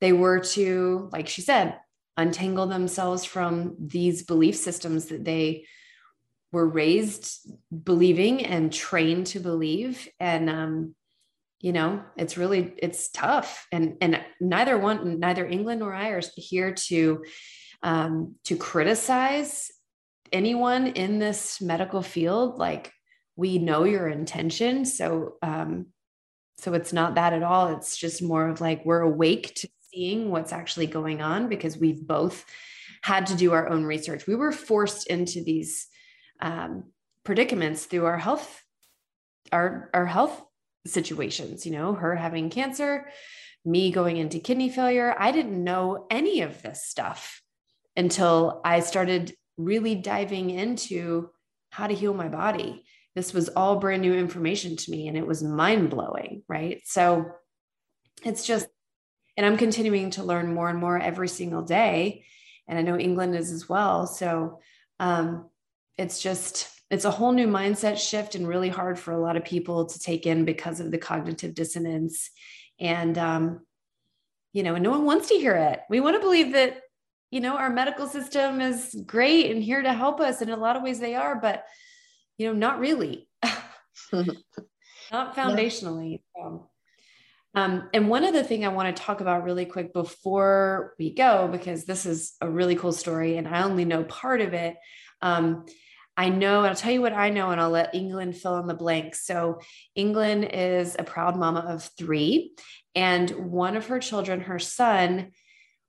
they 0.01 0.13
were 0.13 0.41
to, 0.41 1.09
like 1.13 1.29
she 1.29 1.43
said, 1.43 1.79
untangle 2.17 2.67
themselves 2.67 3.25
from 3.25 3.77
these 3.79 4.23
belief 4.23 4.57
systems 4.57 5.07
that 5.07 5.25
they 5.25 5.67
were 6.53 6.69
raised 6.69 7.51
believing 7.83 8.45
and 8.45 8.73
trained 8.73 9.27
to 9.29 9.41
believe. 9.41 10.09
And 10.21 10.49
um, 10.49 10.95
you 11.65 11.73
know 11.73 12.03
it's 12.15 12.37
really 12.37 12.75
it's 12.77 13.09
tough 13.09 13.67
and 13.73 13.97
and 14.03 14.21
neither 14.39 14.77
one 14.77 15.19
neither 15.19 15.47
england 15.47 15.81
nor 15.81 15.95
i 15.95 16.09
are 16.09 16.21
here 16.37 16.75
to 16.75 17.25
um 17.83 18.35
to 18.45 18.55
criticize 18.55 19.71
anyone 20.35 20.89
in 20.89 21.19
this 21.19 21.61
medical 21.63 22.03
field 22.03 22.59
like 22.59 22.93
we 23.37 23.59
know 23.59 23.85
your 23.85 24.09
intention. 24.09 24.85
So 24.85 25.37
um 25.43 25.87
so 26.59 26.75
it's 26.75 26.93
not 26.93 27.17
that 27.17 27.33
at 27.33 27.43
all. 27.43 27.69
It's 27.69 27.97
just 27.97 28.23
more 28.23 28.49
of 28.49 28.61
like 28.61 28.85
we're 28.85 29.01
awake 29.01 29.55
to 29.57 29.69
seeing 29.93 30.31
what's 30.31 30.53
actually 30.53 30.87
going 30.87 31.21
on 31.21 31.49
because 31.49 31.77
we've 31.77 32.07
both 32.07 32.45
had 33.03 33.27
to 33.27 33.37
do 33.37 33.53
our 33.53 33.69
own 33.69 33.85
research. 33.85 34.27
We 34.27 34.35
were 34.35 34.53
forced 34.53 35.07
into 35.09 35.43
these 35.43 35.87
um, 36.41 36.85
predicaments 37.25 37.87
through 37.87 38.07
our 38.07 38.19
health 38.19 38.63
our 39.53 39.91
our 39.95 40.07
health 40.07 40.43
situations, 40.87 41.65
you 41.65 41.73
know, 41.73 41.95
her 41.95 42.15
having 42.15 42.51
cancer, 42.51 43.11
me 43.65 43.91
going 43.91 44.17
into 44.17 44.39
kidney 44.39 44.69
failure. 44.69 45.15
I 45.19 45.33
didn't 45.33 45.63
know 45.63 46.07
any 46.11 46.43
of 46.43 46.63
this 46.63 46.87
stuff 46.87 47.41
until 47.97 48.61
I 48.65 48.81
started 48.81 49.35
really 49.57 49.95
diving 49.95 50.51
into 50.51 51.31
how 51.71 51.87
to 51.87 51.95
heal 51.95 52.15
my 52.15 52.29
body. 52.29 52.85
This 53.15 53.33
was 53.33 53.49
all 53.49 53.79
brand 53.79 54.03
new 54.03 54.15
information 54.15 54.77
to 54.77 54.91
me 54.91 55.09
and 55.09 55.17
it 55.17 55.27
was 55.27 55.43
mind 55.43 55.91
blowing, 55.91 56.43
right? 56.49 56.83
So 56.85 57.27
it's 58.25 58.47
just, 58.47 58.67
and 59.37 59.45
I'm 59.47 59.57
continuing 59.57 60.11
to 60.11 60.25
learn 60.25 60.55
more 60.55 60.69
and 60.69 60.79
more 60.79 60.99
every 60.99 61.29
single 61.29 61.63
day. 61.63 62.25
And 62.67 62.79
I 62.79 62.83
know 62.83 62.99
England 62.99 63.35
is 63.37 63.53
as 63.53 63.69
well. 63.69 64.07
So 64.07 64.61
um, 64.99 65.49
it's 65.99 66.21
just, 66.21 66.69
it's 66.91 67.05
a 67.05 67.11
whole 67.11 67.33
new 67.33 67.49
mindset 67.49 67.99
shift 67.99 68.35
and 68.35 68.47
really 68.47 68.69
hard 68.69 68.99
for 68.99 69.13
a 69.13 69.21
lot 69.21 69.37
of 69.37 69.45
people 69.45 69.87
to 69.87 69.99
take 69.99 70.27
in 70.27 70.45
because 70.45 70.81
of 70.81 70.91
the 70.91 70.99
cognitive 70.99 71.55
dissonance 71.55 72.31
and 72.81 73.19
um, 73.19 73.61
you 74.53 74.63
know 74.63 74.75
and 74.75 74.85
no 74.85 74.91
one 74.91 75.05
wants 75.05 75.29
to 75.29 75.35
hear 75.35 75.55
it 75.55 75.81
we 75.89 76.01
want 76.01 76.17
to 76.17 76.21
believe 76.21 76.53
that 76.53 76.81
you 77.35 77.41
know 77.41 77.57
our 77.57 77.69
medical 77.69 78.07
system 78.07 78.61
is 78.61 78.95
great 79.07 79.51
and 79.51 79.61
here 79.61 79.83
to 79.83 79.93
help 79.93 80.21
us 80.21 80.41
in 80.41 80.51
a 80.51 80.57
lot 80.57 80.77
of 80.77 80.85
ways 80.85 81.01
they 81.01 81.17
are 81.17 81.35
but 81.41 81.65
you 82.39 82.47
know 82.47 82.53
not 82.53 82.79
really 82.79 83.29
not 85.13 85.35
foundationally 85.35 86.21
so, 86.37 86.71
um, 87.57 87.89
and 87.93 88.09
one 88.09 88.25
other 88.25 88.43
thing 88.43 88.65
I 88.65 88.69
want 88.69 88.95
to 88.95 89.03
talk 89.03 89.21
about 89.21 89.45
really 89.45 89.65
quick 89.65 89.93
before 89.93 90.95
we 90.99 91.15
go, 91.15 91.49
because 91.51 91.85
this 91.85 92.05
is 92.05 92.35
a 92.41 92.51
really 92.51 92.75
cool 92.75 92.93
story 92.93 93.37
and 93.37 93.47
I 93.47 93.63
only 93.63 93.85
know 93.85 94.03
part 94.03 94.41
of 94.41 94.55
it. 94.55 94.77
Um, 95.23 95.65
I 96.17 96.29
know, 96.31 96.59
and 96.59 96.69
I'll 96.69 96.75
tell 96.75 96.93
you 96.93 97.01
what 97.01 97.13
I 97.13 97.31
know, 97.31 97.51
and 97.51 97.61
I'll 97.61 97.71
let 97.71 97.95
England 97.95 98.37
fill 98.37 98.59
in 98.59 98.67
the 98.67 98.75
blanks. 98.75 99.27
So, 99.27 99.61
England 99.97 100.49
is 100.53 100.95
a 100.97 101.03
proud 101.03 101.37
mama 101.37 101.61
of 101.61 101.91
three, 101.99 102.55
and 102.95 103.31
one 103.31 103.77
of 103.77 103.89
her 103.89 103.99
children, 103.99 104.41
her 104.43 104.61
son, 104.61 105.33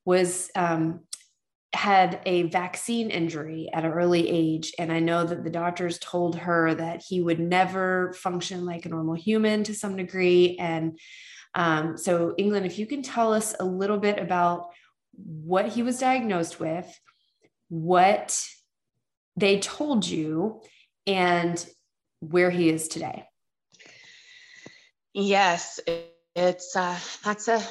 was 0.03 0.49
um, 0.55 1.01
had 1.76 2.21
a 2.26 2.43
vaccine 2.43 3.09
injury 3.09 3.69
at 3.73 3.86
an 3.86 3.91
early 3.91 4.28
age. 4.30 4.73
And 4.80 4.91
I 4.91 4.99
know 4.99 5.23
that 5.23 5.43
the 5.43 5.49
doctors 5.49 5.99
told 5.99 6.38
her 6.38 6.73
that 6.73 7.03
he 7.07 7.21
would 7.21 7.39
never 7.39 8.13
function 8.13 8.65
like 8.65 8.86
a 8.86 8.89
normal 8.89 9.15
human 9.15 9.63
to 9.65 9.73
some 9.76 9.95
degree. 9.95 10.57
And 10.57 10.97
um, 11.53 11.97
so, 11.97 12.34
England, 12.38 12.65
if 12.65 12.80
you 12.80 12.88
can 12.88 13.01
tell 13.01 13.34
us 13.34 13.55
a 13.59 13.65
little 13.65 13.97
bit 13.97 14.19
about 14.19 14.69
what 15.13 15.67
he 15.67 15.84
was 15.84 15.99
diagnosed 15.99 16.59
with, 16.59 16.88
what 17.69 18.43
they 19.38 19.59
told 19.59 20.07
you 20.07 20.61
and 21.05 21.65
where 22.19 22.49
he 22.49 22.69
is 22.69 22.88
today. 22.88 23.26
Yes, 25.13 25.80
it's 26.36 26.76
uh, 26.76 26.99
that's 27.23 27.47
a 27.47 27.61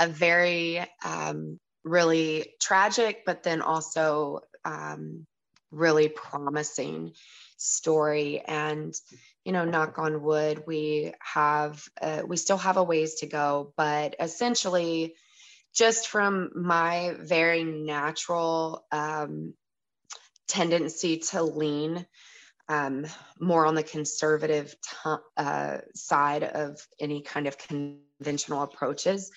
a 0.00 0.08
very 0.08 0.82
um, 1.04 1.60
really 1.86 2.54
tragic, 2.60 3.22
but 3.24 3.42
then 3.42 3.62
also 3.62 4.40
um, 4.64 5.26
really 5.70 6.08
promising 6.08 7.12
story. 7.56 8.42
And 8.46 8.94
you 9.44 9.52
know, 9.52 9.64
knock 9.64 9.98
on 9.98 10.22
wood, 10.22 10.64
we 10.66 11.14
have 11.20 11.82
uh, 12.02 12.22
we 12.26 12.36
still 12.36 12.58
have 12.58 12.76
a 12.76 12.82
ways 12.82 13.16
to 13.16 13.26
go, 13.26 13.72
but 13.76 14.16
essentially, 14.18 15.14
just 15.74 16.08
from 16.08 16.50
my 16.54 17.14
very 17.18 17.62
natural 17.62 18.84
um, 18.90 19.54
tendency 20.48 21.18
to 21.18 21.42
lean 21.42 22.06
um, 22.68 23.06
more 23.38 23.66
on 23.66 23.76
the 23.76 23.82
conservative 23.82 24.74
t- 24.82 25.10
uh, 25.36 25.78
side 25.94 26.42
of 26.42 26.84
any 26.98 27.22
kind 27.22 27.46
of 27.46 27.56
conventional 27.56 28.62
approaches. 28.62 29.30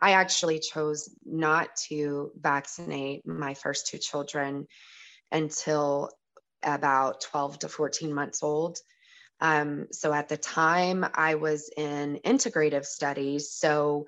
I 0.00 0.12
actually 0.12 0.58
chose 0.58 1.08
not 1.24 1.74
to 1.88 2.32
vaccinate 2.38 3.26
my 3.26 3.54
first 3.54 3.86
two 3.86 3.98
children 3.98 4.66
until 5.32 6.10
about 6.62 7.20
12 7.22 7.60
to 7.60 7.68
14 7.68 8.12
months 8.12 8.42
old. 8.42 8.78
Um, 9.40 9.88
so 9.92 10.12
at 10.12 10.28
the 10.28 10.36
time, 10.36 11.06
I 11.14 11.34
was 11.34 11.70
in 11.76 12.20
integrative 12.24 12.84
studies. 12.84 13.50
So 13.50 14.06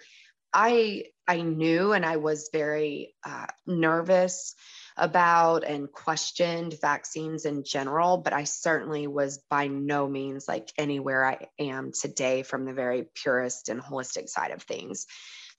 I 0.53 1.05
I 1.27 1.43
knew 1.43 1.93
and 1.93 2.07
I 2.07 2.17
was 2.17 2.49
very 2.53 3.15
uh, 3.23 3.47
nervous 3.67 4.55
about 4.97 5.63
and 5.63 5.93
questioned 5.93 6.77
vaccines 6.81 7.45
in 7.45 7.65
general, 7.65 8.17
but 8.17 8.33
I 8.33 8.45
certainly 8.45 9.07
was 9.07 9.39
by 9.51 9.69
no 9.69 10.09
means 10.09 10.49
like 10.49 10.73
anywhere 10.79 11.25
I 11.25 11.49
am 11.59 11.93
today 11.93 12.43
from 12.43 12.65
the 12.65 12.73
very 12.73 13.07
purist 13.15 13.69
and 13.69 13.81
holistic 13.81 14.29
side 14.29 14.51
of 14.51 14.63
things. 14.63 15.07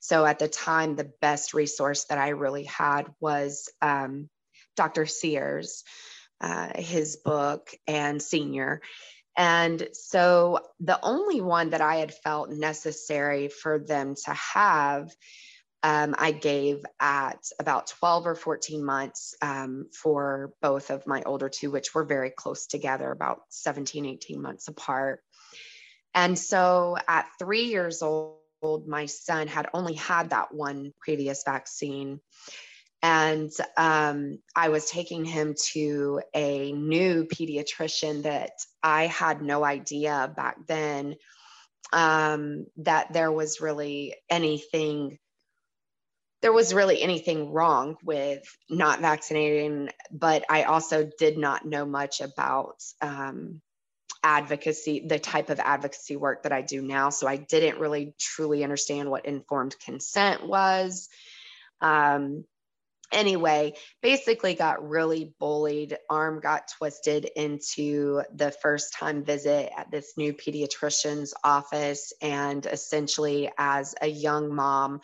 So 0.00 0.24
at 0.24 0.38
the 0.38 0.48
time, 0.48 0.96
the 0.96 1.12
best 1.20 1.54
resource 1.54 2.04
that 2.06 2.18
I 2.18 2.30
really 2.30 2.64
had 2.64 3.06
was 3.20 3.70
um, 3.82 4.28
Dr. 4.74 5.06
Sears, 5.06 5.84
uh, 6.40 6.70
his 6.74 7.16
book, 7.16 7.70
and 7.86 8.20
Senior. 8.20 8.80
And 9.36 9.88
so 9.92 10.60
the 10.80 10.98
only 11.02 11.40
one 11.40 11.70
that 11.70 11.82
I 11.82 11.96
had 11.96 12.14
felt 12.14 12.50
necessary 12.50 13.48
for 13.48 13.78
them 13.78 14.14
to 14.24 14.32
have, 14.32 15.10
um, 15.82 16.14
I 16.18 16.32
gave 16.32 16.84
at 16.98 17.44
about 17.58 17.86
12 17.86 18.26
or 18.26 18.34
14 18.34 18.84
months 18.84 19.34
um, 19.40 19.86
for 19.92 20.52
both 20.60 20.90
of 20.90 21.06
my 21.06 21.22
older 21.24 21.48
two, 21.48 21.70
which 21.70 21.94
were 21.94 22.04
very 22.04 22.30
close 22.30 22.66
together, 22.66 23.10
about 23.10 23.40
17, 23.50 24.04
18 24.06 24.42
months 24.42 24.68
apart. 24.68 25.20
And 26.14 26.38
so 26.38 26.96
at 27.06 27.26
three 27.38 27.64
years 27.64 28.02
old, 28.02 28.39
my 28.86 29.06
son 29.06 29.48
had 29.48 29.68
only 29.74 29.94
had 29.94 30.30
that 30.30 30.52
one 30.52 30.92
previous 31.00 31.42
vaccine. 31.44 32.20
And 33.02 33.50
um, 33.78 34.38
I 34.54 34.68
was 34.68 34.90
taking 34.90 35.24
him 35.24 35.54
to 35.72 36.20
a 36.34 36.72
new 36.72 37.24
pediatrician 37.24 38.24
that 38.24 38.52
I 38.82 39.06
had 39.06 39.40
no 39.40 39.64
idea 39.64 40.32
back 40.36 40.56
then 40.66 41.16
um, 41.92 42.66
that 42.78 43.12
there 43.12 43.32
was 43.32 43.60
really 43.60 44.14
anything 44.28 45.18
there 46.42 46.52
was 46.52 46.72
really 46.72 47.02
anything 47.02 47.52
wrong 47.52 47.96
with 48.02 48.42
not 48.70 49.00
vaccinating, 49.00 49.90
but 50.10 50.42
I 50.48 50.62
also 50.62 51.08
did 51.18 51.36
not 51.36 51.66
know 51.66 51.84
much 51.84 52.22
about 52.22 52.82
um, 53.02 53.60
advocacy, 54.22 55.06
the 55.06 55.18
type 55.18 55.50
of 55.50 55.60
advocacy 55.60 56.16
work 56.16 56.42
that 56.42 56.52
I 56.52 56.62
do 56.62 56.82
now. 56.82 57.10
So 57.10 57.26
I 57.26 57.36
didn't 57.36 57.78
really 57.78 58.14
truly 58.18 58.64
understand 58.64 59.10
what 59.10 59.26
informed 59.26 59.76
consent 59.78 60.46
was. 60.46 61.08
Um, 61.80 62.44
anyway, 63.12 63.74
basically 64.02 64.54
got 64.54 64.88
really 64.88 65.32
bullied. 65.38 65.96
Arm 66.08 66.40
got 66.40 66.68
twisted 66.78 67.24
into 67.24 68.22
the 68.34 68.50
first 68.50 68.94
time 68.94 69.24
visit 69.24 69.70
at 69.76 69.90
this 69.90 70.14
new 70.16 70.32
pediatrician's 70.32 71.34
office. 71.42 72.12
And 72.20 72.64
essentially, 72.66 73.50
as 73.58 73.94
a 74.00 74.06
young 74.08 74.54
mom, 74.54 75.00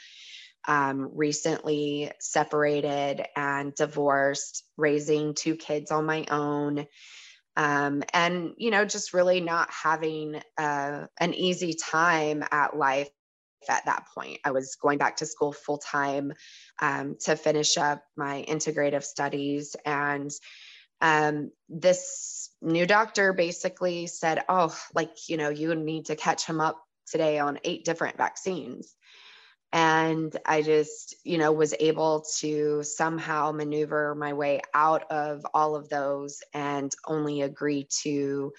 um, 0.68 1.10
recently 1.14 2.10
separated 2.18 3.24
and 3.36 3.74
divorced, 3.74 4.64
raising 4.76 5.34
two 5.34 5.54
kids 5.56 5.90
on 5.90 6.06
my 6.06 6.26
own 6.28 6.86
um, 7.56 8.02
and 8.12 8.52
you 8.58 8.70
know 8.70 8.84
just 8.84 9.14
really 9.14 9.40
not 9.40 9.70
having 9.70 10.40
uh, 10.58 11.06
an 11.18 11.34
easy 11.34 11.74
time 11.74 12.44
at 12.50 12.76
life 12.76 13.08
at 13.68 13.86
that 13.86 14.06
point. 14.14 14.38
I 14.44 14.52
was 14.52 14.76
going 14.76 14.98
back 14.98 15.16
to 15.16 15.26
school 15.26 15.52
full 15.52 15.78
time 15.78 16.32
um, 16.80 17.16
to 17.24 17.36
finish 17.36 17.76
up 17.76 18.02
my 18.16 18.44
integrative 18.48 19.02
studies 19.02 19.74
and 19.84 20.30
um, 21.00 21.50
this 21.68 22.50
new 22.62 22.86
doctor 22.86 23.32
basically 23.32 24.06
said 24.06 24.42
oh 24.48 24.74
like 24.94 25.10
you 25.28 25.36
know 25.36 25.50
you 25.50 25.74
need 25.74 26.06
to 26.06 26.16
catch 26.16 26.46
him 26.46 26.60
up 26.60 26.82
today 27.06 27.38
on 27.38 27.58
eight 27.64 27.84
different 27.84 28.16
vaccines 28.16 28.94
and 29.72 30.36
i 30.46 30.62
just 30.62 31.16
you 31.24 31.38
know 31.38 31.52
was 31.52 31.74
able 31.80 32.24
to 32.38 32.82
somehow 32.82 33.52
maneuver 33.52 34.14
my 34.14 34.32
way 34.32 34.60
out 34.74 35.10
of 35.10 35.44
all 35.54 35.74
of 35.74 35.88
those 35.88 36.42
and 36.54 36.92
only 37.06 37.42
agree 37.42 37.86
to 38.02 38.52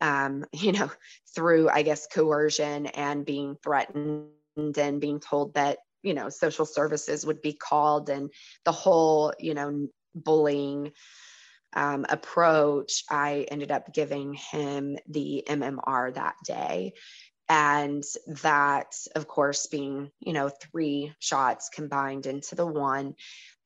um, 0.00 0.44
you 0.52 0.72
know 0.72 0.90
through 1.34 1.68
i 1.68 1.82
guess 1.82 2.06
coercion 2.06 2.86
and 2.86 3.24
being 3.24 3.56
threatened 3.62 4.28
and 4.56 5.00
being 5.00 5.20
told 5.20 5.54
that 5.54 5.78
you 6.02 6.14
know 6.14 6.28
social 6.28 6.66
services 6.66 7.24
would 7.24 7.40
be 7.40 7.52
called 7.52 8.08
and 8.08 8.30
the 8.64 8.72
whole 8.72 9.32
you 9.38 9.54
know 9.54 9.88
bullying 10.14 10.92
um, 11.74 12.06
approach 12.08 13.04
i 13.10 13.46
ended 13.50 13.70
up 13.70 13.92
giving 13.92 14.34
him 14.34 14.96
the 15.08 15.44
mmr 15.48 16.12
that 16.14 16.34
day 16.44 16.92
and 17.48 18.04
that 18.26 18.94
of 19.14 19.26
course 19.26 19.66
being 19.66 20.10
you 20.20 20.32
know 20.32 20.48
three 20.48 21.12
shots 21.18 21.70
combined 21.72 22.26
into 22.26 22.54
the 22.54 22.66
one 22.66 23.14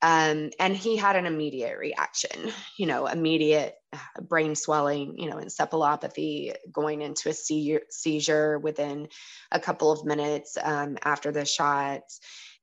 um, 0.04 0.50
and 0.58 0.76
he 0.76 0.96
had 0.96 1.16
an 1.16 1.26
immediate 1.26 1.78
reaction 1.78 2.52
you 2.76 2.86
know 2.86 3.06
immediate 3.06 3.74
uh, 3.92 4.20
brain 4.22 4.54
swelling 4.54 5.18
you 5.18 5.28
know 5.28 5.36
encephalopathy 5.36 6.54
going 6.70 7.02
into 7.02 7.28
a 7.28 7.34
seizure, 7.34 8.58
within 8.58 9.08
a 9.50 9.60
couple 9.60 9.90
of 9.90 10.04
minutes 10.04 10.56
um, 10.62 10.96
after 11.04 11.32
the 11.32 11.44
shot 11.44 12.02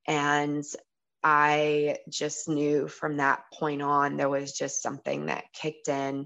and 0.07 0.63
i 1.21 1.97
just 2.07 2.47
knew 2.47 2.87
from 2.87 3.17
that 3.17 3.43
point 3.53 3.81
on 3.81 4.15
there 4.15 4.29
was 4.29 4.53
just 4.53 4.81
something 4.81 5.25
that 5.25 5.43
kicked 5.53 5.89
in 5.89 6.25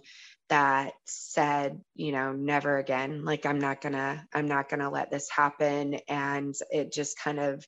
that 0.53 0.93
said 1.05 1.81
you 1.95 2.11
know 2.11 2.31
never 2.31 2.77
again 2.77 3.25
like 3.25 3.43
i'm 3.47 3.57
not 3.57 3.81
gonna 3.81 4.23
i'm 4.35 4.47
not 4.47 4.69
gonna 4.69 4.91
let 4.91 5.09
this 5.09 5.27
happen. 5.27 5.95
And 6.07 6.53
it 6.69 6.93
just 6.93 7.17
kind 7.17 7.39
of 7.39 7.65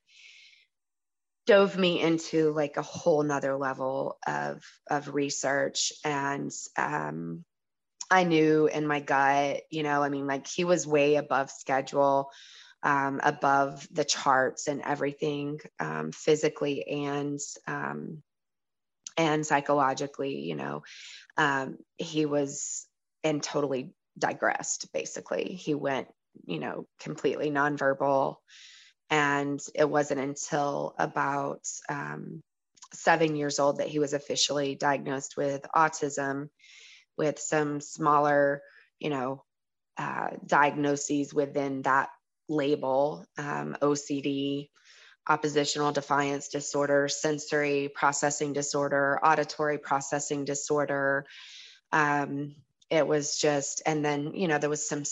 dove 1.48 1.76
me 1.80 2.00
into 2.00 2.52
like 2.52 2.78
a 2.78 2.84
whole 2.84 3.24
nother 3.24 3.58
level 3.58 4.20
of 4.28 4.64
of 4.88 5.16
research. 5.16 5.94
And 6.04 6.52
um 6.78 7.44
i 8.12 8.24
knew 8.24 8.68
in 8.68 8.86
my 8.86 9.00
gut 9.00 9.62
you 9.72 9.82
know 9.82 10.04
i 10.04 10.10
mean 10.10 10.28
like 10.28 10.46
he 10.46 10.64
was 10.64 10.86
way 10.86 11.16
above 11.16 11.50
schedule 11.50 12.30
um, 12.84 13.20
above 13.24 13.88
the 13.92 14.06
charts 14.06 14.68
and 14.68 14.84
everything 14.84 15.60
um, 15.80 16.12
physically 16.12 16.88
and 16.88 17.40
um, 17.66 18.22
and 19.18 19.46
psychologically 19.46 20.40
you 20.40 20.56
know 20.56 20.84
um, 21.38 21.78
he 21.98 22.26
was 22.26 22.88
and 23.24 23.42
totally 23.42 23.92
digressed 24.18 24.92
basically. 24.94 25.56
He 25.56 25.74
went 25.74 26.08
you 26.46 26.60
know 26.60 26.86
completely 27.00 27.52
nonverbal. 27.52 28.36
And 29.10 29.60
it 29.76 29.88
wasn't 29.88 30.20
until 30.20 30.96
about 30.98 31.62
um, 31.90 32.42
seven 32.94 33.36
years 33.36 33.60
old 33.60 33.78
that 33.78 33.88
he 33.88 34.00
was 34.00 34.14
officially 34.14 34.76
diagnosed 34.76 35.38
with 35.38 35.62
autism 35.76 36.50
with 37.18 37.40
some 37.40 37.82
smaller 37.82 38.62
you 39.00 39.10
know 39.10 39.44
uh, 39.98 40.30
diagnoses 40.46 41.34
within 41.34 41.82
that 41.84 42.10
label 42.50 43.26
um, 43.38 43.78
ocd 43.82 44.70
oppositional 45.28 45.92
defiance 45.92 46.50
disorder, 46.50 47.08
sensory 47.08 47.90
processing 47.94 48.54
disorder, 48.54 49.20
auditory 49.24 49.78
processing 49.78 50.46
disorder. 50.46 51.26
Um, 51.92 52.56
it 52.90 53.08
was 53.08 53.38
just, 53.38 53.82
and 53.86 54.06
then, 54.06 54.34
you 54.36 54.48
know, 54.48 54.60
there 54.60 54.70
was 54.70 54.88
some, 54.88 55.04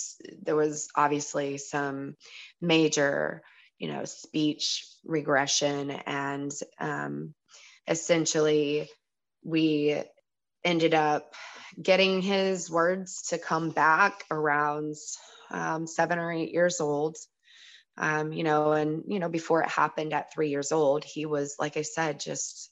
there 0.43 0.55
was 0.55 0.89
obviously 0.95 1.57
some 1.57 2.15
major, 2.61 3.41
you 3.79 3.91
know, 3.91 4.05
speech 4.05 4.85
regression. 5.03 5.89
And 5.89 6.51
um, 6.79 7.33
essentially, 7.87 8.89
we 9.43 10.01
ended 10.63 10.93
up 10.93 11.33
getting 11.81 12.21
his 12.21 12.69
words 12.69 13.23
to 13.29 13.37
come 13.37 13.71
back 13.71 14.23
around 14.29 14.95
um, 15.49 15.87
seven 15.87 16.19
or 16.19 16.31
eight 16.31 16.51
years 16.51 16.79
old 16.79 17.17
um, 17.97 18.33
you 18.33 18.43
know, 18.43 18.71
and, 18.71 19.03
you 19.07 19.19
know, 19.19 19.29
before 19.29 19.61
it 19.61 19.69
happened 19.69 20.13
at 20.13 20.33
three 20.33 20.49
years 20.49 20.71
old, 20.71 21.03
he 21.03 21.25
was, 21.25 21.55
like 21.59 21.77
I 21.77 21.83
said, 21.83 22.19
just 22.19 22.71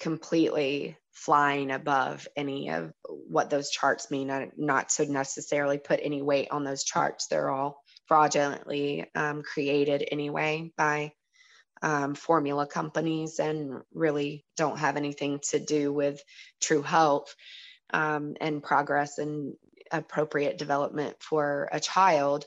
completely 0.00 0.96
flying 1.12 1.70
above 1.70 2.26
any 2.36 2.70
of 2.70 2.92
what 3.06 3.50
those 3.50 3.70
charts 3.70 4.10
mean, 4.10 4.50
not 4.56 4.88
to 4.88 5.10
necessarily 5.10 5.78
put 5.78 6.00
any 6.02 6.22
weight 6.22 6.48
on 6.50 6.64
those 6.64 6.82
charts. 6.84 7.28
They're 7.28 7.50
all 7.50 7.82
fraudulently 8.06 9.06
um, 9.14 9.42
created 9.42 10.06
anyway 10.10 10.72
by 10.76 11.12
um, 11.82 12.14
formula 12.14 12.66
companies 12.66 13.38
and 13.38 13.82
really 13.92 14.44
don't 14.56 14.78
have 14.78 14.96
anything 14.96 15.40
to 15.50 15.58
do 15.58 15.92
with 15.92 16.20
true 16.60 16.82
health 16.82 17.34
um, 17.92 18.34
and 18.40 18.62
progress 18.62 19.18
and 19.18 19.54
appropriate 19.90 20.58
development 20.58 21.16
for 21.20 21.68
a 21.70 21.78
child. 21.80 22.44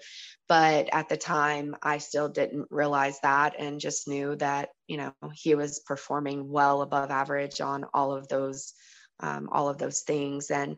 But 0.48 0.90
at 0.94 1.10
the 1.10 1.18
time, 1.18 1.76
I 1.82 1.98
still 1.98 2.30
didn't 2.30 2.68
realize 2.70 3.20
that 3.22 3.56
and 3.58 3.80
just 3.80 4.08
knew 4.08 4.36
that, 4.36 4.70
you 4.88 4.98
know, 4.98 5.14
he 5.34 5.56
was 5.56 5.80
performing 5.80 6.50
well 6.50 6.82
above 6.82 7.10
average 7.10 7.62
on 7.62 7.86
all 7.94 8.14
of 8.14 8.28
those, 8.28 8.74
um, 9.20 9.50
all 9.52 9.70
of 9.70 9.80
those 9.80 10.02
things. 10.02 10.52
And, 10.52 10.78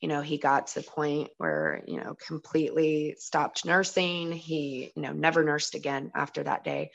you 0.00 0.08
know, 0.08 0.20
he 0.20 0.38
got 0.38 0.66
to 0.68 0.80
the 0.80 0.86
point 0.86 1.30
where, 1.38 1.84
you 1.86 1.98
know, 1.98 2.16
completely 2.26 3.14
stopped 3.18 3.64
nursing. 3.64 4.32
He, 4.32 4.90
you 4.96 5.02
know, 5.02 5.12
never 5.12 5.44
nursed 5.44 5.76
again 5.76 6.10
after 6.14 6.42
that 6.42 6.64
day. 6.64 6.90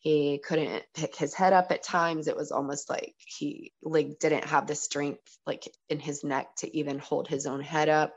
He 0.00 0.38
couldn't 0.44 0.82
pick 0.94 1.14
his 1.14 1.34
head 1.34 1.52
up 1.52 1.70
at 1.70 1.82
times. 1.82 2.26
It 2.26 2.36
was 2.36 2.50
almost 2.50 2.88
like 2.88 3.14
he 3.26 3.72
like 3.82 4.18
didn't 4.18 4.46
have 4.46 4.66
the 4.66 4.74
strength 4.74 5.38
like 5.46 5.68
in 5.88 6.00
his 6.00 6.24
neck 6.24 6.56
to 6.56 6.76
even 6.76 6.98
hold 6.98 7.28
his 7.28 7.46
own 7.46 7.60
head 7.60 7.88
up 7.90 8.14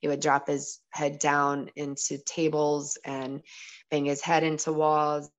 he 0.00 0.08
would 0.08 0.20
drop 0.20 0.48
his 0.48 0.80
head 0.90 1.18
down 1.18 1.70
into 1.76 2.18
tables 2.18 2.98
and 3.04 3.42
bang 3.90 4.06
his 4.06 4.20
head 4.20 4.42
into 4.42 4.72
walls 4.72 5.30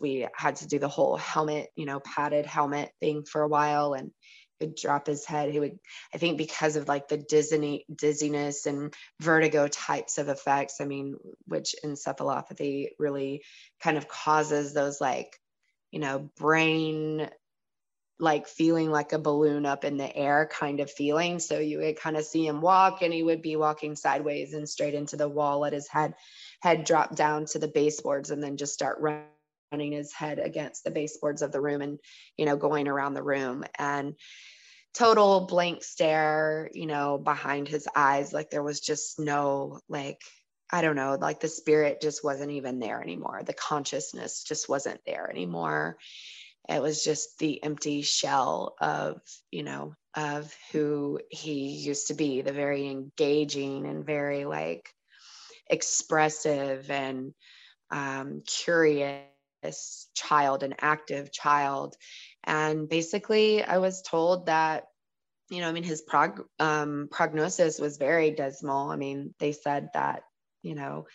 we 0.00 0.26
had 0.34 0.56
to 0.56 0.66
do 0.66 0.78
the 0.78 0.88
whole 0.88 1.16
helmet, 1.16 1.68
you 1.76 1.86
know, 1.86 2.00
padded 2.00 2.46
helmet 2.46 2.90
thing 3.00 3.24
for 3.24 3.42
a 3.42 3.48
while 3.48 3.94
and 3.94 4.10
he 4.58 4.66
would 4.66 4.76
drop 4.76 5.06
his 5.06 5.24
head. 5.24 5.50
He 5.50 5.60
would, 5.60 5.78
I 6.14 6.18
think 6.18 6.38
because 6.38 6.76
of 6.76 6.88
like 6.88 7.08
the 7.08 7.16
dizzy, 7.16 7.84
dizziness 7.94 8.66
and 8.66 8.94
vertigo 9.20 9.68
types 9.68 10.18
of 10.18 10.28
effects, 10.28 10.80
I 10.80 10.84
mean, 10.84 11.16
which 11.46 11.74
encephalopathy 11.84 12.90
really 12.98 13.42
kind 13.82 13.96
of 13.96 14.08
causes 14.08 14.72
those 14.72 15.00
like, 15.00 15.36
you 15.90 16.00
know, 16.00 16.30
brain 16.38 17.28
like 18.18 18.46
feeling 18.46 18.90
like 18.90 19.12
a 19.12 19.18
balloon 19.18 19.66
up 19.66 19.84
in 19.84 19.96
the 19.96 20.16
air 20.16 20.48
kind 20.52 20.80
of 20.80 20.90
feeling. 20.90 21.38
So 21.40 21.58
you 21.58 21.78
would 21.78 21.98
kind 21.98 22.16
of 22.16 22.24
see 22.24 22.46
him 22.46 22.60
walk 22.60 23.02
and 23.02 23.12
he 23.12 23.22
would 23.22 23.42
be 23.42 23.56
walking 23.56 23.96
sideways 23.96 24.54
and 24.54 24.68
straight 24.68 24.94
into 24.94 25.16
the 25.16 25.28
wall, 25.28 25.60
let 25.60 25.72
his 25.72 25.88
head 25.88 26.14
head 26.60 26.84
drop 26.84 27.14
down 27.14 27.46
to 27.46 27.58
the 27.58 27.68
baseboards 27.68 28.30
and 28.30 28.42
then 28.42 28.56
just 28.56 28.72
start 28.72 29.00
running 29.72 29.92
his 29.92 30.12
head 30.12 30.38
against 30.38 30.84
the 30.84 30.90
baseboards 30.90 31.42
of 31.42 31.52
the 31.52 31.60
room 31.60 31.82
and 31.82 31.98
you 32.38 32.46
know 32.46 32.56
going 32.56 32.88
around 32.88 33.14
the 33.14 33.22
room 33.22 33.64
and 33.78 34.14
total 34.94 35.46
blank 35.46 35.82
stare, 35.82 36.70
you 36.72 36.86
know, 36.86 37.18
behind 37.18 37.66
his 37.66 37.88
eyes 37.96 38.32
like 38.32 38.50
there 38.50 38.62
was 38.62 38.80
just 38.80 39.18
no 39.18 39.80
like 39.88 40.20
I 40.72 40.82
don't 40.82 40.96
know, 40.96 41.18
like 41.20 41.40
the 41.40 41.48
spirit 41.48 42.00
just 42.00 42.24
wasn't 42.24 42.52
even 42.52 42.78
there 42.78 43.02
anymore. 43.02 43.42
The 43.44 43.52
consciousness 43.52 44.44
just 44.44 44.68
wasn't 44.68 45.00
there 45.04 45.28
anymore 45.28 45.98
it 46.68 46.80
was 46.82 47.02
just 47.04 47.38
the 47.38 47.62
empty 47.62 48.02
shell 48.02 48.74
of 48.80 49.20
you 49.50 49.62
know 49.62 49.94
of 50.16 50.54
who 50.72 51.20
he 51.30 51.68
used 51.70 52.08
to 52.08 52.14
be 52.14 52.42
the 52.42 52.52
very 52.52 52.88
engaging 52.88 53.86
and 53.86 54.04
very 54.06 54.44
like 54.44 54.88
expressive 55.68 56.90
and 56.90 57.32
um, 57.90 58.42
curious 58.46 59.30
child 59.48 60.10
an 60.10 60.22
active 60.22 61.32
child. 61.32 61.96
And 62.00 62.88
basically 62.88 63.62
i 63.64 63.78
was 63.78 64.02
told 64.02 64.10
that 64.10 64.56
you 65.30 65.40
know 65.40 65.68
i 65.68 65.72
mean 65.72 65.84
his 65.84 65.90
prog- 65.90 66.40
um, 66.58 67.08
prognosis 67.10 67.78
was 67.78 67.96
very 67.96 68.30
dismal. 68.30 68.90
I 68.90 68.96
mean 68.96 69.34
they 69.38 69.52
said 69.52 69.88
that 69.94 70.22
you 70.62 70.74
know 70.74 71.06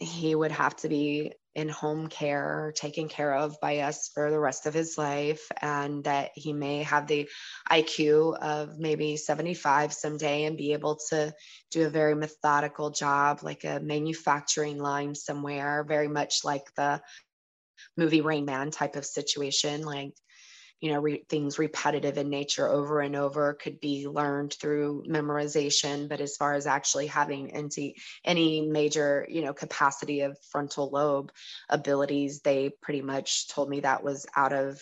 he 0.00 0.34
would 0.34 0.52
have 0.52 0.76
to 0.76 0.88
be 0.88 1.32
in 1.54 1.68
home 1.68 2.08
care, 2.08 2.72
taken 2.76 3.08
care 3.08 3.34
of 3.34 3.60
by 3.60 3.78
us 3.78 4.10
for 4.14 4.30
the 4.30 4.38
rest 4.38 4.66
of 4.66 4.74
his 4.74 4.96
life, 4.96 5.46
and 5.60 6.04
that 6.04 6.30
he 6.34 6.52
may 6.52 6.82
have 6.84 7.06
the 7.06 7.28
IQ 7.70 8.38
of 8.38 8.78
maybe 8.78 9.16
75 9.16 9.92
someday 9.92 10.44
and 10.44 10.56
be 10.56 10.72
able 10.72 10.98
to 11.10 11.34
do 11.70 11.86
a 11.86 11.90
very 11.90 12.14
methodical 12.14 12.90
job, 12.90 13.40
like 13.42 13.64
a 13.64 13.80
manufacturing 13.80 14.78
line 14.78 15.14
somewhere, 15.14 15.84
very 15.86 16.08
much 16.08 16.44
like 16.44 16.64
the 16.76 17.00
movie 17.96 18.20
Rain 18.20 18.44
Man 18.44 18.70
type 18.70 18.96
of 18.96 19.04
situation, 19.04 19.82
like 19.82 20.12
you 20.80 20.92
know 20.92 21.00
re- 21.00 21.24
things 21.28 21.58
repetitive 21.58 22.18
in 22.18 22.28
nature 22.28 22.68
over 22.68 23.00
and 23.00 23.16
over 23.16 23.54
could 23.54 23.80
be 23.80 24.06
learned 24.06 24.52
through 24.54 25.04
memorization 25.08 26.08
but 26.08 26.20
as 26.20 26.36
far 26.36 26.54
as 26.54 26.66
actually 26.66 27.06
having 27.06 27.52
any 27.52 27.96
any 28.24 28.62
major 28.62 29.26
you 29.28 29.42
know 29.42 29.52
capacity 29.52 30.20
of 30.20 30.38
frontal 30.50 30.90
lobe 30.90 31.32
abilities 31.68 32.40
they 32.40 32.70
pretty 32.80 33.02
much 33.02 33.48
told 33.48 33.68
me 33.68 33.80
that 33.80 34.04
was 34.04 34.26
out 34.36 34.52
of 34.52 34.80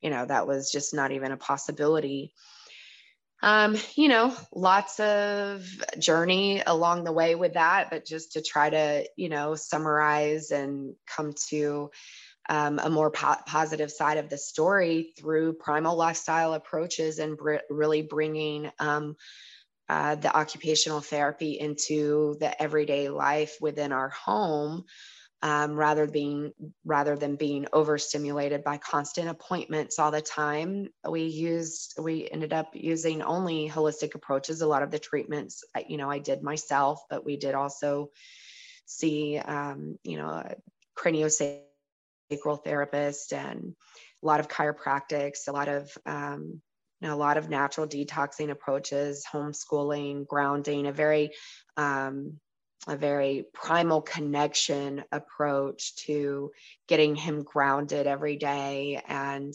you 0.00 0.10
know 0.10 0.24
that 0.26 0.46
was 0.46 0.70
just 0.70 0.94
not 0.94 1.12
even 1.12 1.32
a 1.32 1.36
possibility. 1.36 2.32
Um, 3.42 3.76
you 3.94 4.08
know, 4.08 4.36
lots 4.52 5.00
of 5.00 5.64
journey 5.98 6.62
along 6.66 7.04
the 7.04 7.12
way 7.12 7.34
with 7.34 7.54
that, 7.54 7.88
but 7.90 8.04
just 8.04 8.32
to 8.32 8.42
try 8.42 8.68
to, 8.68 9.06
you 9.16 9.30
know, 9.30 9.54
summarize 9.54 10.50
and 10.50 10.94
come 11.06 11.32
to 11.48 11.90
um, 12.48 12.78
a 12.78 12.90
more 12.90 13.10
po- 13.10 13.36
positive 13.46 13.90
side 13.90 14.18
of 14.18 14.28
the 14.28 14.38
story 14.38 15.12
through 15.18 15.54
primal 15.54 15.96
lifestyle 15.96 16.54
approaches 16.54 17.18
and 17.18 17.36
br- 17.36 17.56
really 17.68 18.02
bringing 18.02 18.70
um, 18.78 19.16
uh, 19.88 20.14
the 20.14 20.34
occupational 20.36 21.00
therapy 21.00 21.58
into 21.58 22.36
the 22.40 22.60
everyday 22.62 23.08
life 23.08 23.56
within 23.60 23.92
our 23.92 24.08
home 24.10 24.84
um, 25.42 25.72
rather 25.74 26.06
being 26.06 26.52
rather 26.84 27.16
than 27.16 27.36
being 27.36 27.66
overstimulated 27.72 28.62
by 28.62 28.76
constant 28.76 29.28
appointments 29.28 29.98
all 29.98 30.10
the 30.10 30.20
time. 30.20 30.88
We 31.08 31.22
used 31.22 31.94
we 31.98 32.28
ended 32.30 32.52
up 32.52 32.70
using 32.74 33.22
only 33.22 33.68
holistic 33.68 34.14
approaches. 34.14 34.60
A 34.60 34.66
lot 34.66 34.82
of 34.82 34.90
the 34.90 34.98
treatments 34.98 35.64
you 35.88 35.96
know 35.96 36.10
i 36.10 36.18
did 36.18 36.42
myself 36.42 37.02
but 37.08 37.24
we 37.24 37.36
did 37.36 37.54
also 37.54 38.10
see 38.86 39.38
um, 39.38 39.98
you 40.04 40.16
know 40.18 40.44
craniosacral 40.96 41.69
sacral 42.30 42.56
therapist 42.56 43.32
and 43.32 43.74
a 44.22 44.26
lot 44.26 44.40
of 44.40 44.48
chiropractics, 44.48 45.48
a 45.48 45.52
lot 45.52 45.68
of 45.68 45.90
um, 46.06 46.60
you 47.00 47.08
know, 47.08 47.14
a 47.14 47.16
lot 47.16 47.38
of 47.38 47.48
natural 47.48 47.86
detoxing 47.86 48.50
approaches, 48.50 49.24
homeschooling, 49.32 50.26
grounding, 50.26 50.86
a 50.86 50.92
very 50.92 51.32
um, 51.76 52.38
a 52.86 52.96
very 52.96 53.44
primal 53.52 54.00
connection 54.00 55.04
approach 55.12 55.96
to 55.96 56.50
getting 56.88 57.14
him 57.14 57.42
grounded 57.42 58.06
every 58.06 58.36
day. 58.36 59.02
And 59.06 59.54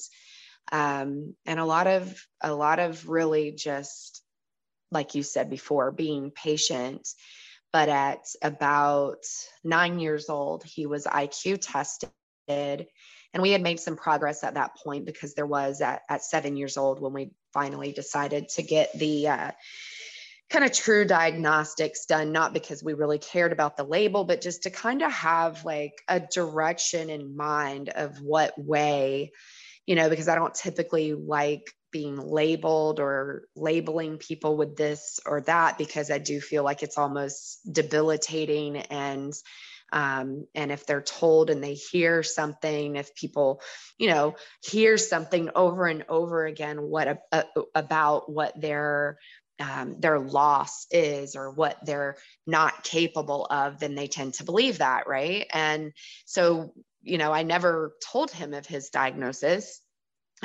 um, 0.72 1.36
and 1.46 1.60
a 1.60 1.66
lot 1.66 1.88
of 1.88 2.20
a 2.42 2.54
lot 2.54 2.80
of 2.80 3.08
really 3.08 3.52
just 3.52 4.24
like 4.92 5.16
you 5.16 5.24
said 5.24 5.50
before 5.50 5.92
being 5.92 6.32
patient. 6.32 7.08
But 7.72 7.90
at 7.90 8.22
about 8.42 9.24
nine 9.64 10.00
years 10.00 10.30
old 10.30 10.64
he 10.64 10.86
was 10.86 11.06
iq 11.06 11.60
tested 11.62 12.10
and 12.48 13.42
we 13.42 13.52
had 13.52 13.62
made 13.62 13.80
some 13.80 13.98
progress 13.98 14.44
at 14.44 14.54
that 14.54 14.76
point 14.78 15.06
because 15.06 15.34
there 15.34 15.46
was 15.46 15.82
at, 15.82 16.04
at 16.10 16.24
seven 16.24 16.56
years 16.56 16.78
old 16.78 17.02
when 17.02 17.14
we 17.14 17.32
finally 17.54 17.92
decided 17.92 18.50
to 18.50 18.64
get 18.64 18.98
the 18.98 19.28
uh, 19.28 19.52
kind 20.50 20.64
of 20.64 20.72
true 20.72 21.06
diagnostics 21.06 22.06
done, 22.06 22.32
not 22.32 22.54
because 22.54 22.84
we 22.84 22.94
really 22.94 23.18
cared 23.18 23.52
about 23.52 23.78
the 23.78 23.84
label, 23.84 24.24
but 24.24 24.42
just 24.42 24.64
to 24.64 24.70
kind 24.70 25.02
of 25.02 25.12
have 25.12 25.66
like 25.66 26.02
a 26.08 26.20
direction 26.20 27.10
in 27.10 27.36
mind 27.36 27.90
of 27.90 28.22
what 28.22 28.54
way, 28.58 29.32
you 29.86 29.96
know, 29.96 30.10
because 30.10 30.30
I 30.30 30.36
don't 30.36 30.54
typically 30.54 31.14
like 31.14 31.70
being 31.92 32.18
labeled 32.18 33.00
or 33.00 33.44
labeling 33.56 34.18
people 34.18 34.58
with 34.58 34.76
this 34.76 35.20
or 35.26 35.42
that 35.42 35.78
because 35.78 36.12
I 36.12 36.20
do 36.20 36.40
feel 36.42 36.64
like 36.64 36.84
it's 36.84 36.98
almost 36.98 37.60
debilitating 37.72 38.78
and 38.78 39.34
um, 39.96 40.46
and 40.54 40.72
if 40.72 40.86
they're 40.86 41.02
told 41.02 41.50
and 41.50 41.64
they 41.64 41.74
hear 41.74 42.22
something 42.22 42.98
if 42.98 43.16
people 43.16 43.62
you 43.98 44.10
know 44.10 44.36
hear 44.62 44.98
something 44.98 45.50
over 45.56 45.88
and 45.88 46.06
over 46.10 46.46
again 46.46 46.82
what 46.82 47.08
a, 47.08 47.18
a, 47.32 47.46
about 47.74 48.32
what 48.32 48.60
their 48.60 49.18
um, 49.60 50.02
their 50.02 50.20
loss 50.20 50.86
is 50.92 51.38
or 51.38 51.50
what 51.50 51.78
they're 51.86 52.18
not 52.46 52.84
capable 52.84 53.48
of 53.50 53.80
then 53.80 53.96
they 53.96 54.08
tend 54.08 54.34
to 54.36 54.44
believe 54.44 54.80
that 54.80 55.08
right? 55.08 55.48
And 55.54 55.94
so 56.26 56.74
you 57.02 57.20
know 57.20 57.32
i 57.32 57.44
never 57.44 57.94
told 58.04 58.32
him 58.32 58.54
of 58.54 58.66
his 58.66 58.90
diagnosis 58.90 59.80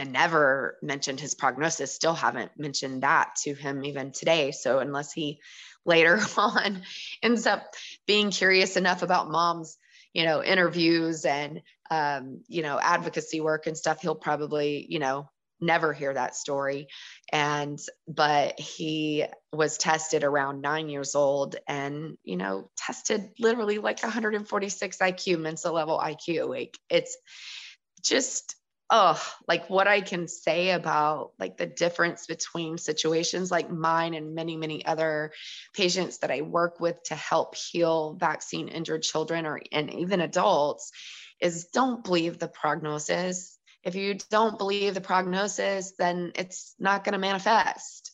I 0.01 0.05
never 0.05 0.78
mentioned 0.82 1.20
his 1.20 1.34
prognosis, 1.34 1.94
still 1.94 2.14
haven't 2.14 2.53
mentioned 2.59 3.03
that 3.03 3.34
to 3.42 3.55
him 3.55 3.84
even 3.84 4.12
today. 4.12 4.53
So, 4.53 4.78
unless 4.78 5.12
he 5.12 5.40
later 5.86 6.20
on 6.36 6.82
ends 7.22 7.46
up 7.46 7.74
being 8.07 8.30
curious 8.30 8.76
enough 8.76 9.03
about 9.03 9.30
mom's 9.30 9.78
you 10.12 10.24
know 10.24 10.42
interviews 10.42 11.24
and 11.24 11.62
um, 11.90 12.42
you 12.48 12.62
know 12.62 12.78
advocacy 12.80 13.40
work 13.40 13.66
and 13.66 13.76
stuff 13.76 14.01
he'll 14.03 14.14
probably 14.14 14.86
you 14.88 14.98
know 14.98 15.28
never 15.61 15.92
hear 15.92 16.14
that 16.14 16.34
story 16.34 16.88
and 17.32 17.78
but 18.09 18.59
he 18.59 19.24
was 19.53 19.76
tested 19.76 20.24
around 20.24 20.62
nine 20.62 20.88
years 20.88 21.14
old 21.14 21.57
and 21.68 22.16
you 22.24 22.36
know 22.36 22.70
tested 22.76 23.30
literally 23.38 23.78
like 23.78 24.03
146 24.03 24.96
iq 24.96 25.38
mental 25.38 25.74
level 25.74 25.98
iq 25.98 26.48
like 26.48 26.78
it's 26.88 27.16
just 28.03 28.57
oh, 28.91 29.22
like 29.47 29.70
what 29.70 29.86
I 29.86 30.01
can 30.01 30.26
say 30.26 30.70
about 30.70 31.30
like 31.38 31.57
the 31.57 31.66
difference 31.66 32.26
between 32.26 32.76
situations 32.76 33.51
like 33.51 33.70
mine 33.70 34.14
and 34.14 34.34
many, 34.34 34.57
many 34.57 34.84
other 34.84 35.32
patients 35.74 36.18
that 36.18 36.30
I 36.30 36.41
work 36.41 36.80
with 36.80 37.03
to 37.05 37.14
help 37.14 37.55
heal 37.55 38.14
vaccine 38.14 38.68
injured 38.68 39.03
children 39.03 39.47
or 39.47 39.61
and 39.70 39.93
even 39.95 40.20
adults 40.20 40.91
is 41.41 41.66
don't 41.66 42.05
believe 42.05 42.38
the 42.38 42.49
prognosis. 42.49 43.57
If 43.84 43.95
you 43.95 44.18
don't 44.30 44.59
believe 44.59 44.95
the 44.95 45.01
prognosis, 45.01 45.93
then 45.99 46.32
it's 46.34 46.74
not 46.78 47.05
going 47.05 47.12
to 47.12 47.18
manifest 47.18 48.12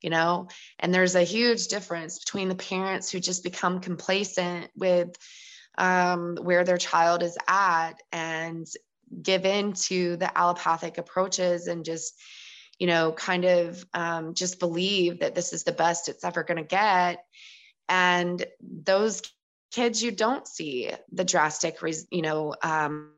you 0.00 0.10
know 0.10 0.46
and 0.78 0.94
there's 0.94 1.16
a 1.16 1.24
huge 1.24 1.66
difference 1.66 2.20
between 2.20 2.48
the 2.48 2.54
parents 2.54 3.10
who 3.10 3.18
just 3.18 3.42
become 3.42 3.80
complacent 3.80 4.70
with 4.76 5.08
um, 5.76 6.36
where 6.40 6.64
their 6.64 6.76
child 6.76 7.22
is 7.22 7.38
at 7.48 7.94
and 8.12 8.66
give 9.22 9.44
in 9.44 9.72
to 9.72 10.16
the 10.16 10.36
allopathic 10.36 10.98
approaches 10.98 11.66
and 11.66 11.84
just 11.84 12.14
you 12.78 12.86
know 12.86 13.12
kind 13.12 13.44
of 13.44 13.84
um, 13.94 14.34
just 14.34 14.58
believe 14.58 15.20
that 15.20 15.34
this 15.34 15.52
is 15.52 15.64
the 15.64 15.72
best 15.72 16.08
it's 16.08 16.24
ever 16.24 16.42
going 16.44 16.58
to 16.58 16.64
get. 16.64 17.24
And 17.88 18.44
those 18.60 19.22
kids 19.72 20.02
you 20.02 20.10
don't 20.10 20.46
see 20.46 20.90
the 21.12 21.24
drastic 21.24 21.78
you 22.10 22.22
know 22.22 22.54
um, 22.62 23.12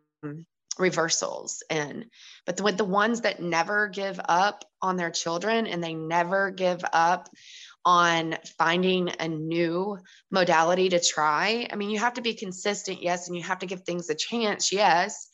reversals 0.78 1.62
in. 1.70 2.07
But 2.47 2.57
the, 2.57 2.62
with 2.62 2.76
the 2.76 2.84
ones 2.84 3.22
that 3.22 3.41
never 3.41 3.88
give 3.88 4.18
up 4.24 4.64
on 4.80 4.97
their 4.97 5.11
children 5.11 5.66
and 5.66 5.82
they 5.82 5.95
never 5.95 6.51
give 6.51 6.82
up 6.93 7.28
on 7.84 8.36
finding 8.59 9.11
a 9.20 9.28
new 9.28 9.99
modality 10.30 10.91
to 10.91 11.01
try 11.01 11.66
i 11.72 11.76
mean 11.76 11.88
you 11.88 11.99
have 11.99 12.14
to 12.14 12.20
be 12.20 12.34
consistent 12.34 13.03
yes 13.03 13.26
and 13.26 13.36
you 13.36 13.43
have 13.43 13.61
to 13.61 13.66
give 13.66 13.80
things 13.80 14.11
a 14.11 14.14
chance 14.14 14.70
yes 14.70 15.28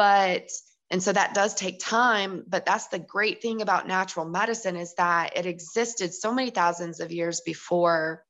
but 0.00 0.50
and 0.90 1.02
so 1.02 1.12
that 1.12 1.34
does 1.34 1.54
take 1.54 1.78
time 1.78 2.42
but 2.48 2.64
that's 2.64 2.88
the 2.88 2.98
great 2.98 3.42
thing 3.42 3.60
about 3.60 3.86
natural 3.86 4.24
medicine 4.24 4.74
is 4.74 4.94
that 4.94 5.36
it 5.36 5.44
existed 5.44 6.14
so 6.14 6.32
many 6.32 6.48
thousands 6.48 7.00
of 7.00 7.12
years 7.12 7.42
before 7.42 8.24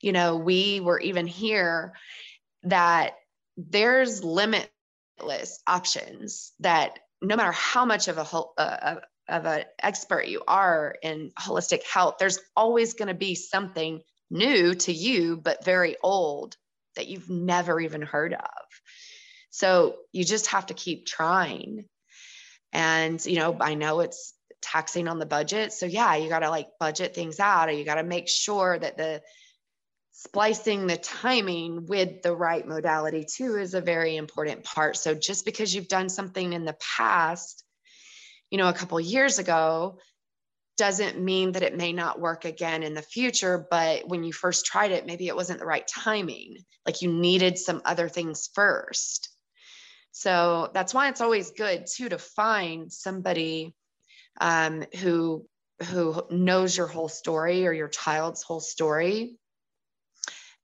you 0.00 0.12
know 0.12 0.36
we 0.38 0.80
were 0.80 0.98
even 0.98 1.26
here 1.26 1.92
that 2.62 3.16
there's 3.58 4.24
limitless 4.24 5.60
options 5.66 6.52
that 6.60 6.98
no 7.20 7.36
matter 7.36 7.52
how 7.52 7.84
much 7.84 8.08
of 8.08 8.16
a 8.16 8.24
whole 8.24 8.54
uh, 8.56 8.94
of 9.28 9.44
an 9.44 9.64
expert 9.82 10.26
you 10.26 10.42
are 10.48 10.94
in 11.02 11.30
holistic 11.38 11.82
health 11.84 12.14
there's 12.18 12.38
always 12.56 12.94
going 12.94 13.08
to 13.08 13.14
be 13.14 13.34
something 13.34 14.00
new 14.30 14.74
to 14.74 14.90
you 14.90 15.36
but 15.36 15.66
very 15.66 15.96
old 16.02 16.56
that 16.96 17.08
you've 17.08 17.28
never 17.28 17.78
even 17.78 18.00
heard 18.00 18.32
of 18.32 18.80
so 19.54 19.96
you 20.12 20.24
just 20.24 20.48
have 20.48 20.66
to 20.66 20.74
keep 20.74 21.06
trying 21.06 21.84
and 22.72 23.24
you 23.24 23.36
know 23.36 23.56
i 23.60 23.74
know 23.74 24.00
it's 24.00 24.34
taxing 24.60 25.08
on 25.08 25.18
the 25.18 25.26
budget 25.26 25.72
so 25.72 25.86
yeah 25.86 26.16
you 26.16 26.28
got 26.28 26.40
to 26.40 26.50
like 26.50 26.68
budget 26.80 27.14
things 27.14 27.38
out 27.38 27.68
or 27.68 27.72
you 27.72 27.84
got 27.84 27.96
to 27.96 28.02
make 28.02 28.28
sure 28.28 28.78
that 28.78 28.96
the 28.96 29.20
splicing 30.14 30.86
the 30.86 30.96
timing 30.96 31.86
with 31.86 32.22
the 32.22 32.34
right 32.34 32.66
modality 32.66 33.24
too 33.24 33.56
is 33.56 33.74
a 33.74 33.80
very 33.80 34.16
important 34.16 34.62
part. 34.62 34.96
So 34.96 35.12
just 35.12 35.44
because 35.44 35.74
you've 35.74 35.88
done 35.88 36.08
something 36.08 36.52
in 36.52 36.64
the 36.64 36.76
past, 36.96 37.64
you 38.48 38.58
know, 38.58 38.68
a 38.68 38.72
couple 38.72 39.00
years 39.00 39.40
ago, 39.40 39.98
doesn't 40.76 41.20
mean 41.20 41.52
that 41.52 41.62
it 41.62 41.76
may 41.76 41.92
not 41.92 42.20
work 42.20 42.44
again 42.44 42.84
in 42.84 42.94
the 42.94 43.02
future. 43.02 43.66
But 43.68 44.08
when 44.08 44.22
you 44.22 44.32
first 44.32 44.66
tried 44.66 44.92
it, 44.92 45.06
maybe 45.06 45.26
it 45.26 45.36
wasn't 45.36 45.58
the 45.58 45.66
right 45.66 45.86
timing. 45.86 46.58
Like 46.86 47.02
you 47.02 47.12
needed 47.12 47.58
some 47.58 47.82
other 47.84 48.08
things 48.08 48.48
first. 48.54 49.33
So 50.16 50.70
that's 50.72 50.94
why 50.94 51.08
it's 51.08 51.20
always 51.20 51.50
good 51.50 51.86
too 51.92 52.08
to 52.08 52.18
find 52.18 52.92
somebody 52.92 53.74
um, 54.40 54.84
who 55.00 55.46
who 55.82 56.22
knows 56.30 56.76
your 56.76 56.86
whole 56.86 57.08
story 57.08 57.66
or 57.66 57.72
your 57.72 57.88
child's 57.88 58.44
whole 58.44 58.60
story 58.60 59.36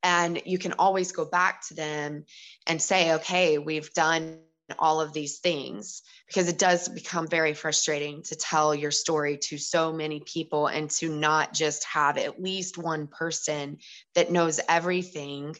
and 0.04 0.40
you 0.46 0.56
can 0.56 0.74
always 0.74 1.10
go 1.10 1.24
back 1.24 1.66
to 1.66 1.74
them 1.74 2.24
and 2.66 2.80
say, 2.80 3.14
okay, 3.14 3.58
we've 3.58 3.92
done 3.92 4.38
all 4.78 5.00
of 5.00 5.12
these 5.12 5.38
things 5.38 6.02
because 6.28 6.48
it 6.48 6.58
does 6.58 6.88
become 6.88 7.26
very 7.26 7.54
frustrating 7.54 8.22
to 8.22 8.36
tell 8.36 8.72
your 8.72 8.92
story 8.92 9.36
to 9.36 9.58
so 9.58 9.92
many 9.92 10.20
people 10.20 10.68
and 10.68 10.88
to 10.90 11.08
not 11.08 11.52
just 11.52 11.84
have 11.84 12.16
at 12.18 12.40
least 12.40 12.78
one 12.78 13.08
person 13.08 13.78
that 14.14 14.30
knows 14.30 14.60
everything 14.68 15.56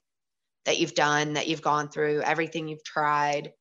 that 0.65 0.79
you've 0.79 0.95
done, 0.95 1.33
that 1.33 1.49
you've 1.49 1.61
gone 1.61 1.89
through, 1.89 2.23
everything 2.23 2.69
you've 2.69 2.85
tried. 2.85 3.53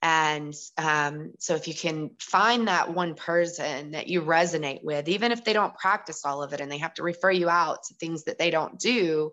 And 0.00 0.54
um, 0.76 1.32
so, 1.38 1.56
if 1.56 1.66
you 1.66 1.74
can 1.74 2.10
find 2.20 2.68
that 2.68 2.94
one 2.94 3.14
person 3.14 3.92
that 3.92 4.06
you 4.06 4.22
resonate 4.22 4.84
with, 4.84 5.08
even 5.08 5.32
if 5.32 5.44
they 5.44 5.52
don't 5.52 5.74
practice 5.74 6.24
all 6.24 6.42
of 6.42 6.52
it 6.52 6.60
and 6.60 6.70
they 6.70 6.78
have 6.78 6.94
to 6.94 7.02
refer 7.02 7.30
you 7.30 7.48
out 7.48 7.84
to 7.88 7.94
things 7.94 8.24
that 8.24 8.38
they 8.38 8.50
don't 8.50 8.78
do, 8.78 9.32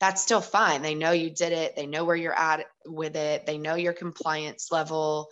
that's 0.00 0.22
still 0.22 0.40
fine. 0.40 0.82
They 0.82 0.94
know 0.94 1.12
you 1.12 1.30
did 1.30 1.52
it. 1.52 1.76
They 1.76 1.86
know 1.86 2.04
where 2.04 2.16
you're 2.16 2.36
at 2.36 2.66
with 2.86 3.14
it. 3.14 3.46
They 3.46 3.58
know 3.58 3.74
your 3.76 3.92
compliance 3.92 4.72
level. 4.72 5.28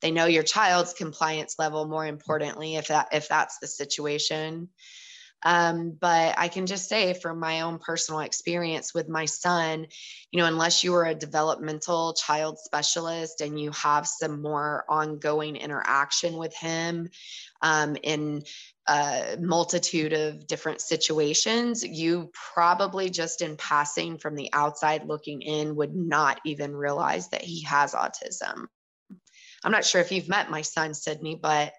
They 0.00 0.10
know 0.10 0.26
your 0.26 0.42
child's 0.42 0.92
compliance 0.92 1.56
level. 1.58 1.86
More 1.86 2.06
importantly, 2.06 2.76
if 2.76 2.88
that 2.88 3.08
if 3.12 3.28
that's 3.28 3.58
the 3.58 3.66
situation. 3.66 4.68
Um, 5.42 5.96
but 5.98 6.34
I 6.36 6.48
can 6.48 6.66
just 6.66 6.88
say 6.88 7.14
from 7.14 7.40
my 7.40 7.62
own 7.62 7.78
personal 7.78 8.20
experience 8.20 8.92
with 8.92 9.08
my 9.08 9.24
son, 9.24 9.86
you 10.30 10.40
know, 10.40 10.46
unless 10.46 10.84
you 10.84 10.94
are 10.94 11.06
a 11.06 11.14
developmental 11.14 12.12
child 12.14 12.58
specialist 12.58 13.40
and 13.40 13.58
you 13.58 13.70
have 13.72 14.06
some 14.06 14.42
more 14.42 14.84
ongoing 14.88 15.56
interaction 15.56 16.36
with 16.36 16.54
him 16.54 17.08
um, 17.62 17.96
in 18.02 18.42
a 18.86 19.36
multitude 19.40 20.12
of 20.12 20.46
different 20.46 20.80
situations, 20.80 21.84
you 21.84 22.30
probably 22.54 23.08
just 23.08 23.40
in 23.40 23.56
passing 23.56 24.18
from 24.18 24.34
the 24.34 24.50
outside 24.52 25.06
looking 25.06 25.42
in 25.42 25.76
would 25.76 25.94
not 25.94 26.40
even 26.44 26.74
realize 26.74 27.28
that 27.28 27.42
he 27.42 27.62
has 27.64 27.94
autism. 27.94 28.66
I'm 29.62 29.72
not 29.72 29.84
sure 29.84 30.00
if 30.00 30.12
you've 30.12 30.28
met 30.28 30.50
my 30.50 30.62
son, 30.62 30.94
Sydney, 30.94 31.38
but 31.40 31.72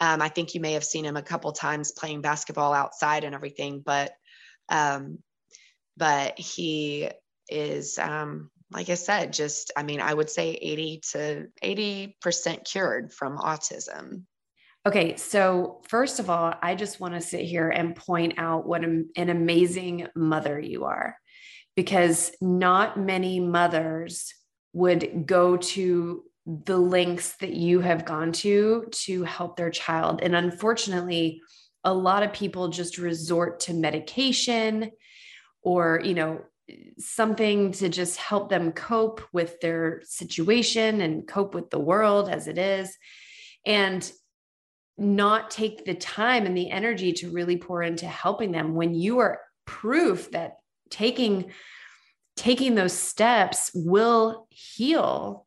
um, 0.00 0.22
I 0.22 0.28
think 0.28 0.54
you 0.54 0.60
may 0.60 0.72
have 0.72 0.84
seen 0.84 1.04
him 1.04 1.16
a 1.16 1.22
couple 1.22 1.52
times 1.52 1.92
playing 1.92 2.20
basketball 2.20 2.72
outside 2.72 3.24
and 3.24 3.34
everything, 3.34 3.82
but 3.84 4.12
um, 4.68 5.18
but 5.96 6.38
he 6.38 7.10
is 7.48 7.98
um, 7.98 8.50
like 8.70 8.90
I 8.90 8.94
said, 8.94 9.32
just 9.32 9.72
I 9.76 9.82
mean, 9.82 10.00
I 10.00 10.12
would 10.12 10.30
say 10.30 10.50
80 10.50 11.00
to 11.12 11.46
80% 11.62 12.64
cured 12.64 13.12
from 13.12 13.38
autism. 13.38 14.24
Okay, 14.86 15.16
so 15.16 15.82
first 15.88 16.20
of 16.20 16.30
all, 16.30 16.54
I 16.62 16.74
just 16.74 17.00
want 17.00 17.14
to 17.14 17.20
sit 17.20 17.42
here 17.42 17.68
and 17.68 17.96
point 17.96 18.34
out 18.38 18.66
what 18.66 18.84
an 18.84 19.10
amazing 19.16 20.06
mother 20.14 20.58
you 20.58 20.84
are 20.84 21.16
because 21.76 22.32
not 22.40 22.98
many 22.98 23.40
mothers 23.40 24.32
would 24.72 25.26
go 25.26 25.56
to 25.56 26.22
the 26.48 26.78
lengths 26.78 27.36
that 27.36 27.52
you 27.52 27.80
have 27.80 28.06
gone 28.06 28.32
to 28.32 28.86
to 28.90 29.22
help 29.24 29.56
their 29.56 29.70
child. 29.70 30.20
And 30.22 30.34
unfortunately, 30.34 31.42
a 31.84 31.92
lot 31.92 32.22
of 32.22 32.32
people 32.32 32.68
just 32.68 32.96
resort 32.96 33.60
to 33.60 33.74
medication 33.74 34.90
or, 35.62 36.00
you 36.02 36.14
know, 36.14 36.40
something 36.98 37.72
to 37.72 37.90
just 37.90 38.16
help 38.16 38.48
them 38.48 38.72
cope 38.72 39.20
with 39.32 39.60
their 39.60 40.00
situation 40.04 41.02
and 41.02 41.28
cope 41.28 41.54
with 41.54 41.68
the 41.68 41.78
world 41.78 42.30
as 42.30 42.48
it 42.48 42.56
is. 42.56 42.96
And 43.66 44.10
not 44.96 45.50
take 45.50 45.84
the 45.84 45.94
time 45.94 46.44
and 46.44 46.56
the 46.56 46.70
energy 46.70 47.12
to 47.12 47.30
really 47.30 47.56
pour 47.56 47.82
into 47.82 48.06
helping 48.06 48.50
them 48.50 48.74
when 48.74 48.94
you 48.94 49.20
are 49.20 49.40
proof 49.64 50.30
that 50.32 50.56
taking 50.90 51.52
taking 52.36 52.74
those 52.74 52.92
steps 52.92 53.70
will 53.74 54.46
heal 54.50 55.46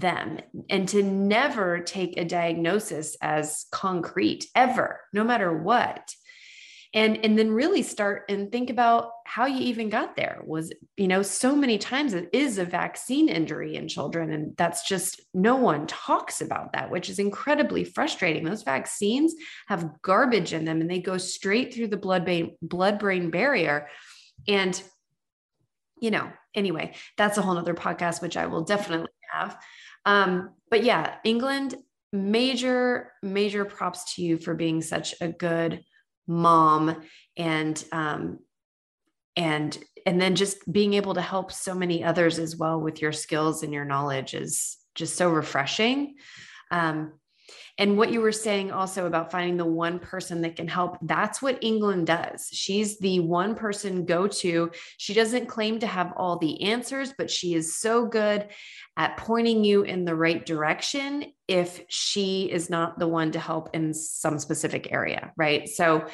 them 0.00 0.38
and 0.68 0.88
to 0.88 1.02
never 1.02 1.80
take 1.80 2.16
a 2.16 2.24
diagnosis 2.24 3.16
as 3.20 3.66
concrete 3.70 4.46
ever 4.54 5.00
no 5.12 5.24
matter 5.24 5.52
what. 5.52 6.14
And 6.94 7.18
and 7.24 7.38
then 7.38 7.50
really 7.50 7.82
start 7.82 8.24
and 8.28 8.50
think 8.50 8.70
about 8.70 9.10
how 9.26 9.44
you 9.44 9.60
even 9.66 9.90
got 9.90 10.16
there 10.16 10.40
was 10.46 10.72
you 10.96 11.08
know 11.08 11.20
so 11.20 11.54
many 11.54 11.78
times 11.78 12.14
it 12.14 12.30
is 12.32 12.58
a 12.58 12.64
vaccine 12.64 13.28
injury 13.28 13.74
in 13.74 13.88
children 13.88 14.32
and 14.32 14.56
that's 14.56 14.88
just 14.88 15.20
no 15.34 15.56
one 15.56 15.86
talks 15.88 16.40
about 16.40 16.72
that 16.72 16.90
which 16.90 17.10
is 17.10 17.18
incredibly 17.18 17.84
frustrating. 17.84 18.44
Those 18.44 18.62
vaccines 18.62 19.34
have 19.66 20.00
garbage 20.00 20.52
in 20.52 20.64
them 20.64 20.80
and 20.80 20.90
they 20.90 21.00
go 21.00 21.18
straight 21.18 21.74
through 21.74 21.88
the 21.88 21.96
blood 21.96 22.24
brain 22.24 22.56
blood 22.62 22.98
brain 22.98 23.30
barrier. 23.30 23.88
And 24.48 24.80
you 26.00 26.10
know 26.10 26.30
anyway 26.54 26.94
that's 27.16 27.38
a 27.38 27.42
whole 27.42 27.54
nother 27.54 27.74
podcast 27.74 28.20
which 28.20 28.36
i 28.36 28.46
will 28.46 28.64
definitely 28.64 29.08
have 29.32 29.58
um, 30.06 30.50
but 30.70 30.84
yeah, 30.84 31.16
England, 31.24 31.76
major, 32.12 33.12
major 33.22 33.64
props 33.64 34.14
to 34.14 34.22
you 34.22 34.38
for 34.38 34.54
being 34.54 34.80
such 34.80 35.14
a 35.20 35.28
good 35.28 35.84
mom 36.26 37.02
and 37.36 37.84
um, 37.92 38.38
and 39.36 39.76
and 40.06 40.20
then 40.20 40.36
just 40.36 40.70
being 40.72 40.94
able 40.94 41.14
to 41.14 41.20
help 41.20 41.52
so 41.52 41.74
many 41.74 42.02
others 42.02 42.38
as 42.38 42.56
well 42.56 42.80
with 42.80 43.02
your 43.02 43.12
skills 43.12 43.62
and 43.62 43.72
your 43.72 43.84
knowledge 43.84 44.34
is 44.34 44.76
just 44.94 45.16
so 45.16 45.28
refreshing. 45.28 46.14
Um, 46.70 47.12
and 47.78 47.98
what 47.98 48.10
you 48.10 48.20
were 48.20 48.32
saying 48.32 48.72
also 48.72 49.06
about 49.06 49.30
finding 49.30 49.56
the 49.56 49.64
one 49.64 49.98
person 49.98 50.40
that 50.42 50.56
can 50.56 50.68
help, 50.68 50.98
that's 51.02 51.42
what 51.42 51.62
England 51.62 52.06
does. 52.06 52.48
She's 52.52 52.98
the 52.98 53.20
one 53.20 53.54
person 53.54 54.04
go 54.04 54.26
to. 54.26 54.70
She 54.96 55.14
doesn't 55.14 55.46
claim 55.46 55.78
to 55.80 55.86
have 55.86 56.12
all 56.16 56.38
the 56.38 56.62
answers, 56.62 57.12
but 57.16 57.30
she 57.30 57.54
is 57.54 57.78
so 57.78 58.06
good 58.06 58.48
at 58.96 59.16
pointing 59.18 59.64
you 59.64 59.82
in 59.82 60.04
the 60.04 60.14
right 60.14 60.44
direction 60.44 61.32
if 61.46 61.82
she 61.88 62.50
is 62.50 62.70
not 62.70 62.98
the 62.98 63.08
one 63.08 63.32
to 63.32 63.38
help 63.38 63.70
in 63.74 63.92
some 63.92 64.38
specific 64.38 64.90
area. 64.90 65.32
Right. 65.36 65.68
So, 65.68 66.06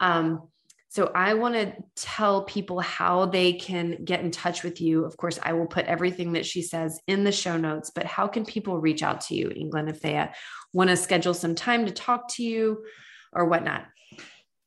um, 0.00 0.48
so 0.90 1.12
I 1.14 1.34
want 1.34 1.54
to 1.54 1.72
tell 1.94 2.42
people 2.42 2.80
how 2.80 3.26
they 3.26 3.52
can 3.52 4.04
get 4.04 4.22
in 4.22 4.32
touch 4.32 4.64
with 4.64 4.80
you. 4.80 5.04
Of 5.04 5.16
course, 5.16 5.38
I 5.40 5.52
will 5.52 5.68
put 5.68 5.86
everything 5.86 6.32
that 6.32 6.44
she 6.44 6.62
says 6.62 7.00
in 7.06 7.22
the 7.22 7.30
show 7.30 7.56
notes, 7.56 7.92
but 7.94 8.06
how 8.06 8.26
can 8.26 8.44
people 8.44 8.80
reach 8.80 9.04
out 9.04 9.20
to 9.22 9.36
you, 9.36 9.52
England, 9.54 9.88
if 9.88 10.00
they 10.00 10.16
uh, 10.16 10.26
want 10.72 10.90
to 10.90 10.96
schedule 10.96 11.32
some 11.32 11.54
time 11.54 11.86
to 11.86 11.92
talk 11.92 12.26
to 12.34 12.42
you 12.42 12.84
or 13.32 13.44
whatnot? 13.44 13.86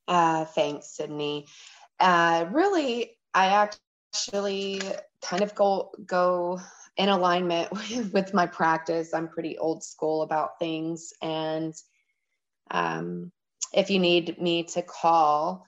Uh, 0.08 0.46
thanks, 0.46 0.96
Sydney. 0.96 1.46
Uh, 2.00 2.46
really, 2.52 3.18
I 3.34 3.70
actually 4.14 4.82
kind 5.22 5.44
of 5.44 5.54
go 5.54 5.92
go 6.06 6.58
in 6.96 7.10
alignment 7.10 7.70
with 8.14 8.34
my 8.34 8.48
practice. 8.48 9.14
I'm 9.14 9.28
pretty 9.28 9.58
old 9.58 9.84
school 9.84 10.22
about 10.22 10.58
things. 10.58 11.12
And 11.22 11.74
um, 12.72 13.34
if 13.74 13.90
you 13.90 14.00
need 14.00 14.42
me 14.42 14.64
to 14.64 14.82
call, 14.82 15.68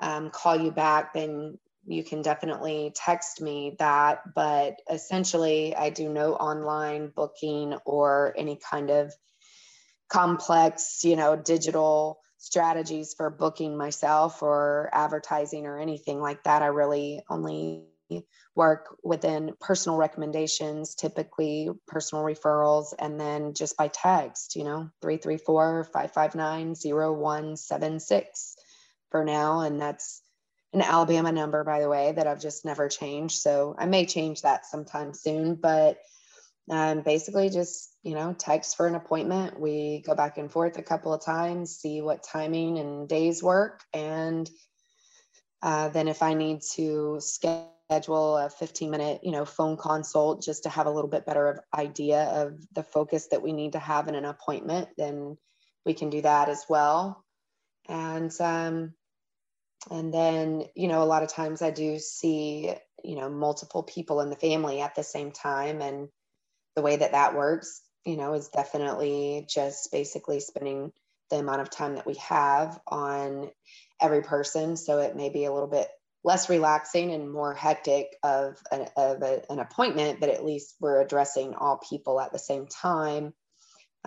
um, 0.00 0.30
call 0.30 0.56
you 0.56 0.70
back, 0.70 1.12
then 1.12 1.58
you 1.86 2.04
can 2.04 2.22
definitely 2.22 2.92
text 2.94 3.40
me 3.40 3.76
that. 3.78 4.34
But 4.34 4.80
essentially, 4.90 5.74
I 5.74 5.90
do 5.90 6.08
no 6.08 6.34
online 6.34 7.12
booking 7.14 7.74
or 7.84 8.34
any 8.36 8.58
kind 8.70 8.90
of 8.90 9.12
complex, 10.08 11.04
you 11.04 11.16
know, 11.16 11.36
digital 11.36 12.18
strategies 12.38 13.14
for 13.14 13.30
booking 13.30 13.76
myself 13.76 14.42
or 14.42 14.88
advertising 14.92 15.66
or 15.66 15.78
anything 15.78 16.20
like 16.20 16.42
that. 16.44 16.62
I 16.62 16.66
really 16.66 17.22
only 17.28 17.84
work 18.56 18.96
within 19.04 19.52
personal 19.60 19.96
recommendations, 19.96 20.94
typically 20.94 21.68
personal 21.86 22.24
referrals, 22.24 22.92
and 22.98 23.20
then 23.20 23.54
just 23.54 23.76
by 23.76 23.88
text, 23.88 24.56
you 24.56 24.64
know, 24.64 24.90
334 25.00 25.84
559 25.84 26.74
0176 26.74 28.56
for 29.10 29.24
now. 29.24 29.60
And 29.60 29.80
that's 29.80 30.22
an 30.72 30.82
Alabama 30.82 31.32
number, 31.32 31.64
by 31.64 31.80
the 31.80 31.88
way, 31.88 32.12
that 32.12 32.26
I've 32.26 32.40
just 32.40 32.64
never 32.64 32.88
changed. 32.88 33.38
So 33.38 33.74
I 33.78 33.86
may 33.86 34.06
change 34.06 34.42
that 34.42 34.66
sometime 34.66 35.14
soon, 35.14 35.56
but 35.56 35.98
um, 36.70 37.00
basically 37.02 37.50
just, 37.50 37.96
you 38.04 38.14
know, 38.14 38.34
text 38.38 38.76
for 38.76 38.86
an 38.86 38.94
appointment. 38.94 39.58
We 39.58 40.02
go 40.06 40.14
back 40.14 40.38
and 40.38 40.50
forth 40.50 40.78
a 40.78 40.82
couple 40.82 41.12
of 41.12 41.24
times, 41.24 41.76
see 41.76 42.00
what 42.00 42.22
timing 42.22 42.78
and 42.78 43.08
days 43.08 43.42
work. 43.42 43.82
And 43.92 44.48
uh, 45.62 45.88
then 45.88 46.06
if 46.06 46.22
I 46.22 46.34
need 46.34 46.62
to 46.74 47.18
schedule 47.20 48.36
a 48.36 48.48
15 48.48 48.90
minute, 48.90 49.20
you 49.24 49.32
know, 49.32 49.44
phone 49.44 49.76
consult 49.76 50.42
just 50.42 50.62
to 50.62 50.68
have 50.68 50.86
a 50.86 50.90
little 50.90 51.10
bit 51.10 51.26
better 51.26 51.48
of 51.48 51.60
idea 51.74 52.22
of 52.24 52.54
the 52.72 52.84
focus 52.84 53.26
that 53.32 53.42
we 53.42 53.52
need 53.52 53.72
to 53.72 53.80
have 53.80 54.06
in 54.06 54.14
an 54.14 54.24
appointment, 54.24 54.88
then 54.96 55.36
we 55.84 55.94
can 55.94 56.10
do 56.10 56.22
that 56.22 56.48
as 56.48 56.64
well. 56.68 57.24
And 57.88 58.32
um, 58.40 58.94
and 59.90 60.12
then 60.12 60.64
you 60.74 60.88
know 60.88 61.02
a 61.02 61.04
lot 61.04 61.22
of 61.22 61.28
times 61.28 61.62
i 61.62 61.70
do 61.70 61.98
see 61.98 62.72
you 63.04 63.16
know 63.16 63.30
multiple 63.30 63.82
people 63.82 64.20
in 64.20 64.30
the 64.30 64.36
family 64.36 64.80
at 64.80 64.94
the 64.94 65.02
same 65.02 65.32
time 65.32 65.80
and 65.80 66.08
the 66.76 66.82
way 66.82 66.96
that 66.96 67.12
that 67.12 67.34
works 67.34 67.82
you 68.04 68.16
know 68.16 68.34
is 68.34 68.48
definitely 68.48 69.46
just 69.48 69.90
basically 69.92 70.40
spending 70.40 70.92
the 71.30 71.38
amount 71.38 71.60
of 71.60 71.70
time 71.70 71.94
that 71.94 72.06
we 72.06 72.14
have 72.14 72.78
on 72.86 73.50
every 74.00 74.22
person. 74.22 74.76
So 74.76 74.98
it 74.98 75.16
may 75.16 75.30
be 75.30 75.44
a 75.44 75.52
little 75.52 75.68
bit 75.68 75.88
less 76.22 76.50
relaxing 76.50 77.12
and 77.12 77.32
more 77.32 77.54
hectic 77.54 78.08
of 78.22 78.58
an, 78.70 78.86
of 78.96 79.22
a, 79.22 79.42
an 79.48 79.58
appointment 79.58 80.20
but 80.20 80.28
at 80.28 80.44
least 80.44 80.74
we're 80.78 81.00
addressing 81.00 81.54
all 81.54 81.78
people 81.78 82.20
at 82.20 82.30
the 82.30 82.38
same 82.38 82.66
time 82.66 83.32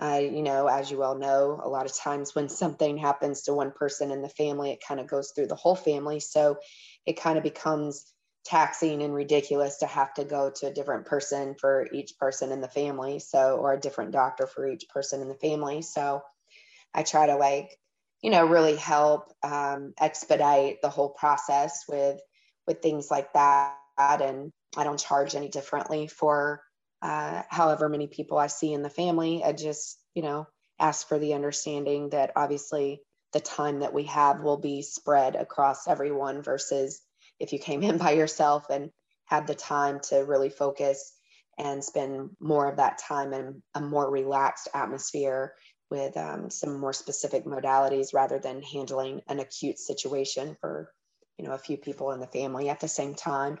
uh, 0.00 0.20
you 0.20 0.42
know, 0.42 0.66
as 0.66 0.90
you 0.90 1.02
all 1.02 1.16
know, 1.16 1.60
a 1.62 1.68
lot 1.68 1.86
of 1.86 1.96
times 1.96 2.34
when 2.34 2.48
something 2.48 2.96
happens 2.96 3.42
to 3.42 3.54
one 3.54 3.70
person 3.70 4.10
in 4.10 4.22
the 4.22 4.28
family, 4.28 4.72
it 4.72 4.82
kind 4.86 5.00
of 5.00 5.06
goes 5.06 5.30
through 5.30 5.46
the 5.46 5.54
whole 5.54 5.76
family. 5.76 6.18
So 6.20 6.58
it 7.06 7.20
kind 7.20 7.38
of 7.38 7.44
becomes 7.44 8.12
taxing 8.44 9.02
and 9.02 9.14
ridiculous 9.14 9.78
to 9.78 9.86
have 9.86 10.12
to 10.14 10.24
go 10.24 10.50
to 10.56 10.66
a 10.66 10.72
different 10.72 11.06
person 11.06 11.54
for 11.60 11.86
each 11.92 12.18
person 12.18 12.50
in 12.50 12.60
the 12.60 12.68
family. 12.68 13.20
So, 13.20 13.56
or 13.56 13.72
a 13.72 13.80
different 13.80 14.10
doctor 14.10 14.46
for 14.46 14.68
each 14.68 14.88
person 14.88 15.22
in 15.22 15.28
the 15.28 15.34
family. 15.34 15.82
So 15.82 16.22
I 16.92 17.04
try 17.04 17.26
to 17.26 17.36
like, 17.36 17.70
you 18.20 18.30
know, 18.30 18.46
really 18.46 18.76
help 18.76 19.32
um, 19.42 19.94
expedite 20.00 20.82
the 20.82 20.88
whole 20.88 21.10
process 21.10 21.84
with 21.88 22.20
with 22.66 22.82
things 22.82 23.10
like 23.10 23.32
that. 23.34 23.78
And 23.98 24.50
I 24.76 24.84
don't 24.84 24.98
charge 24.98 25.34
any 25.34 25.48
differently 25.48 26.08
for 26.08 26.62
uh, 27.02 27.42
however 27.48 27.88
many 27.88 28.06
people 28.06 28.38
I 28.38 28.46
see 28.46 28.72
in 28.72 28.82
the 28.82 28.90
family. 28.90 29.42
I 29.44 29.52
just, 29.52 29.98
you 30.14 30.22
know, 30.22 30.46
ask 30.78 31.06
for 31.06 31.18
the 31.18 31.34
understanding 31.34 32.10
that 32.10 32.32
obviously 32.36 33.02
the 33.32 33.40
time 33.40 33.80
that 33.80 33.92
we 33.92 34.04
have 34.04 34.40
will 34.40 34.58
be 34.58 34.82
spread 34.82 35.36
across 35.36 35.88
everyone 35.88 36.42
versus 36.42 37.02
if 37.38 37.52
you 37.52 37.58
came 37.58 37.82
in 37.88 37.98
by 37.98 38.12
yourself 38.12 38.66
and 38.70 38.90
had 39.26 39.46
the 39.46 39.54
time 39.54 40.00
to 40.08 40.16
really 40.18 40.50
focus 40.50 41.12
and 41.58 41.84
spend 41.84 42.30
more 42.40 42.68
of 42.68 42.76
that 42.76 42.98
time 42.98 43.32
in 43.32 43.62
a 43.74 43.80
more 43.80 44.10
relaxed 44.10 44.68
atmosphere 44.74 45.54
with 45.90 46.16
um, 46.16 46.50
some 46.50 46.80
more 46.80 46.92
specific 46.92 47.44
modalities 47.44 48.12
rather 48.12 48.38
than 48.38 48.62
handling 48.62 49.20
an 49.28 49.38
acute 49.38 49.78
situation 49.78 50.56
for 50.60 50.90
you 51.38 51.44
know 51.44 51.52
a 51.52 51.58
few 51.58 51.76
people 51.76 52.12
in 52.12 52.20
the 52.20 52.26
family 52.26 52.68
at 52.68 52.80
the 52.80 52.88
same 52.88 53.14
time 53.14 53.58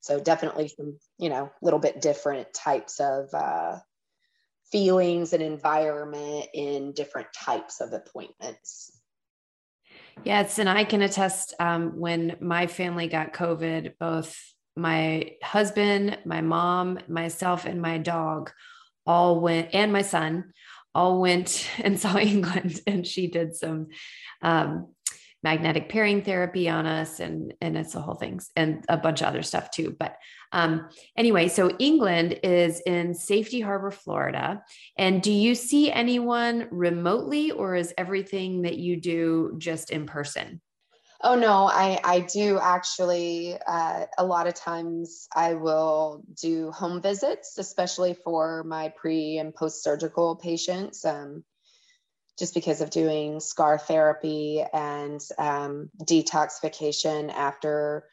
so 0.00 0.20
definitely 0.20 0.68
some, 0.68 0.98
you 1.18 1.28
know, 1.28 1.50
little 1.62 1.78
bit 1.78 2.00
different 2.00 2.52
types 2.52 3.00
of 3.00 3.32
uh, 3.32 3.78
feelings 4.70 5.32
and 5.32 5.42
environment 5.42 6.46
in 6.54 6.92
different 6.92 7.28
types 7.32 7.80
of 7.80 7.92
appointments. 7.92 8.90
Yes, 10.24 10.58
and 10.58 10.68
I 10.68 10.84
can 10.84 11.02
attest 11.02 11.54
um, 11.58 11.98
when 11.98 12.36
my 12.40 12.66
family 12.66 13.08
got 13.08 13.32
COVID, 13.32 13.94
both 13.98 14.36
my 14.76 15.32
husband, 15.42 16.18
my 16.24 16.40
mom, 16.40 16.98
myself, 17.08 17.64
and 17.64 17.80
my 17.82 17.98
dog 17.98 18.50
all 19.06 19.40
went, 19.40 19.70
and 19.74 19.92
my 19.92 20.02
son 20.02 20.52
all 20.94 21.20
went 21.20 21.68
and 21.78 21.98
saw 21.98 22.16
England, 22.18 22.80
and 22.86 23.06
she 23.06 23.26
did 23.26 23.54
some 23.56 23.88
um, 24.42 24.88
magnetic 25.42 25.88
pairing 25.88 26.22
therapy 26.22 26.68
on 26.68 26.86
us 26.86 27.20
and 27.20 27.54
and 27.60 27.76
it's 27.76 27.92
the 27.92 28.00
whole 28.00 28.14
things 28.14 28.50
and 28.56 28.84
a 28.88 28.96
bunch 28.96 29.20
of 29.20 29.26
other 29.26 29.42
stuff 29.42 29.70
too 29.70 29.94
but 29.98 30.16
um 30.52 30.88
anyway 31.16 31.48
so 31.48 31.70
england 31.78 32.38
is 32.42 32.80
in 32.86 33.14
safety 33.14 33.60
harbor 33.60 33.90
florida 33.90 34.62
and 34.96 35.22
do 35.22 35.32
you 35.32 35.54
see 35.54 35.90
anyone 35.90 36.68
remotely 36.70 37.50
or 37.50 37.74
is 37.74 37.92
everything 37.98 38.62
that 38.62 38.78
you 38.78 39.00
do 39.00 39.54
just 39.58 39.90
in 39.90 40.06
person 40.06 40.60
Oh 41.24 41.36
no, 41.36 41.68
I 41.68 42.00
I 42.02 42.20
do 42.20 42.58
actually. 42.60 43.56
Uh, 43.64 44.06
a 44.18 44.24
lot 44.24 44.48
of 44.48 44.54
times 44.54 45.28
I 45.32 45.54
will 45.54 46.24
do 46.40 46.72
home 46.72 47.00
visits, 47.00 47.58
especially 47.58 48.14
for 48.14 48.64
my 48.64 48.92
pre 48.96 49.38
and 49.38 49.54
post 49.54 49.84
surgical 49.84 50.34
patients. 50.34 51.04
Um, 51.04 51.44
just 52.38 52.54
because 52.54 52.80
of 52.80 52.90
doing 52.90 53.40
scar 53.40 53.78
therapy 53.78 54.64
and 54.72 55.20
um, 55.38 55.90
detoxification 56.04 57.32
after 57.32 58.04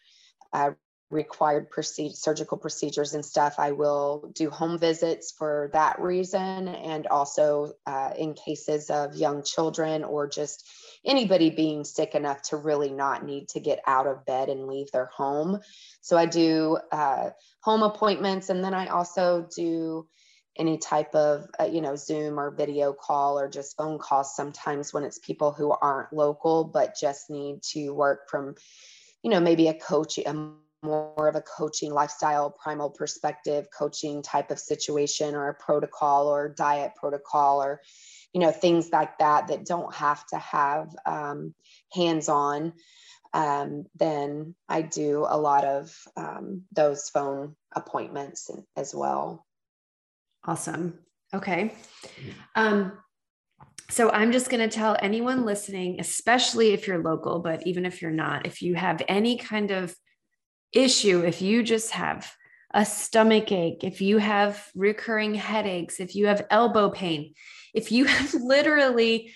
uh, 0.53 0.71
required 1.11 1.67
surgical 2.13 2.57
procedures 2.57 3.13
and 3.13 3.25
stuff, 3.25 3.55
I 3.57 3.71
will 3.71 4.31
do 4.35 4.49
home 4.49 4.77
visits 4.77 5.33
for 5.35 5.69
that 5.73 5.99
reason. 5.99 6.67
And 6.67 7.07
also 7.07 7.73
uh, 7.87 8.11
in 8.15 8.35
cases 8.35 8.89
of 8.89 9.15
young 9.15 9.43
children 9.43 10.03
or 10.03 10.27
just 10.27 10.67
anybody 11.05 11.49
being 11.49 11.83
sick 11.83 12.13
enough 12.13 12.41
to 12.43 12.57
really 12.57 12.91
not 12.91 13.25
need 13.25 13.47
to 13.49 13.59
get 13.59 13.79
out 13.87 14.05
of 14.05 14.25
bed 14.25 14.49
and 14.49 14.67
leave 14.67 14.91
their 14.91 15.07
home. 15.07 15.59
So 16.01 16.17
I 16.17 16.25
do 16.25 16.77
uh, 16.91 17.31
home 17.61 17.81
appointments 17.81 18.49
and 18.49 18.63
then 18.63 18.73
I 18.73 18.87
also 18.87 19.47
do 19.55 20.07
any 20.59 20.77
type 20.77 21.15
of 21.15 21.47
uh, 21.59 21.65
you 21.65 21.81
know 21.81 21.95
zoom 21.95 22.39
or 22.39 22.51
video 22.51 22.93
call 22.93 23.39
or 23.39 23.49
just 23.49 23.77
phone 23.77 23.97
calls 23.97 24.35
sometimes 24.35 24.93
when 24.93 25.03
it's 25.03 25.17
people 25.19 25.51
who 25.51 25.71
aren't 25.71 26.13
local 26.13 26.65
but 26.65 26.95
just 26.99 27.29
need 27.29 27.63
to 27.63 27.89
work 27.91 28.29
from 28.29 28.53
you 29.23 29.31
know 29.31 29.39
maybe 29.39 29.69
a 29.69 29.73
coach 29.73 30.19
a 30.19 30.51
more 30.81 31.27
of 31.27 31.35
a 31.35 31.41
coaching 31.41 31.91
lifestyle 31.91 32.49
primal 32.51 32.89
perspective 32.89 33.67
coaching 33.77 34.21
type 34.21 34.51
of 34.51 34.59
situation 34.59 35.35
or 35.35 35.49
a 35.49 35.53
protocol 35.53 36.27
or 36.27 36.47
diet 36.49 36.91
protocol 36.95 37.61
or 37.61 37.81
you 38.33 38.39
know 38.39 38.51
things 38.51 38.89
like 38.91 39.17
that 39.17 39.47
that 39.47 39.65
don't 39.65 39.93
have 39.93 40.25
to 40.27 40.37
have 40.37 40.95
um, 41.05 41.53
hands-on 41.91 42.73
um, 43.33 43.85
then 43.95 44.55
i 44.69 44.81
do 44.81 45.25
a 45.27 45.37
lot 45.37 45.65
of 45.65 45.93
um, 46.15 46.63
those 46.71 47.09
phone 47.09 47.55
appointments 47.75 48.49
as 48.77 48.95
well 48.95 49.45
Awesome. 50.45 50.99
Okay. 51.33 51.73
Um, 52.55 52.93
so 53.89 54.11
I'm 54.11 54.31
just 54.31 54.49
going 54.49 54.67
to 54.67 54.73
tell 54.73 54.95
anyone 55.01 55.45
listening, 55.45 55.99
especially 55.99 56.73
if 56.73 56.87
you're 56.87 57.03
local, 57.03 57.39
but 57.39 57.65
even 57.65 57.85
if 57.85 58.01
you're 58.01 58.11
not, 58.11 58.45
if 58.45 58.61
you 58.61 58.75
have 58.75 59.01
any 59.07 59.37
kind 59.37 59.71
of 59.71 59.95
issue, 60.71 61.21
if 61.25 61.41
you 61.41 61.63
just 61.63 61.91
have 61.91 62.31
a 62.73 62.85
stomach 62.85 63.51
ache, 63.51 63.83
if 63.83 63.99
you 63.99 64.19
have 64.19 64.63
recurring 64.75 65.33
headaches, 65.33 65.99
if 65.99 66.15
you 66.15 66.27
have 66.27 66.45
elbow 66.51 66.89
pain, 66.91 67.33
if 67.73 67.91
you 67.91 68.05
have 68.05 68.33
literally 68.35 69.33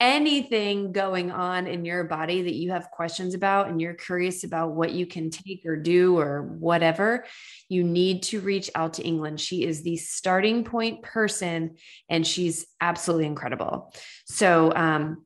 anything 0.00 0.92
going 0.92 1.30
on 1.30 1.66
in 1.66 1.84
your 1.84 2.04
body 2.04 2.42
that 2.42 2.54
you 2.54 2.70
have 2.70 2.90
questions 2.90 3.34
about 3.34 3.68
and 3.68 3.80
you're 3.80 3.94
curious 3.94 4.44
about 4.44 4.72
what 4.72 4.92
you 4.92 5.06
can 5.06 5.30
take 5.30 5.62
or 5.64 5.76
do 5.76 6.18
or 6.18 6.42
whatever, 6.42 7.24
you 7.68 7.84
need 7.84 8.22
to 8.24 8.40
reach 8.40 8.70
out 8.74 8.94
to 8.94 9.02
England. 9.02 9.40
She 9.40 9.64
is 9.64 9.82
the 9.82 9.96
starting 9.96 10.64
point 10.64 11.02
person 11.02 11.76
and 12.08 12.26
she's 12.26 12.66
absolutely 12.80 13.26
incredible. 13.26 13.92
So, 14.26 14.72
um, 14.74 15.24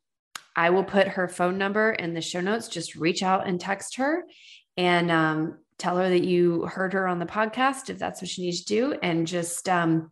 I 0.54 0.70
will 0.70 0.84
put 0.84 1.06
her 1.06 1.28
phone 1.28 1.56
number 1.56 1.92
in 1.92 2.14
the 2.14 2.20
show 2.20 2.40
notes. 2.40 2.66
Just 2.66 2.96
reach 2.96 3.22
out 3.22 3.46
and 3.46 3.60
text 3.60 3.96
her. 3.98 4.24
And 4.76 5.08
um, 5.08 5.58
tell 5.78 5.96
her 5.96 6.08
that 6.08 6.24
you 6.24 6.66
heard 6.66 6.92
her 6.92 7.06
on 7.06 7.18
the 7.18 7.26
podcast 7.26 7.88
if 7.88 7.98
that's 7.98 8.20
what 8.20 8.28
she 8.28 8.42
needs 8.42 8.64
to 8.64 8.74
do, 8.74 8.98
and 9.00 9.26
just 9.26 9.68
um, 9.68 10.10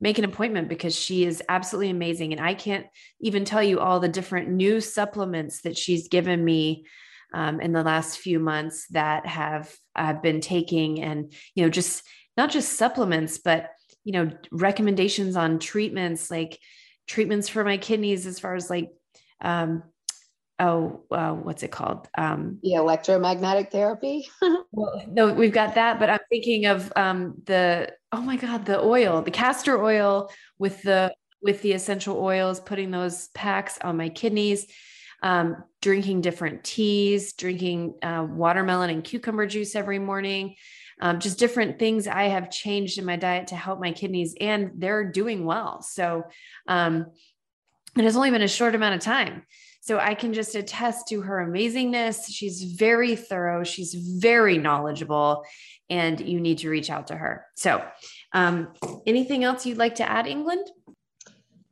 make 0.00 0.18
an 0.18 0.24
appointment 0.24 0.68
because 0.68 0.94
she 0.94 1.24
is 1.24 1.42
absolutely 1.48 1.90
amazing. 1.90 2.32
And 2.32 2.40
I 2.40 2.54
can't 2.54 2.86
even 3.20 3.44
tell 3.44 3.62
you 3.62 3.80
all 3.80 4.00
the 4.00 4.08
different 4.08 4.48
new 4.48 4.80
supplements 4.80 5.62
that 5.62 5.76
she's 5.76 6.08
given 6.08 6.44
me 6.44 6.86
um, 7.32 7.60
in 7.60 7.72
the 7.72 7.82
last 7.82 8.18
few 8.18 8.38
months 8.38 8.86
that 8.88 9.26
have 9.26 9.74
I've 9.94 10.22
been 10.22 10.40
taking, 10.40 11.02
and 11.02 11.32
you 11.54 11.64
know, 11.64 11.70
just 11.70 12.02
not 12.36 12.50
just 12.50 12.74
supplements, 12.74 13.38
but 13.38 13.70
you 14.04 14.12
know, 14.12 14.30
recommendations 14.52 15.36
on 15.36 15.58
treatments 15.58 16.30
like 16.30 16.58
treatments 17.08 17.48
for 17.48 17.64
my 17.64 17.76
kidneys 17.76 18.26
as 18.26 18.38
far 18.38 18.54
as 18.54 18.70
like 18.70 18.90
um, 19.40 19.82
oh 20.58 21.02
uh, 21.10 21.32
what's 21.32 21.62
it 21.62 21.70
called 21.70 22.08
um 22.16 22.58
the 22.62 22.74
electromagnetic 22.74 23.70
therapy 23.70 24.26
well 24.72 25.02
no 25.08 25.32
we've 25.32 25.52
got 25.52 25.74
that 25.74 25.98
but 25.98 26.08
i'm 26.08 26.18
thinking 26.30 26.66
of 26.66 26.90
um 26.96 27.34
the 27.44 27.92
oh 28.16 28.22
my 28.22 28.36
god 28.36 28.64
the 28.64 28.80
oil 28.80 29.20
the 29.20 29.30
castor 29.30 29.82
oil 29.82 30.30
with 30.58 30.80
the 30.82 31.12
with 31.42 31.60
the 31.60 31.72
essential 31.72 32.16
oils 32.16 32.60
putting 32.60 32.90
those 32.90 33.28
packs 33.28 33.78
on 33.82 33.96
my 33.96 34.08
kidneys 34.08 34.66
um, 35.22 35.62
drinking 35.82 36.22
different 36.22 36.64
teas 36.64 37.34
drinking 37.34 37.94
uh, 38.02 38.26
watermelon 38.28 38.90
and 38.90 39.04
cucumber 39.04 39.46
juice 39.46 39.74
every 39.74 39.98
morning. 39.98 40.54
Um, 40.98 41.20
just 41.20 41.38
different 41.38 41.78
things 41.78 42.06
i 42.08 42.24
have 42.24 42.50
changed 42.50 42.98
in 42.98 43.04
my 43.04 43.16
diet 43.16 43.48
to 43.48 43.56
help 43.56 43.80
my 43.80 43.92
kidneys 43.92 44.34
and 44.40 44.70
they're 44.76 45.10
doing 45.10 45.44
well. 45.44 45.82
So 45.82 46.24
um, 46.68 47.06
it 47.98 48.04
has 48.04 48.16
only 48.16 48.30
been 48.30 48.42
a 48.42 48.48
short 48.48 48.74
amount 48.74 48.94
of 48.94 49.00
time. 49.02 49.42
So 49.82 49.98
I 49.98 50.14
can 50.14 50.32
just 50.32 50.54
attest 50.54 51.08
to 51.08 51.20
her 51.20 51.46
amazingness. 51.46 52.26
She's 52.28 52.62
very 52.62 53.14
thorough, 53.14 53.62
she's 53.62 53.94
very 53.94 54.58
knowledgeable, 54.58 55.44
and 55.88 56.20
you 56.20 56.40
need 56.40 56.58
to 56.58 56.70
reach 56.70 56.90
out 56.90 57.08
to 57.08 57.16
her. 57.16 57.46
So, 57.56 57.84
um, 58.32 58.72
anything 59.06 59.44
else 59.44 59.66
you'd 59.66 59.78
like 59.78 59.96
to 59.96 60.10
add, 60.10 60.26
England? 60.26 60.66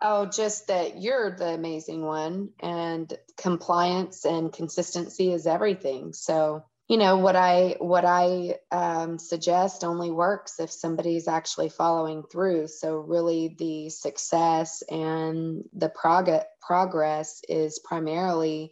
Oh, 0.01 0.27
just 0.27 0.69
that 0.69 1.01
you're 1.01 1.35
the 1.37 1.49
amazing 1.49 2.05
one, 2.05 2.51
and 2.61 3.13
compliance 3.37 4.25
and 4.25 4.53
consistency 4.53 5.33
is 5.33 5.47
everything. 5.47 6.13
So, 6.13 6.65
you 6.89 6.99
know 6.99 7.17
what 7.17 7.37
i 7.37 7.77
what 7.79 8.05
i 8.05 8.57
um, 8.71 9.19
suggest 9.19 9.85
only 9.85 10.11
works 10.11 10.61
if 10.61 10.71
somebody's 10.71 11.29
actually 11.29 11.69
following 11.69 12.23
through 12.31 12.69
so 12.69 12.97
really 12.97 13.55
the 13.59 13.89
success 13.89 14.83
and 14.91 15.65
the 15.73 15.89
prog- 15.89 16.45
progress 16.61 17.41
is 17.49 17.79
primarily 17.79 18.71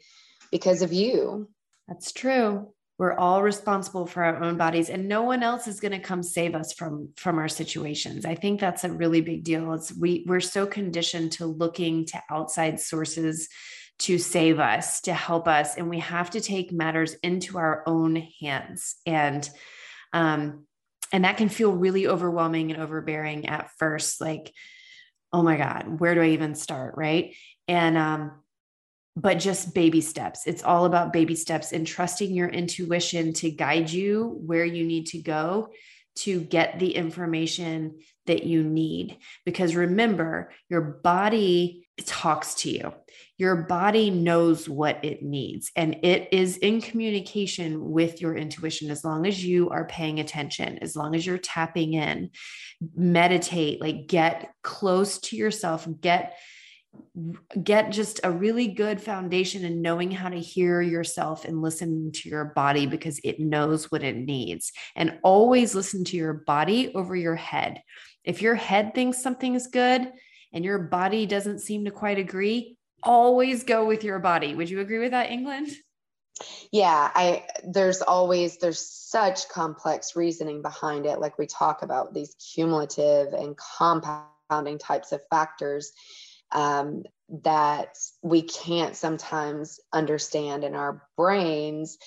because 0.50 0.82
of 0.82 0.92
you 0.92 1.48
that's 1.88 2.12
true 2.12 2.68
we're 2.98 3.16
all 3.16 3.42
responsible 3.42 4.06
for 4.06 4.22
our 4.22 4.42
own 4.42 4.56
bodies 4.56 4.90
and 4.90 5.08
no 5.08 5.22
one 5.22 5.42
else 5.42 5.66
is 5.66 5.80
going 5.80 5.92
to 5.92 5.98
come 5.98 6.22
save 6.22 6.54
us 6.54 6.72
from 6.72 7.08
from 7.16 7.38
our 7.38 7.48
situations 7.48 8.24
i 8.24 8.34
think 8.34 8.60
that's 8.60 8.84
a 8.84 8.92
really 8.92 9.20
big 9.20 9.42
deal 9.44 9.72
it's 9.72 9.96
we 9.96 10.24
we're 10.26 10.40
so 10.40 10.66
conditioned 10.66 11.32
to 11.32 11.46
looking 11.46 12.04
to 12.06 12.22
outside 12.30 12.78
sources 12.78 13.48
to 14.02 14.18
save 14.18 14.58
us, 14.58 15.00
to 15.02 15.14
help 15.14 15.46
us. 15.46 15.76
And 15.76 15.88
we 15.88 16.00
have 16.00 16.30
to 16.30 16.40
take 16.40 16.72
matters 16.72 17.14
into 17.22 17.58
our 17.58 17.84
own 17.86 18.26
hands. 18.40 18.96
And, 19.06 19.48
um, 20.12 20.66
and 21.12 21.24
that 21.24 21.36
can 21.36 21.48
feel 21.48 21.72
really 21.72 22.08
overwhelming 22.08 22.72
and 22.72 22.82
overbearing 22.82 23.46
at 23.46 23.70
first. 23.78 24.20
Like, 24.20 24.52
oh 25.32 25.42
my 25.42 25.56
God, 25.56 26.00
where 26.00 26.16
do 26.16 26.20
I 26.20 26.30
even 26.30 26.56
start? 26.56 26.94
Right. 26.96 27.36
And, 27.68 27.96
um, 27.96 28.32
but 29.16 29.38
just 29.38 29.74
baby 29.74 30.00
steps. 30.00 30.46
It's 30.46 30.62
all 30.62 30.84
about 30.84 31.12
baby 31.12 31.34
steps 31.34 31.72
and 31.72 31.86
trusting 31.86 32.34
your 32.34 32.48
intuition 32.48 33.32
to 33.34 33.50
guide 33.50 33.90
you 33.90 34.38
where 34.46 34.64
you 34.64 34.84
need 34.84 35.06
to 35.08 35.18
go 35.18 35.70
to 36.14 36.40
get 36.40 36.78
the 36.78 36.94
information 36.94 37.98
that 38.26 38.44
you 38.44 38.62
need. 38.62 39.18
Because 39.44 39.74
remember, 39.74 40.52
your 40.68 40.80
body 40.80 41.88
talks 42.04 42.54
to 42.54 42.70
you. 42.70 42.94
Your 43.38 43.56
body 43.56 44.10
knows 44.10 44.68
what 44.68 45.04
it 45.04 45.22
needs, 45.22 45.72
and 45.74 45.96
it 46.04 46.28
is 46.32 46.58
in 46.58 46.80
communication 46.80 47.90
with 47.90 48.20
your 48.20 48.36
intuition 48.36 48.90
as 48.90 49.04
long 49.04 49.26
as 49.26 49.44
you 49.44 49.70
are 49.70 49.84
paying 49.86 50.20
attention, 50.20 50.78
as 50.78 50.94
long 50.94 51.14
as 51.14 51.26
you're 51.26 51.38
tapping 51.38 51.94
in, 51.94 52.30
meditate, 52.94 53.80
like 53.80 54.06
get 54.06 54.52
close 54.62 55.18
to 55.20 55.36
yourself, 55.36 55.88
get 56.00 56.36
get 57.62 57.90
just 57.90 58.20
a 58.24 58.30
really 58.30 58.68
good 58.68 59.00
foundation 59.00 59.64
in 59.64 59.82
knowing 59.82 60.10
how 60.10 60.28
to 60.28 60.38
hear 60.38 60.80
yourself 60.80 61.44
and 61.44 61.62
listen 61.62 62.10
to 62.12 62.28
your 62.28 62.46
body 62.46 62.86
because 62.86 63.20
it 63.22 63.38
knows 63.38 63.90
what 63.90 64.02
it 64.02 64.16
needs. 64.16 64.72
And 64.96 65.18
always 65.22 65.74
listen 65.74 66.04
to 66.04 66.16
your 66.16 66.32
body 66.32 66.94
over 66.94 67.14
your 67.14 67.36
head. 67.36 67.82
If 68.24 68.40
your 68.40 68.54
head 68.54 68.94
thinks 68.94 69.22
something 69.22 69.54
is 69.54 69.66
good 69.66 70.10
and 70.52 70.64
your 70.64 70.78
body 70.78 71.26
doesn't 71.26 71.60
seem 71.60 71.84
to 71.84 71.90
quite 71.90 72.18
agree, 72.18 72.76
always 73.02 73.64
go 73.64 73.84
with 73.84 74.04
your 74.04 74.18
body. 74.18 74.54
Would 74.54 74.70
you 74.70 74.80
agree 74.80 74.98
with 74.98 75.10
that, 75.10 75.30
England? 75.30 75.68
Yeah, 76.70 77.10
I 77.14 77.44
there's 77.64 78.00
always 78.00 78.56
there's 78.56 78.84
such 78.88 79.48
complex 79.48 80.16
reasoning 80.16 80.62
behind 80.62 81.06
it 81.06 81.20
like 81.20 81.38
we 81.38 81.46
talk 81.46 81.82
about 81.82 82.14
these 82.14 82.34
cumulative 82.54 83.34
and 83.34 83.56
compounding 83.78 84.78
types 84.78 85.12
of 85.12 85.20
factors 85.28 85.92
um, 86.52 87.04
that 87.42 87.96
we 88.22 88.42
can't 88.42 88.96
sometimes 88.96 89.80
understand 89.92 90.64
in 90.64 90.74
our 90.74 91.06
brains 91.16 91.98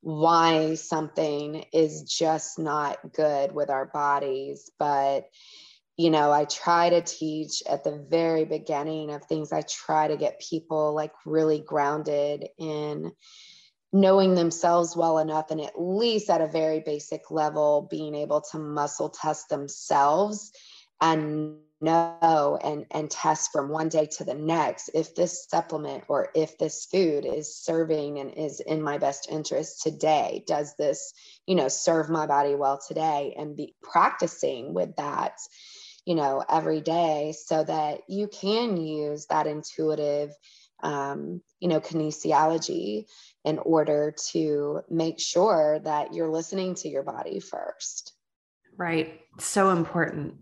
why 0.00 0.74
something 0.74 1.64
is 1.72 2.02
just 2.02 2.58
not 2.58 2.98
good 3.14 3.52
with 3.52 3.70
our 3.70 3.86
bodies. 3.86 4.70
But, 4.78 5.24
you 5.96 6.10
know, 6.10 6.30
I 6.30 6.44
try 6.44 6.90
to 6.90 7.00
teach 7.00 7.62
at 7.68 7.84
the 7.84 8.06
very 8.10 8.44
beginning 8.44 9.10
of 9.10 9.24
things, 9.24 9.52
I 9.52 9.62
try 9.62 10.08
to 10.08 10.18
get 10.18 10.42
people 10.50 10.94
like 10.94 11.12
really 11.24 11.60
grounded 11.60 12.46
in 12.58 13.12
knowing 13.94 14.34
themselves 14.34 14.96
well 14.96 15.18
enough 15.18 15.52
and 15.52 15.60
at 15.60 15.80
least 15.80 16.28
at 16.28 16.40
a 16.40 16.48
very 16.48 16.80
basic 16.80 17.30
level 17.30 17.86
being 17.88 18.14
able 18.14 18.40
to 18.40 18.58
muscle 18.58 19.08
test 19.08 19.48
themselves 19.48 20.50
and 21.00 21.58
know 21.80 22.58
and 22.62 22.86
and 22.90 23.10
test 23.10 23.50
from 23.52 23.68
one 23.68 23.88
day 23.88 24.06
to 24.06 24.24
the 24.24 24.34
next 24.34 24.90
if 24.94 25.14
this 25.14 25.46
supplement 25.48 26.04
or 26.08 26.28
if 26.34 26.56
this 26.58 26.86
food 26.86 27.24
is 27.24 27.56
serving 27.56 28.18
and 28.18 28.32
is 28.34 28.60
in 28.60 28.82
my 28.82 28.98
best 28.98 29.28
interest 29.30 29.82
today. 29.82 30.44
Does 30.46 30.74
this 30.76 31.12
you 31.46 31.54
know 31.54 31.68
serve 31.68 32.08
my 32.08 32.26
body 32.26 32.54
well 32.54 32.80
today? 32.86 33.34
And 33.36 33.56
be 33.56 33.74
practicing 33.82 34.74
with 34.74 34.96
that 34.96 35.38
you 36.04 36.14
know 36.14 36.44
every 36.48 36.80
day 36.80 37.34
so 37.36 37.64
that 37.64 38.00
you 38.08 38.28
can 38.28 38.76
use 38.76 39.26
that 39.26 39.46
intuitive 39.46 40.30
um, 40.82 41.40
you 41.60 41.68
know 41.68 41.80
kinesiology 41.80 43.04
in 43.44 43.58
order 43.58 44.14
to 44.30 44.80
make 44.88 45.20
sure 45.20 45.80
that 45.84 46.14
you're 46.14 46.30
listening 46.30 46.74
to 46.76 46.88
your 46.88 47.02
body 47.02 47.40
first. 47.40 48.12
Right. 48.76 49.20
So 49.38 49.70
important 49.70 50.36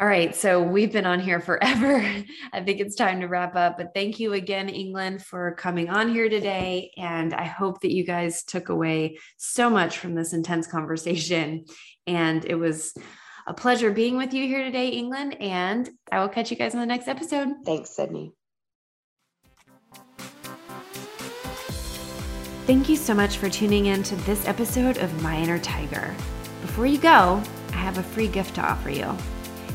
all 0.00 0.06
right. 0.06 0.34
So 0.34 0.62
we've 0.62 0.92
been 0.92 1.06
on 1.06 1.18
here 1.18 1.40
forever. 1.40 1.96
I 2.52 2.60
think 2.62 2.78
it's 2.78 2.94
time 2.94 3.20
to 3.20 3.26
wrap 3.26 3.56
up. 3.56 3.78
But 3.78 3.94
thank 3.94 4.20
you 4.20 4.32
again, 4.34 4.68
England, 4.68 5.24
for 5.24 5.54
coming 5.56 5.90
on 5.90 6.08
here 6.10 6.28
today. 6.28 6.92
And 6.96 7.34
I 7.34 7.44
hope 7.44 7.80
that 7.80 7.92
you 7.92 8.04
guys 8.04 8.44
took 8.44 8.68
away 8.68 9.18
so 9.38 9.68
much 9.68 9.98
from 9.98 10.14
this 10.14 10.32
intense 10.32 10.68
conversation. 10.68 11.64
And 12.06 12.44
it 12.44 12.54
was 12.54 12.94
a 13.48 13.54
pleasure 13.54 13.90
being 13.90 14.16
with 14.16 14.32
you 14.34 14.46
here 14.46 14.62
today, 14.62 14.90
England. 14.90 15.36
And 15.40 15.90
I 16.12 16.20
will 16.20 16.28
catch 16.28 16.52
you 16.52 16.56
guys 16.56 16.74
on 16.74 16.80
the 16.80 16.86
next 16.86 17.08
episode. 17.08 17.48
Thanks, 17.64 17.90
Sydney. 17.90 18.32
Thank 22.66 22.88
you 22.88 22.96
so 22.96 23.14
much 23.14 23.38
for 23.38 23.48
tuning 23.48 23.86
in 23.86 24.04
to 24.04 24.14
this 24.16 24.46
episode 24.46 24.98
of 24.98 25.22
My 25.22 25.38
Inner 25.38 25.58
Tiger. 25.58 26.14
Before 26.60 26.86
you 26.86 26.98
go, 26.98 27.42
I 27.72 27.76
have 27.76 27.98
a 27.98 28.02
free 28.02 28.28
gift 28.28 28.54
to 28.56 28.60
offer 28.60 28.90
you. 28.90 29.16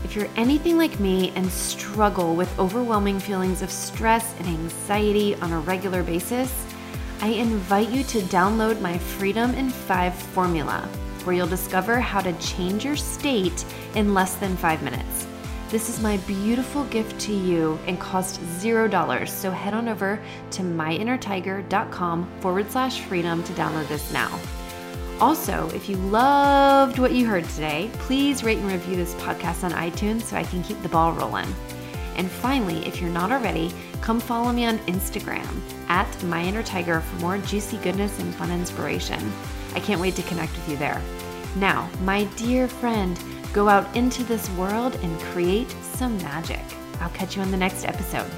If 0.03 0.15
you're 0.15 0.29
anything 0.35 0.77
like 0.77 0.99
me 0.99 1.31
and 1.35 1.49
struggle 1.49 2.35
with 2.35 2.59
overwhelming 2.59 3.19
feelings 3.19 3.61
of 3.61 3.71
stress 3.71 4.35
and 4.39 4.47
anxiety 4.47 5.35
on 5.35 5.53
a 5.53 5.59
regular 5.59 6.03
basis, 6.03 6.65
I 7.21 7.27
invite 7.27 7.89
you 7.89 8.03
to 8.03 8.19
download 8.23 8.81
my 8.81 8.97
Freedom 8.97 9.53
in 9.55 9.69
5 9.69 10.13
formula, 10.13 10.81
where 11.23 11.35
you'll 11.35 11.47
discover 11.47 11.99
how 11.99 12.19
to 12.19 12.33
change 12.33 12.83
your 12.83 12.97
state 12.97 13.63
in 13.95 14.13
less 14.13 14.35
than 14.35 14.57
five 14.57 14.83
minutes. 14.83 15.25
This 15.69 15.89
is 15.89 16.01
my 16.01 16.17
beautiful 16.27 16.83
gift 16.83 17.19
to 17.21 17.33
you 17.33 17.79
and 17.87 17.99
costs 17.99 18.39
zero 18.59 18.87
dollars. 18.87 19.31
So 19.31 19.49
head 19.49 19.73
on 19.73 19.87
over 19.87 20.19
to 20.51 20.61
myinnertiger.com 20.61 22.29
forward 22.41 22.69
slash 22.69 22.99
freedom 23.01 23.41
to 23.43 23.53
download 23.53 23.87
this 23.87 24.11
now. 24.13 24.39
Also, 25.23 25.69
if 25.73 25.87
you 25.87 25.95
loved 25.95 26.99
what 26.99 27.13
you 27.13 27.25
heard 27.25 27.45
today, 27.45 27.89
please 27.99 28.43
rate 28.43 28.57
and 28.57 28.69
review 28.69 28.97
this 28.97 29.15
podcast 29.15 29.63
on 29.63 29.71
iTunes 29.71 30.23
so 30.23 30.35
I 30.35 30.43
can 30.43 30.61
keep 30.63 30.81
the 30.81 30.89
ball 30.89 31.13
rolling. 31.13 31.47
And 32.17 32.29
finally, 32.29 32.85
if 32.85 32.99
you're 32.99 33.09
not 33.09 33.31
already, 33.31 33.73
come 34.01 34.19
follow 34.19 34.51
me 34.51 34.65
on 34.65 34.79
Instagram 34.79 35.47
at 35.87 36.23
My 36.25 36.51
for 36.51 37.15
more 37.21 37.37
juicy 37.37 37.77
goodness 37.77 38.19
and 38.19 38.35
fun 38.35 38.51
inspiration. 38.51 39.31
I 39.73 39.79
can't 39.79 40.01
wait 40.01 40.17
to 40.17 40.23
connect 40.23 40.51
with 40.57 40.67
you 40.67 40.75
there. 40.75 41.01
Now, 41.55 41.89
my 42.01 42.25
dear 42.35 42.67
friend, 42.67 43.17
go 43.53 43.69
out 43.69 43.95
into 43.95 44.25
this 44.25 44.49
world 44.51 44.95
and 44.95 45.21
create 45.31 45.71
some 45.83 46.17
magic. 46.17 46.65
I'll 46.99 47.11
catch 47.11 47.37
you 47.37 47.43
on 47.43 47.49
the 47.49 47.55
next 47.55 47.85
episode. 47.85 48.29